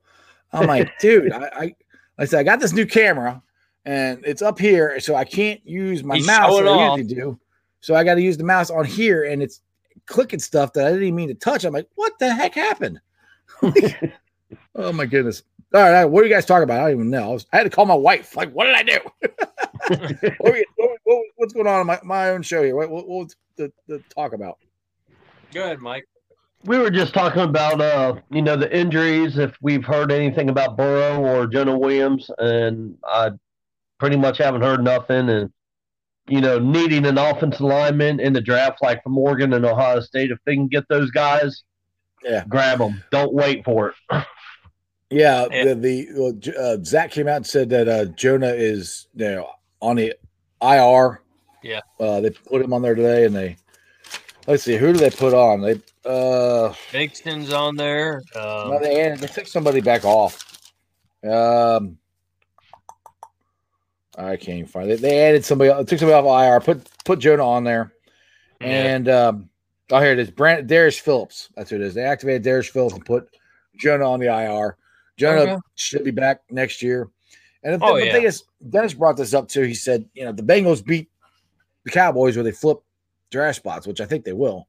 [0.54, 1.76] I'm like, dude, I, I,
[2.18, 3.42] I said I got this new camera
[3.86, 7.40] and it's up here, so I can't use my He's mouse like I usually do.
[7.82, 9.62] So I got to use the mouse on here, and it's
[10.06, 11.64] clicking stuff that I didn't even mean to touch.
[11.64, 13.00] I'm like, what the heck happened?
[14.76, 15.44] oh my goodness!
[15.74, 16.82] All right, what are you guys talking about?
[16.82, 17.24] I don't even know.
[17.24, 18.36] I, was, I had to call my wife.
[18.36, 19.00] Like, what did I do?
[20.40, 20.66] what,
[21.04, 22.76] what, what's going on in my, my own show here?
[22.76, 24.58] What, what's the, the talk about?
[25.54, 26.06] Go ahead, Mike.
[26.66, 29.38] We were just talking about, uh, you know, the injuries.
[29.38, 33.32] If we've heard anything about Burrow or Jonah Williams, and I
[33.98, 35.30] pretty much haven't heard nothing.
[35.30, 35.52] And
[36.28, 40.32] you know, needing an offensive lineman in the draft, like from Oregon and Ohio State,
[40.32, 41.64] if they can get those guys,
[42.24, 43.04] yeah, grab them.
[43.10, 43.96] Don't wait for it.
[45.10, 49.50] yeah, the, the uh, Zac came out and said that uh, Jonah is you know
[49.82, 50.14] on the
[50.62, 51.22] IR.
[51.64, 53.58] Yeah, uh, they put him on there today, and they
[54.50, 55.62] let's see who do they put on?
[55.62, 58.24] They uh Mixon's on there.
[58.36, 60.44] Um, no, they they took somebody back off.
[61.24, 61.98] Um,
[64.18, 65.02] I can't find it.
[65.02, 67.94] They added somebody, took somebody off IR, put put Jonah on there,
[68.60, 68.68] yeah.
[68.68, 69.50] and um,
[69.92, 71.50] oh here it is, Brand Darius Phillips.
[71.56, 71.94] That's who it is.
[71.94, 73.30] They activated Darius Phillips and put
[73.78, 74.78] Jonah on the IR.
[75.18, 75.58] Jonah okay.
[75.76, 77.10] should be back next year.
[77.62, 78.14] And the, oh, the yeah.
[78.14, 79.64] thing is, Dennis brought this up too.
[79.64, 81.10] He said, you know, the Bengals beat
[81.84, 82.80] the Cowboys where they flip
[83.30, 84.68] draft spots, which I think they will.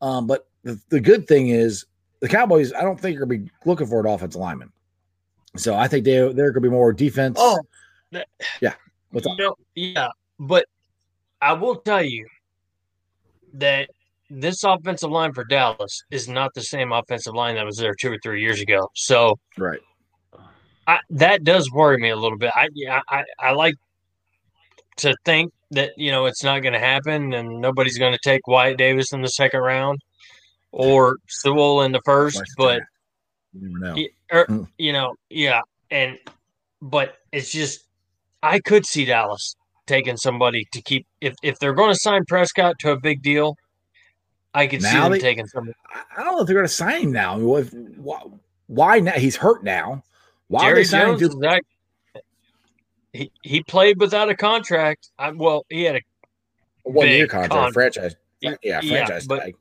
[0.00, 1.86] Um, but the, the good thing is
[2.20, 4.72] the Cowboys, I don't think are going to be looking for an offensive lineman.
[5.56, 7.36] So I think they they're going to be more defense.
[7.38, 7.58] Oh,
[8.60, 8.74] yeah.
[9.10, 10.08] What's you know, yeah,
[10.40, 10.66] but
[11.40, 12.26] I will tell you
[13.52, 13.88] that
[14.28, 18.10] this offensive line for Dallas is not the same offensive line that was there two
[18.10, 18.90] or three years ago.
[18.94, 19.78] So, right,
[20.88, 22.50] I, that does worry me a little bit.
[22.56, 22.68] I,
[23.08, 23.76] I, I like
[24.96, 28.46] to think that you know it's not going to happen, and nobody's going to take
[28.46, 30.00] Wyatt Davis in the second round
[30.72, 32.42] or Sewell in the first.
[32.56, 32.82] But
[33.52, 33.96] you, know.
[34.32, 34.68] Er, mm.
[34.78, 35.60] you know, yeah,
[35.90, 36.18] and
[36.82, 37.84] but it's just
[38.42, 39.56] I could see Dallas
[39.86, 43.56] taking somebody to keep if if they're going to sign Prescott to a big deal.
[44.56, 45.76] I could now see them they, taking somebody.
[46.16, 47.38] I don't know if they're going to sign him now.
[47.38, 48.22] why,
[48.68, 49.12] why now?
[49.12, 50.04] He's hurt now.
[50.46, 51.34] Why Jerry are they signing Jones
[53.14, 55.10] he, he played without a contract.
[55.18, 56.00] I, well, he had a
[56.82, 58.16] one year contract, con- franchise.
[58.40, 59.54] Yeah, yeah franchise yeah, tag.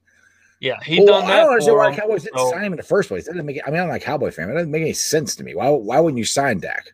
[0.60, 1.34] Yeah, he well, done that.
[1.34, 3.26] I don't understand why Cowboys didn't so, sign him in the first place.
[3.26, 3.62] That doesn't make.
[3.66, 4.50] I mean, I'm not a Cowboy fan.
[4.50, 5.54] It doesn't make any sense to me.
[5.54, 5.70] Why?
[5.70, 6.94] Why wouldn't you sign Dak?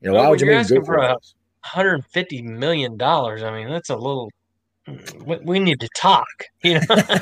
[0.00, 3.42] You know, well, why would you make him for 150 million dollars?
[3.42, 4.30] I mean, that's a little.
[5.26, 6.44] We, we need to talk.
[6.62, 6.96] You know.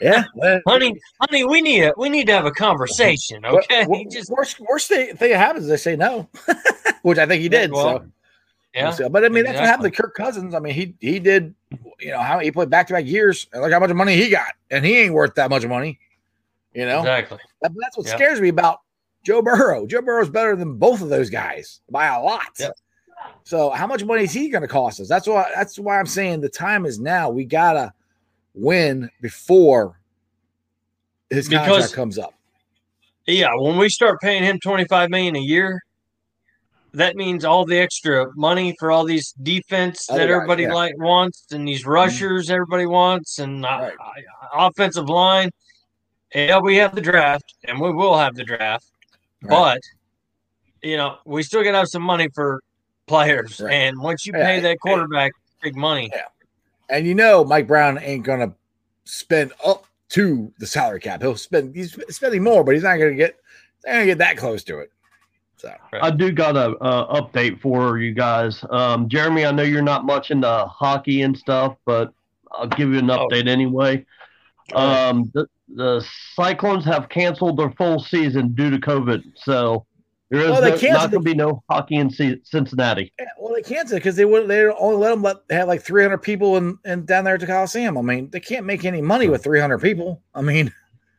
[0.00, 0.24] yeah,
[0.66, 3.44] honey, honey, we need a, we need to have a conversation.
[3.44, 6.28] Okay, well, just worst worst thing, thing that happens is they say no,
[7.02, 7.72] which I think he did.
[7.72, 8.06] Well, so.
[8.74, 9.42] Yeah, so, but I mean exactly.
[9.42, 10.54] that's what happened to Kirk Cousins.
[10.54, 11.54] I mean he he did,
[12.00, 13.46] you know how he played back to back years.
[13.54, 15.98] Look how much money he got, and he ain't worth that much money.
[16.74, 17.38] You know exactly.
[17.60, 18.80] That, that's what scares me about
[19.24, 19.86] Joe Burrow.
[19.86, 22.58] Joe Burrow's better than both of those guys by a lot.
[23.44, 25.08] So how much money is he going to cost us?
[25.08, 27.28] That's why that's why I'm saying the time is now.
[27.28, 27.92] We gotta
[28.54, 30.00] win before
[31.30, 32.34] his because, contract comes up.
[33.26, 35.80] Yeah, when we start paying him 25 million a year,
[36.94, 40.74] that means all the extra money for all these defense Other that everybody yeah.
[40.74, 41.90] like wants and these mm-hmm.
[41.90, 42.54] rushers mm-hmm.
[42.54, 44.24] everybody wants and uh, right.
[44.54, 45.50] offensive line.
[46.34, 48.90] Yeah, we have the draft and we will have the draft.
[49.42, 49.50] Right.
[49.50, 49.80] But
[50.82, 52.60] you know, we still gotta have some money for
[53.06, 53.60] players.
[53.60, 53.72] Right.
[53.72, 54.60] And once you pay yeah.
[54.60, 56.10] that quarterback big money.
[56.92, 56.98] Yeah.
[56.98, 58.52] And you know Mike Brown ain't gonna
[59.04, 61.22] spend up to the salary cap.
[61.22, 63.36] He'll spend he's spending more, but he's not gonna get
[63.86, 64.90] not gonna get that close to it.
[65.56, 68.64] So I do got a, a update for you guys.
[68.70, 72.12] Um, Jeremy, I know you're not much into hockey and stuff, but
[72.50, 73.28] I'll give you an Oh.
[73.28, 74.04] update anyway.
[74.74, 76.04] Um, the, the
[76.34, 79.86] Cyclones have canceled their full season due to COVID, so
[80.32, 83.12] there is Oh, they no, canceled not going to be no hockey in C- Cincinnati.
[83.20, 84.48] Yeah, well, they can't because they would.
[84.48, 87.46] They only let them let have like 300 people in, in down there at the
[87.46, 87.96] Coliseum.
[87.98, 90.22] I mean, they can't make any money with 300 people.
[90.34, 90.72] I mean,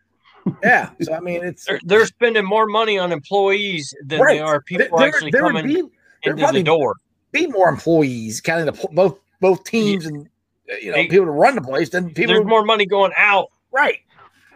[0.63, 0.89] yeah.
[1.01, 4.35] So I mean, it's They're, they're spending more money on employees than Right.
[4.37, 5.81] they are people there, actually there would coming be
[6.23, 6.95] there into probably the door.
[7.31, 10.27] be more employees, kind of the, both both teams and
[10.71, 12.33] uh, you know They- people to run the place than people.
[12.33, 13.99] There's more money going out right,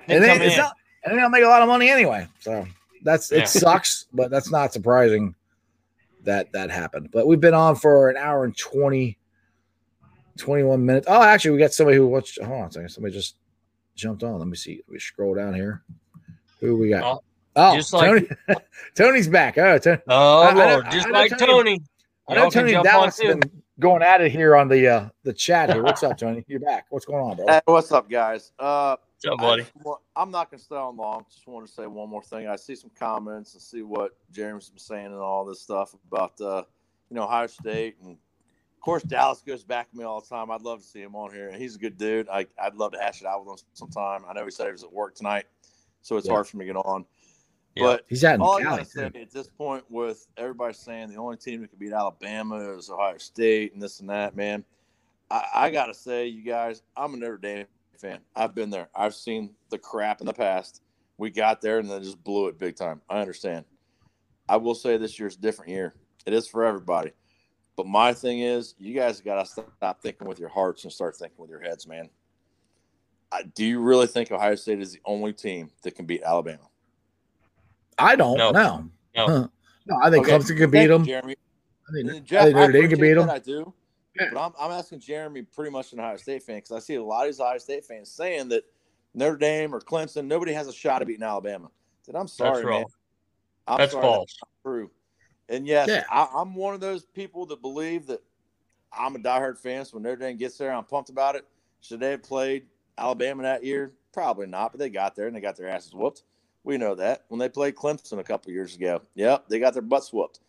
[0.08, 0.74] and they, coming it's not,
[1.04, 2.28] and they don't make a lot of money anyway.
[2.40, 2.66] So
[3.08, 3.46] that's it Yeah.
[3.46, 5.34] sucks, but that's not surprising
[6.24, 7.10] that that happened.
[7.12, 9.18] But we've been on for an hour and 20,
[10.38, 11.08] 21 minutes.
[11.10, 12.40] Oh, actually, we got somebody who watched.
[12.42, 12.90] Hold on a second.
[12.90, 13.36] Somebody just
[13.96, 14.38] jumped on.
[14.40, 14.82] Let me see.
[14.88, 15.84] Let me scroll down here.
[16.60, 17.04] Who we got?
[17.04, 17.24] Oh,
[17.60, 18.06] Oh, just like-
[18.48, 18.60] Tony.
[18.96, 19.58] Tony's back.
[19.58, 20.00] Oh, Tony.
[20.08, 21.82] Oh I- I know- Lord, just I know like Tony- Tony.
[22.30, 23.42] I know Y'all Tony Dallas has been
[23.80, 25.82] going at it here on the uh the chat here.
[25.82, 26.44] What's up, Tony?
[26.48, 26.86] You're back.
[26.90, 27.48] What's going on, bro?
[27.48, 28.52] Hey, what's up, guys?
[28.60, 29.62] Uh, What's up, I buddy?
[29.64, 31.26] just wa- I'm not going to stay on long.
[31.34, 32.48] Just want to say one more thing.
[32.48, 36.40] I see some comments and see what Jeremy's been saying and all this stuff about,
[36.40, 36.64] uh,
[37.10, 37.96] you know, Ohio State.
[38.04, 40.52] And of course, Dallas goes back to me all the time.
[40.52, 41.50] I'd love to see him on here.
[41.50, 42.30] And he's a good dude.
[42.30, 44.24] I, I'd love to hash it out with him sometime.
[44.30, 45.46] I know he said he was at work tonight,
[46.04, 46.34] so it's Yeah.
[46.34, 47.04] hard for me to get on.
[47.76, 47.84] Yeah.
[47.86, 48.78] But He's out in all I Cali.
[48.82, 52.58] gotta say at this point, with everybody saying the only team that could beat Alabama
[52.78, 54.64] is Ohio State and this and that, man,
[55.32, 57.66] I, I gotta say, you guys, I'm a Notre Dame
[57.98, 58.20] fan.
[58.36, 58.90] I've been there.
[58.96, 60.82] I've seen the crap in the past.
[61.18, 63.02] We got there and then just blew it big time.
[63.10, 63.66] I understand.
[64.50, 65.96] I will say this year's a different year.
[66.26, 67.12] It is for everybody.
[67.76, 71.16] But my thing is, you guys got to stop thinking with your hearts and start
[71.16, 72.10] thinking with your heads, man.
[73.32, 76.64] I, do you really think Ohio State is the only team that can beat Alabama?
[77.98, 78.52] I don't know.
[78.52, 78.90] No.
[79.16, 79.48] Huh.
[79.90, 80.38] No, I think Okay.
[80.38, 81.06] Clemson could beat them.
[81.06, 81.36] Jeremy.
[81.88, 83.30] I think, And I Jeff, think Notre Dame could appreciate beat them.
[83.30, 83.74] I do.
[84.20, 84.30] Yeah.
[84.34, 84.62] But hmm.
[84.62, 87.22] I'm, I'm asking Jeremy pretty much an Ohio State fan because I see a lot
[87.22, 88.64] of these Ohio State fans saying that
[89.14, 91.70] Notre Dame or Clemson, nobody has a shot of beating Alabama.
[92.06, 92.86] Then I'm sorry, That's man.
[93.68, 94.38] I'm That's sorry, false.
[94.42, 94.92] not true.
[95.50, 96.04] And yes, Yeah.
[96.10, 98.22] I, I'm one of those people that believe that
[98.92, 99.86] I'm a diehard fan.
[99.86, 101.46] So when Notre Dame gets there, I'm pumped about it.
[101.82, 102.68] Should they have played
[102.98, 103.94] Alabama that year?
[104.14, 106.24] Probably not, but they got there and they got their asses whooped.
[106.64, 107.26] We know that.
[107.28, 110.40] When they played Clemson a couple years ago, yep, they got their butts whooped.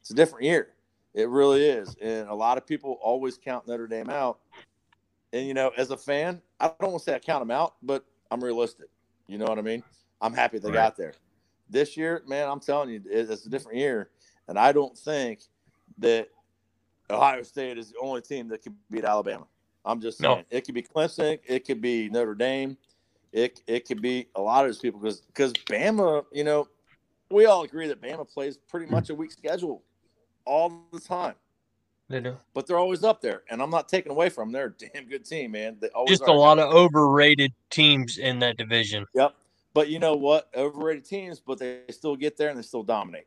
[0.00, 0.73] It's a different year.
[1.14, 1.96] It really is.
[2.02, 4.40] And a lot of people always count Notre Dame out.
[5.32, 7.74] And, you know, as a fan, I don't want to say I count them out,
[7.82, 8.88] but I'm realistic.
[9.28, 9.82] You know what I mean?
[10.20, 10.74] I'm happy they Right.
[10.74, 11.14] got there.
[11.70, 14.10] This year, man, I'm telling you, it's a different year.
[14.48, 15.40] And I don't think
[15.98, 16.28] that
[17.10, 19.46] Ohio State is the only team that can beat Alabama.
[19.84, 20.34] I'm just No.
[20.34, 22.76] saying it could be Clemson, it could be Notre Dame,
[23.32, 26.68] it it could be a lot of those people because because Bama, you know,
[27.30, 29.82] we all agree that Bama plays pretty much a weak schedule
[30.44, 31.34] all the time,
[32.08, 32.36] They do.
[32.52, 34.52] but they're always up there, and I'm not taking away from them.
[34.52, 35.76] They're a damn good team, man.
[35.80, 39.06] They always Just a lot of overrated teams in that division.
[39.14, 39.34] Yep.
[39.72, 40.48] But you know what?
[40.54, 43.26] Overrated teams, but they still get there and they still dominate.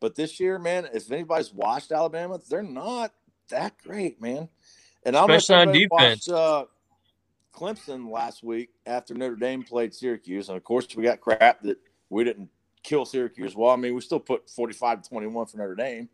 [0.00, 3.12] But this year, man, if anybody's watched Alabama, they're not
[3.50, 4.48] that great, man.
[5.04, 6.28] And I'm Especially on defense.
[6.28, 6.64] Watched, uh,
[7.52, 11.78] Clemson last week after Notre Dame played Syracuse, and of course we got crap that
[12.08, 12.48] we didn't
[12.82, 13.54] kill Syracuse.
[13.54, 16.08] Well, I mean, we still put 45 to 21 for Notre Dame,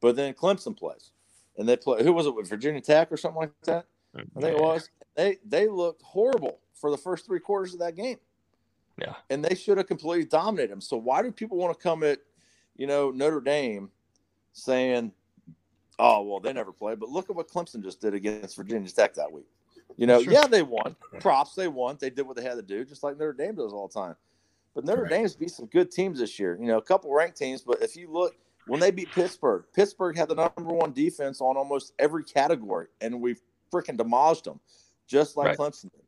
[0.00, 1.10] but then Clemson plays,
[1.56, 2.02] and they play.
[2.02, 3.86] Who was it with Virginia Tech or something like that?
[4.16, 4.88] I think it was.
[5.16, 8.18] They they looked horrible for the first three quarters of that game.
[9.00, 9.14] Yeah.
[9.30, 10.80] And they should have completely dominated them.
[10.80, 12.18] So why do people want to come at,
[12.76, 13.90] you know, Notre Dame
[14.52, 15.12] saying,
[16.00, 17.00] Oh, well, they never played.
[17.00, 19.46] But look at what Clemson just did against Virginia Tech that week.
[19.96, 20.32] You know, Sure.
[20.32, 20.94] yeah, they won.
[21.20, 21.96] Props, they won.
[22.00, 24.14] They did what they had to do, just like Notre Dame does all the time.
[24.74, 25.12] But Notre Correct.
[25.12, 26.56] Dame's beat some good teams this year.
[26.60, 27.62] You know, a couple ranked teams.
[27.62, 28.36] But if you look,
[28.68, 33.20] when they beat Pittsburgh, Pittsburgh had the number one defense on almost every category, and
[33.20, 33.36] we
[33.72, 34.60] freaking demolished them,
[35.06, 35.58] just like Right.
[35.58, 36.02] Clemson did.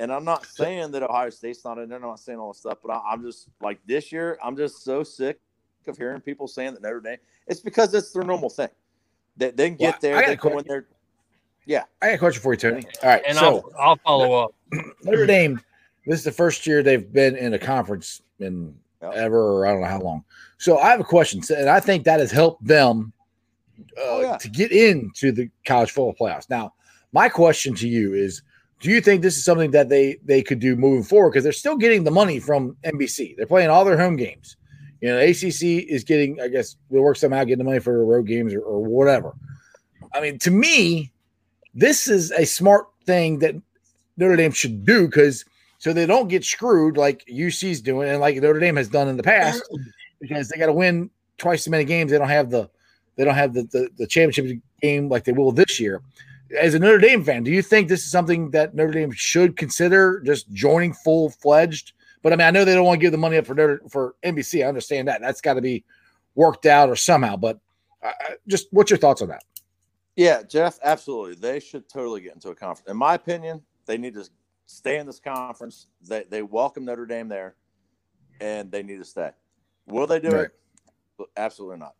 [0.00, 1.98] And I'm not saying that Ohio State's not in there.
[1.98, 4.82] I'm not saying all this stuff, but I, I'm just like this year, I'm just
[4.82, 5.38] so sick
[5.86, 7.18] of hearing people saying that Notre Dame.
[7.46, 8.70] It's because it's their normal thing.
[9.36, 10.16] They, they can get Well, there.
[10.16, 10.68] I got They a can win question.
[10.68, 10.86] their
[12.02, 12.86] I got a question for you, Tony.
[13.02, 14.54] All right, And so I'll I'll follow up.
[15.04, 15.60] Notre Dame,
[16.06, 19.12] this is the first year they've been in a conference in Yep.
[19.16, 20.24] ever, or I don't know how long.
[20.64, 23.12] So I have a question, and I think that has helped them
[23.98, 24.36] uh, Oh, yeah.
[24.38, 26.48] to get into the college football playoffs.
[26.48, 26.72] Now,
[27.12, 28.40] my question to you is:
[28.80, 31.32] Do you think this is something that they they could do moving forward?
[31.32, 33.36] Because they're still getting the money from NBC.
[33.36, 34.56] They're playing all their home games.
[35.02, 38.26] You know, ACC is getting, I guess, they work somehow getting the money for road
[38.26, 39.34] games or, or whatever.
[40.14, 41.12] I mean, to me,
[41.74, 43.54] this is a smart thing that
[44.16, 45.44] Notre Dame should do because
[45.76, 49.18] so they don't get screwed like UC's doing and like Notre Dame has done in
[49.18, 49.62] the past
[50.28, 52.10] because they got to win twice as many games.
[52.10, 52.68] They don't have the
[53.16, 56.02] they don't have the, the the championship game like they will this year.
[56.58, 59.56] As a Notre Dame fan, do you think this is something that Notre Dame should
[59.56, 61.92] consider just joining full fledged?
[62.22, 63.82] But I mean, I know they don't want to give the money up for Notre,
[63.88, 64.64] for NBC.
[64.64, 65.20] I understand that.
[65.20, 65.84] That's got to be
[66.34, 67.36] worked out or somehow.
[67.36, 67.58] But
[68.02, 68.12] uh,
[68.46, 69.44] just what's your thoughts on that?
[70.16, 71.34] Yeah, Jeff, absolutely.
[71.34, 72.88] They should totally get into a conference.
[72.88, 74.28] In my opinion, they need to
[74.66, 75.86] stay in this conference.
[76.02, 77.56] They they welcome Notre Dame there,
[78.40, 79.30] and they need to stay.
[79.86, 80.48] Will they do Right.
[81.18, 81.26] it?
[81.36, 81.94] Absolutely not.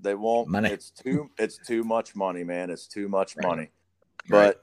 [0.00, 0.48] They won't.
[0.48, 0.70] Money.
[0.70, 2.70] It's too it's too much money, man.
[2.70, 3.46] It's too much Right.
[3.46, 3.70] money.
[4.28, 4.54] Right.
[4.56, 4.60] But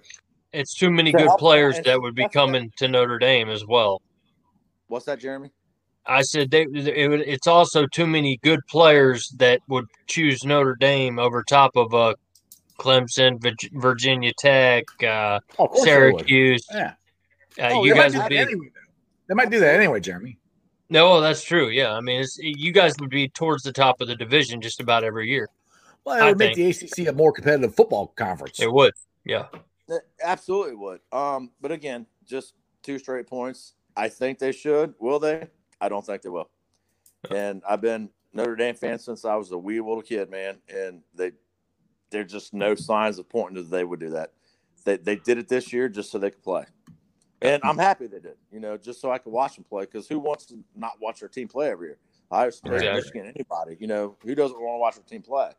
[0.51, 4.01] It's too many To good players that would be coming to Notre Dame as well.
[4.87, 5.51] what's that, Jeremy?
[6.05, 11.19] I said they, it, it's also too many good players that would choose Notre Dame
[11.19, 12.15] over top of uh,
[12.79, 13.39] Clemson,
[13.73, 16.25] Virginia Tech, uh, Oh, of course they would.
[16.27, 16.65] Syracuse.
[16.71, 16.93] Yeah.
[17.59, 18.69] Uh, Oh, you guys I would be Anyway,
[19.27, 20.39] they might do that anyway, Jeremy.
[20.89, 21.69] No, that's true.
[21.69, 24.79] Yeah, I mean, it's, you guys would be towards the top of the division just
[24.79, 25.47] about every year.
[26.03, 28.59] Well, it I would make the ACC a more competitive football conference.
[28.59, 28.93] It would.
[29.25, 29.47] Yeah.
[29.87, 31.01] It absolutely would.
[31.11, 32.53] Um, but again, just
[32.83, 33.73] two straight points.
[33.95, 34.93] I think they should.
[34.99, 35.47] Will they?
[35.81, 36.49] I don't think they will.
[37.29, 40.57] And I've been Notre Dame fan since I was a wee little kid, man.
[40.73, 41.31] And they,
[42.09, 44.33] there's just no signs of pointing that they would do that.
[44.85, 46.65] They, they did it this year just so they could play.
[47.41, 48.35] And I'm happy they did.
[48.51, 49.85] You know, just so I could watch them play.
[49.85, 51.97] Because who wants to not watch their team play every year?
[52.31, 53.01] Ohio State, Exactly.
[53.01, 53.77] Michigan, anybody.
[53.79, 55.51] You know, who doesn't want to watch their team play?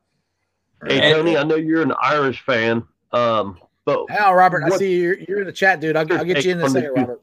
[0.87, 2.83] Hey Tony, I know you're an Irish fan,
[3.13, 5.95] um, but Now, Robert, I see you're, you're in the chat, dude.
[5.95, 7.21] I'll, I'll get you in in the second, Robert.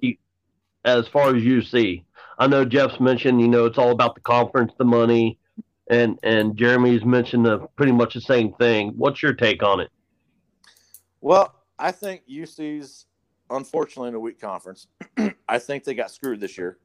[0.86, 2.04] As far as UC,
[2.38, 5.40] I know Jeff's mentioned, you know, it's all about the conference, the money,
[5.90, 8.94] and and Jeremy's mentioned the, pretty much the same thing.
[8.96, 9.90] What's your take on it?
[11.20, 13.07] Well, I think UC's
[13.50, 14.88] unfortunately in a weak conference.
[15.50, 16.78] I think they got screwed this year.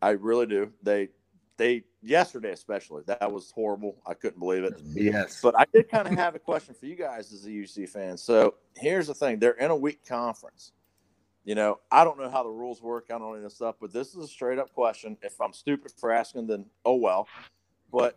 [0.00, 0.72] I really do.
[0.82, 1.08] They
[1.56, 3.96] they yesterday especially that was horrible.
[4.06, 4.80] I couldn't believe it.
[4.94, 5.40] Yes.
[5.42, 8.16] But I did kind of have a question for you guys as a UC fan.
[8.16, 10.72] So here's the thing: they're in a weak conference.
[11.44, 13.06] You know, I don't know how the rules work.
[13.10, 15.16] I don't know any of this stuff, but this is a straight up question.
[15.22, 17.26] If I'm stupid for asking, then oh well.
[17.90, 18.16] But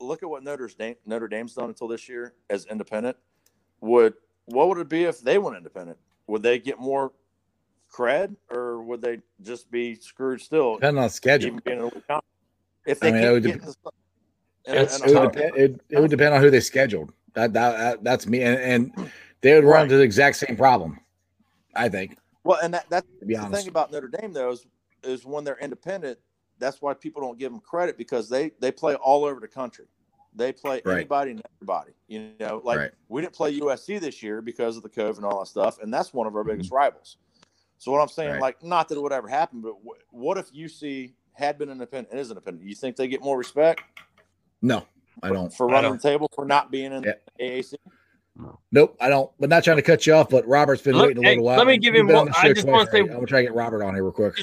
[0.00, 3.16] look at what Notre Dame Notre Dame's done until this year as independent.
[3.80, 4.14] Would
[4.46, 5.98] what would it be if they went independent?
[6.28, 7.12] Would they get more
[7.92, 10.74] cred, or would they just be screwed still?
[10.76, 11.48] Depending on schedule.
[11.48, 12.04] Even being in a weak?
[12.86, 13.50] If they I mean, it would the-
[14.64, 17.12] It's It would, depend, it, it would depend on who they scheduled.
[17.34, 18.58] That, that, that that's me, and,
[18.96, 19.10] and
[19.42, 19.82] they would run Right.
[19.84, 20.98] into the exact same problem.
[21.74, 23.62] I think, Well, and that, that's the honest.
[23.62, 24.66] thing about Notre Dame though is,
[25.04, 26.18] is when they're independent,
[26.58, 29.86] that's why people don't give them credit because they they play all over the country.
[30.36, 30.96] They play Right.
[30.98, 31.92] anybody and everybody.
[32.08, 32.90] You know, like Right.
[33.08, 35.92] we didn't play USC this year because of the COVID and all that stuff, and
[35.92, 36.50] that's one of our mm-hmm.
[36.52, 37.16] biggest rivals.
[37.78, 38.40] So what I'm saying, Right.
[38.42, 42.10] like, not that it would ever happen, but w- what if UC had been independent
[42.10, 42.66] and is independent?
[42.68, 43.82] You think they get more respect
[44.62, 44.86] No,
[45.22, 45.52] I don't.
[45.52, 46.02] for I running don't.
[46.02, 47.14] the table for not being in Yeah.
[47.40, 47.76] AAC?
[48.70, 49.30] Nope, I don't.
[49.40, 50.28] But not trying to cut you off.
[50.28, 51.56] But Robert's been Look, waiting a hey, little while.
[51.56, 53.46] let me give You've him one- I just want to say, I'm gonna try to
[53.46, 54.34] get Robert on here real quick.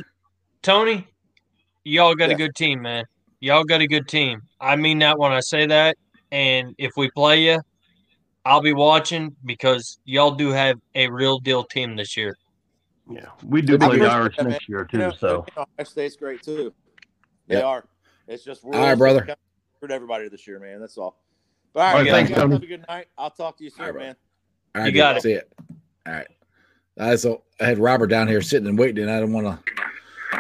[0.64, 1.07] Tony,
[1.84, 2.36] y'all got Yeah.
[2.36, 3.06] a good team, man.
[3.44, 4.41] Y'all got a good team.
[4.61, 5.98] I mean that when I say that.
[6.32, 7.60] And if we play you,
[8.45, 12.38] I'll be watching because y'all do have a real deal team this year.
[13.11, 14.52] Yeah, we do play the Irish that, man.
[14.53, 14.98] next year too.
[14.98, 16.74] You know, so you know, Ohio State's great too.
[17.48, 17.65] They Yep.
[17.65, 17.86] are.
[18.30, 19.20] It's just rules All right, brother.
[19.20, 20.80] kinda everybody this year, man.
[20.80, 21.22] That's all.
[21.74, 22.53] But all All right, right, guys, thanks, you guys Tony.
[22.53, 23.07] have a good night.
[23.18, 24.03] I'll talk to you soon, All right, bro.
[24.03, 24.15] man.
[24.76, 25.22] All right, You got dude, it.
[25.24, 25.53] See it.
[26.07, 26.28] All right.
[26.98, 29.82] Uh, so I had Robert down here sitting and waiting, and I didn't want to.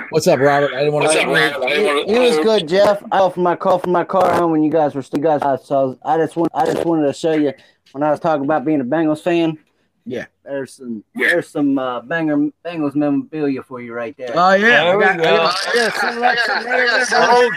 [0.09, 0.73] What's up, Robert?
[0.73, 1.17] I didn't want to.
[1.19, 3.03] It, it was good, Jeff.
[3.11, 5.41] I off my call from my car home when you guys were still guys.
[5.65, 7.53] So I just want I just wanted to show you
[7.91, 9.57] when I was talking about being a Bengals fan.
[10.05, 10.25] Yeah.
[10.43, 14.31] There's some there's some uh, banger Bengals memorabilia for you right there.
[14.33, 15.23] Oh yeah, There I we got, I go.
[15.23, 17.41] got, I got some of that shit right there, bro.
[17.43, 17.53] Old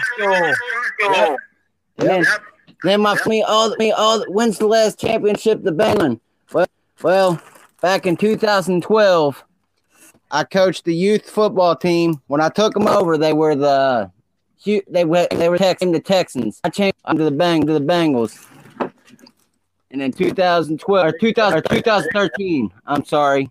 [1.19, 1.37] school.
[1.97, 2.25] Then,
[2.83, 6.19] then my me all me all when's the last championship the Bengals?
[6.53, 6.67] Well,
[7.01, 7.41] well,
[7.81, 9.43] back in 2012,
[10.31, 12.21] I coached the youth football team.
[12.27, 14.11] When I took them over, they were the
[14.65, 16.59] they were they were texting the Texans.
[16.63, 18.45] I changed them to the bang to the Bengals.
[19.91, 23.49] And in 2012 or 2000 or 2013, I'm sorry,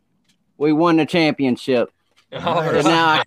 [0.58, 1.90] we won the championship.
[2.32, 2.84] All And right.
[2.84, 3.22] now I,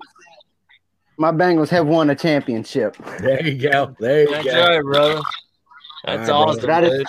[1.18, 2.96] my Bengals have won a championship.
[3.20, 3.96] There you go.
[4.00, 4.62] There you That's go.
[4.62, 5.22] right, brother.
[6.06, 6.98] That's All right, awesome, brother.
[6.98, 7.08] dude.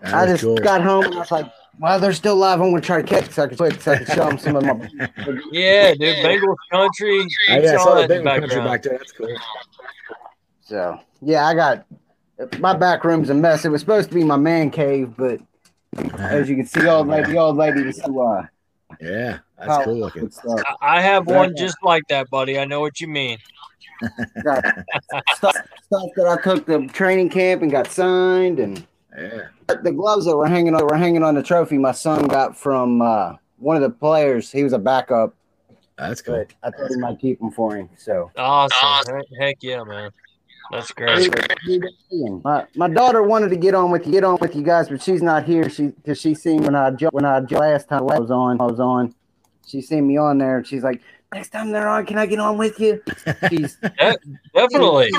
[0.00, 0.56] That I just cool.
[0.58, 2.60] got home and I was like, "Well, they're still alive.
[2.60, 4.64] I'm gonna try to catch so I can, so I can show them some of
[4.64, 4.72] my."
[5.52, 6.16] Yeah, dude.
[6.18, 7.18] Bengals country.
[7.18, 8.98] You yeah, I saw saw the that in country back there.
[8.98, 9.36] That's cool.
[10.62, 11.86] So yeah, I got
[12.58, 13.64] my back room's a mess.
[13.64, 15.40] It was supposed to be my man cave, but
[16.18, 18.46] as you can see, old lady, old lady was too uh,
[19.00, 20.30] Yeah, that's cool looking.
[20.30, 20.60] stuff.
[20.80, 22.58] I I have one just like that, buddy.
[22.58, 23.38] I know what you mean.
[24.42, 24.64] Got
[25.34, 28.86] stuff, stuff that I took to training camp and got signed, and
[29.16, 29.48] Yeah.
[29.82, 31.78] the gloves that were hanging on were hanging on the trophy.
[31.78, 34.50] My son got from uh, one of the players.
[34.52, 35.34] He was a backup,
[35.96, 36.36] That's cool.
[36.36, 37.88] but I thought he might keep them for him.
[37.96, 39.14] So Awesome.
[39.16, 40.10] Heck, heck yeah, man.
[40.72, 41.32] That's great.
[42.44, 45.00] my, my daughter wanted to get on with you, get on with you guys, but
[45.00, 45.70] she's not here.
[45.70, 48.60] She because she seen when I jo- when I jo- last time I was on,
[48.60, 49.14] I was on.
[49.66, 51.02] She seen me on there, and she's like,
[51.32, 53.00] "Next time they're on, can I get on with you?"
[53.48, 53.76] She's
[54.54, 55.10] Definitely.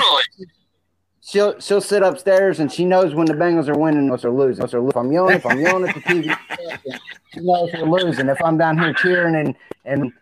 [1.28, 4.64] She'll she'll sit upstairs and she knows when the Bengals are winning or they're losing.
[4.64, 6.36] If I'm yelling, if I'm yelling at the TV,
[7.32, 8.28] she knows we're losing.
[8.28, 10.12] If I'm down here cheering and and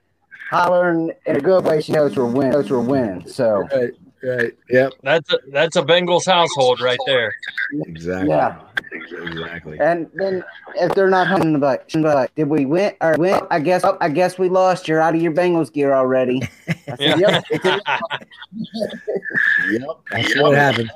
[0.50, 2.52] hollering in a good way, she knows we're winning.
[2.52, 3.26] Knows we're winning.
[3.28, 3.92] So Right.
[4.26, 4.52] Right.
[4.70, 4.92] Yep.
[5.02, 7.32] That's a, that's a Bengals household right there.
[7.86, 8.28] Exactly.
[8.28, 8.60] yeah.
[8.92, 9.78] Exactly.
[9.80, 10.42] And then
[10.74, 13.40] if they're not home, they'll be like, she'll be like, did we win or win?
[13.50, 14.88] I guess oh, I guess we lost.
[14.88, 16.42] You're out of your Bengals gear already.
[16.68, 17.16] I said, Yeah.
[17.18, 17.44] yep.
[17.50, 17.80] It's in-
[19.72, 19.88] Yep.
[20.10, 20.90] That's what happens.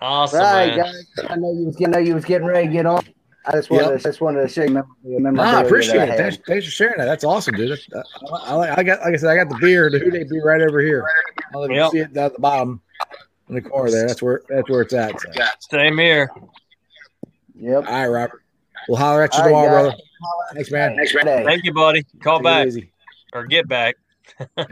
[0.00, 0.78] awesome, right, man.
[0.78, 1.26] guys.
[1.28, 3.04] I know you was getting, I know you was getting ready to get on.
[3.44, 3.96] I just wanted, Yep.
[3.98, 4.84] to, just wanted to show you.
[5.04, 6.16] Remember, Nah, I appreciate it.
[6.16, 7.06] Thanks, thanks for sharing that.
[7.06, 7.70] That's awesome, dude.
[7.70, 8.06] That's-
[8.44, 10.40] I, I, I got, like I said, I got the beer, the Who Dey Be
[10.40, 11.04] right over here.
[11.54, 11.90] I'll Yep.
[11.90, 12.80] see it down at the bottom
[13.48, 14.06] in the corner there.
[14.06, 15.18] That's where, that's where it's at.
[15.20, 15.28] So.
[15.70, 16.30] Same here.
[17.56, 17.84] Yep.
[17.88, 18.42] All right, Robert.
[18.88, 20.00] We'll holler at you All right, tomorrow, guys.
[20.00, 20.02] brother.
[20.54, 20.96] Thanks, man.
[20.96, 21.44] Next day.
[21.44, 22.04] Thank you, buddy.
[22.22, 22.92] Call Take back easy.
[23.32, 23.96] or get back.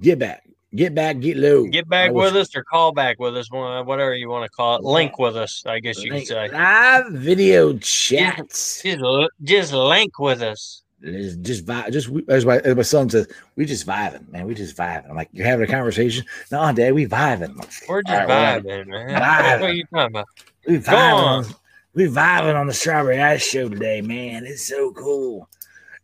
[0.00, 0.44] Get back.
[0.74, 1.18] Get back.
[1.18, 1.66] Get low.
[1.66, 4.84] Get back with us or call back with us, whatever you want to call it.
[4.84, 6.48] Link with us, I guess you could say.
[6.48, 8.82] Live video chats.
[8.82, 9.02] Just,
[9.42, 10.82] just link with us.
[11.02, 11.92] Just, just vibe.
[11.92, 13.26] Just as my, as my son says,
[13.56, 14.46] we just vibing, man.
[14.46, 15.08] We just vibing.
[15.08, 16.24] I'm like, you're having a conversation.
[16.52, 17.56] No, Dad, we vibing.
[17.56, 19.08] Like, We're just right, vibing, man.
[19.20, 19.60] Vibing.
[19.60, 20.26] What are you talking about?
[20.68, 21.14] We vibing.
[21.14, 21.44] on.
[21.44, 21.54] On,
[21.94, 24.44] we vibing on the Strawberry Ice Show today, man.
[24.46, 25.48] It's so cool.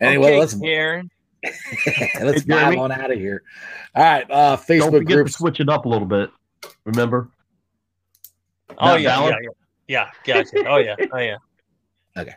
[0.00, 1.10] Anyway, okay, let's Karen.
[2.22, 2.76] let's Hey, Jeremy.
[2.78, 3.42] on out of here.
[3.94, 5.34] All right, uh, Don't Facebook forget to groups.
[5.38, 6.30] switch it up a little bit.
[6.84, 7.28] Remember?
[8.78, 9.34] Oh Not yeah, valid?
[9.42, 9.48] yeah,
[9.88, 10.42] yeah, yeah.
[10.42, 10.68] Gotcha.
[10.68, 11.36] Oh yeah, oh yeah.
[12.18, 12.32] Okay.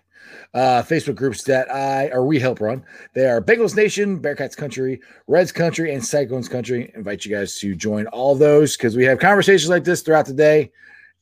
[0.53, 2.83] Uh, Facebook groups that I or we help run.
[3.15, 6.91] They are Bengals Nation, Bearcats Country, Reds Country, and Cyclones Country.
[6.95, 10.33] Invite you guys to join all those because we have conversations like this throughout the
[10.33, 10.71] day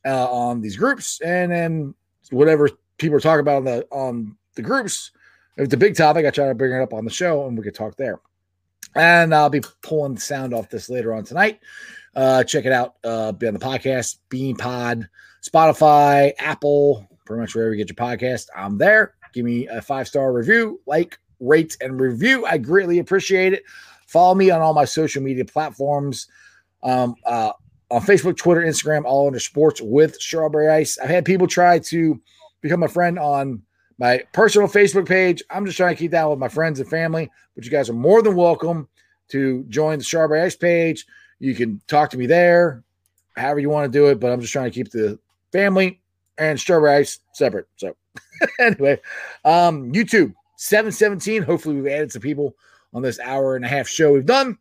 [0.04, 1.94] uh, on these groups, and then
[2.30, 5.12] whatever people are talking about on the on the groups.
[5.58, 7.64] It's a big topic, I try to bring it up on the show, and we
[7.64, 8.20] could talk there.
[8.94, 11.58] And I'll be pulling the sound off this later on tonight.
[12.14, 12.94] Uh, check it out.
[13.02, 15.08] Uh, be on the podcast, Bean Pod,
[15.42, 18.46] Spotify, Apple, pretty much wherever you get your podcast.
[18.56, 19.14] I'm there.
[19.34, 22.46] Give me a five star review, like, rate, and review.
[22.46, 23.64] I greatly appreciate it.
[24.06, 26.28] Follow me on all my social media platforms.
[26.84, 27.52] Um, uh,
[27.90, 30.98] on Facebook, Twitter, Instagram, all under sports with strawberry ice.
[30.98, 32.20] I've had people try to
[32.60, 33.62] become a friend on
[33.98, 35.42] my personal Facebook page.
[35.50, 37.94] I'm just trying to keep that with my friends and family, but you guys are
[37.94, 38.88] more than welcome
[39.28, 41.06] to join the Strawberry Ice page.
[41.40, 42.82] You can talk to me there,
[43.36, 45.18] however you want to do it, but I'm just trying to keep the
[45.52, 46.00] family
[46.38, 47.66] and Strawberry Ice separate.
[47.76, 47.96] So,
[48.60, 49.00] anyway,
[49.44, 51.42] um, YouTube 717.
[51.42, 52.56] Hopefully, we've added some people
[52.94, 54.58] on this hour and a half show we've done.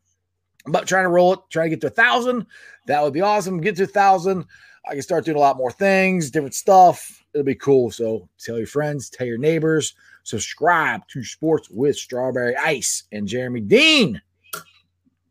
[0.66, 2.46] But trying to roll it, trying to get to a thousand.
[2.88, 3.62] That would be awesome.
[3.62, 4.46] Get to a thousand.
[4.88, 7.24] I can start doing a lot more things, different stuff.
[7.34, 7.92] It'll be cool.
[7.92, 9.94] So tell your friends, tell your neighbors,
[10.24, 14.22] subscribe to Sports with Strawberry Ice and Jeremy Dean.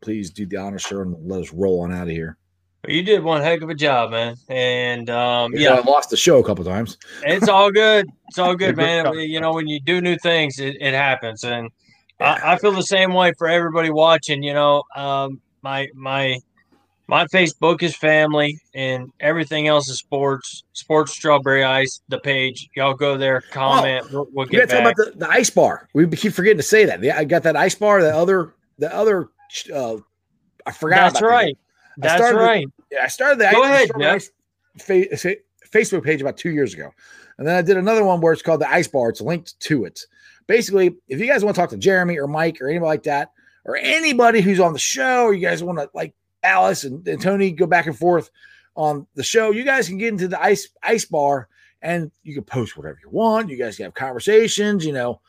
[0.00, 2.36] Please do the honor, sir, and let us roll on out of here.
[2.86, 4.36] You did one heck of a job, man.
[4.48, 6.98] And um, Yeah, yeah, I lost the show a couple times.
[7.24, 8.06] it's all good.
[8.28, 9.12] It's all good, Good man.
[9.14, 11.70] You know, when you do new things, it, it happens, and
[12.20, 14.42] I, I feel the same way for everybody watching.
[14.42, 16.38] You know, um, my my
[17.08, 20.64] my Facebook is family, and everything else is sports.
[20.72, 22.68] Sports Strawberry Ice, the page.
[22.74, 24.10] Y'all go there, comment.
[24.12, 24.80] we'll, we'll get back.
[24.80, 25.88] about the, the ice bar.
[25.94, 27.04] We keep forgetting to say that.
[27.16, 28.02] I got that ice bar.
[28.02, 29.28] The other, the other.
[29.72, 29.98] Uh,
[30.66, 31.12] I forgot.
[31.12, 31.58] That's about right.
[31.58, 32.66] I That's started right.
[32.90, 34.30] Yeah, I started the Go ice, ahead, Strawberry Ice
[34.78, 35.36] fa- fa-
[35.70, 36.90] Facebook page about two years ago,
[37.38, 39.10] and then I did another one where it's called the Ice Bar.
[39.10, 40.00] It's linked to it.
[40.48, 43.32] Basically, if you guys want to talk to Jeremy or Mike or anybody like that,
[43.64, 46.14] or anybody who's on the show, or you guys want to like
[46.46, 48.30] Alice and, and Tony go back and forth
[48.76, 51.48] on the show, you guys can get into the ice ice bar
[51.82, 53.48] and you can post whatever you want.
[53.48, 55.20] You guys can have conversations, you know,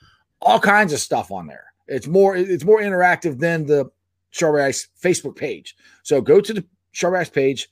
[0.42, 1.66] all kinds of stuff on there.
[1.88, 3.90] It's more it's more interactive than the
[4.32, 5.76] Strawberry Ice Facebook page.
[6.04, 7.70] So go to the Strawberry Ice page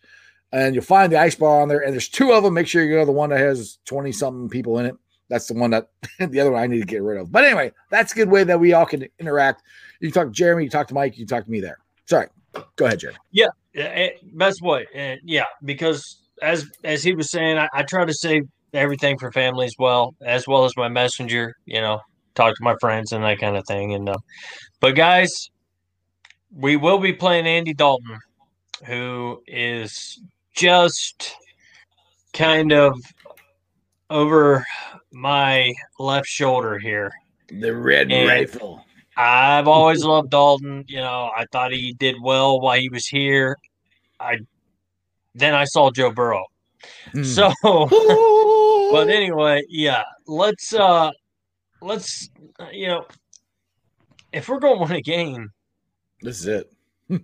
[0.52, 1.80] and you'll find the ice bar on there.
[1.80, 2.54] And there's two of them.
[2.54, 4.96] Make sure you go to the one that has 20 something people in it.
[5.28, 5.90] That's the one that
[6.20, 7.32] the other one I need to get rid of.
[7.32, 9.64] But anyway, that's a good way that we all can interact.
[10.00, 11.60] You can talk to Jeremy, you can talk to Mike, you can talk to me
[11.60, 11.80] there.
[12.06, 12.28] Sorry.
[12.76, 13.20] Go ahead, Jeremy.
[13.32, 14.86] Yeah, eh, best way.
[14.94, 19.32] And yeah, because as as he was saying, I, I try to save everything for
[19.32, 21.54] family as well, as well as my messenger.
[21.66, 22.00] You know,
[22.34, 23.94] talk to my friends and that kind of thing.
[23.94, 24.18] And uh,
[24.80, 25.50] but guys,
[26.52, 28.18] we will be playing Andy Dalton
[28.86, 30.22] who is
[30.56, 31.34] just
[32.34, 32.94] kind of
[34.10, 34.66] over
[35.12, 37.12] my left shoulder here.
[37.50, 38.85] The red And- rifle.
[39.18, 40.84] I've always loved Dalton.
[40.88, 43.58] You know, I thought he did well while he was here.
[44.20, 44.40] I
[45.34, 46.46] then I saw Joe Burrow.
[47.12, 47.24] Hmm.
[47.24, 47.52] So,
[48.92, 51.12] but anyway, yeah, let's uh
[51.82, 52.30] let's
[52.60, 53.06] uh, you know,
[54.32, 55.50] if we're going to win a game,
[56.22, 56.72] this is it.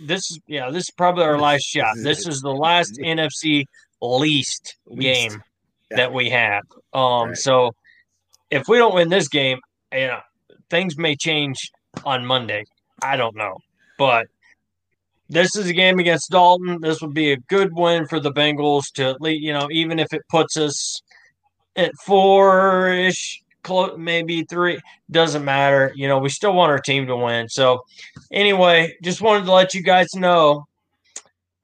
[0.00, 1.96] this is yeah, this is probably our last shot.
[2.02, 3.64] This is the last NFC
[4.02, 5.00] least Least.
[5.00, 5.42] game
[5.90, 5.96] Yeah.
[5.96, 6.62] that we have.
[6.92, 7.36] Um, Right.
[7.36, 7.72] so
[8.50, 9.58] if we don't win this game,
[9.92, 10.20] you know,
[10.70, 11.70] things may change
[12.04, 12.64] on Monday.
[13.02, 13.58] I don't know,
[13.98, 14.28] but
[15.28, 16.80] this is a game against Dalton.
[16.80, 19.98] This would be a good win for the Bengals to at least, you know, even
[19.98, 21.02] if it puts us
[21.76, 24.80] at four ish, close maybe three,
[25.10, 25.92] doesn't matter.
[25.94, 27.48] You know, we still want our team to win.
[27.48, 27.84] So,
[28.32, 30.66] anyway, just wanted to let you guys know,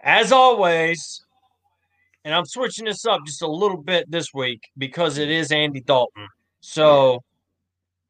[0.01, 1.23] as always,
[2.25, 5.81] and I'm switching this up just a little bit this week because it is Andy
[5.81, 6.29] Dalton.
[6.61, 7.23] So,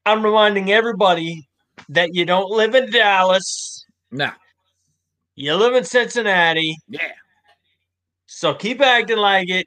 [0.06, 1.48] I'm reminding everybody
[1.88, 4.30] that you don't live in Dallas, Nah.
[5.34, 6.76] you live in Cincinnati.
[6.88, 7.10] Yeah.
[8.26, 9.66] So keep acting like it.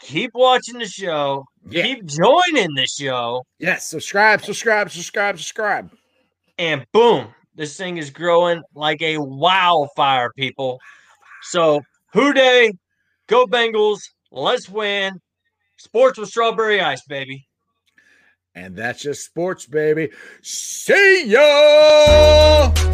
[0.00, 1.44] Keep watching the show.
[1.68, 1.82] Yeah.
[1.82, 3.42] Keep joining the show.
[3.58, 3.88] Yes.
[3.90, 5.90] Subscribe, subscribe, subscribe, subscribe.
[6.58, 10.78] And boom, this thing is growing like a wildfire, people.
[11.42, 11.80] So,
[12.12, 12.70] Who Dey,
[13.26, 13.98] go Bengals.
[14.30, 15.14] Let's win.
[15.78, 17.44] Sports with strawberry ice, baby.
[18.54, 20.10] And that's just sports, baby.
[20.42, 22.91] See ya.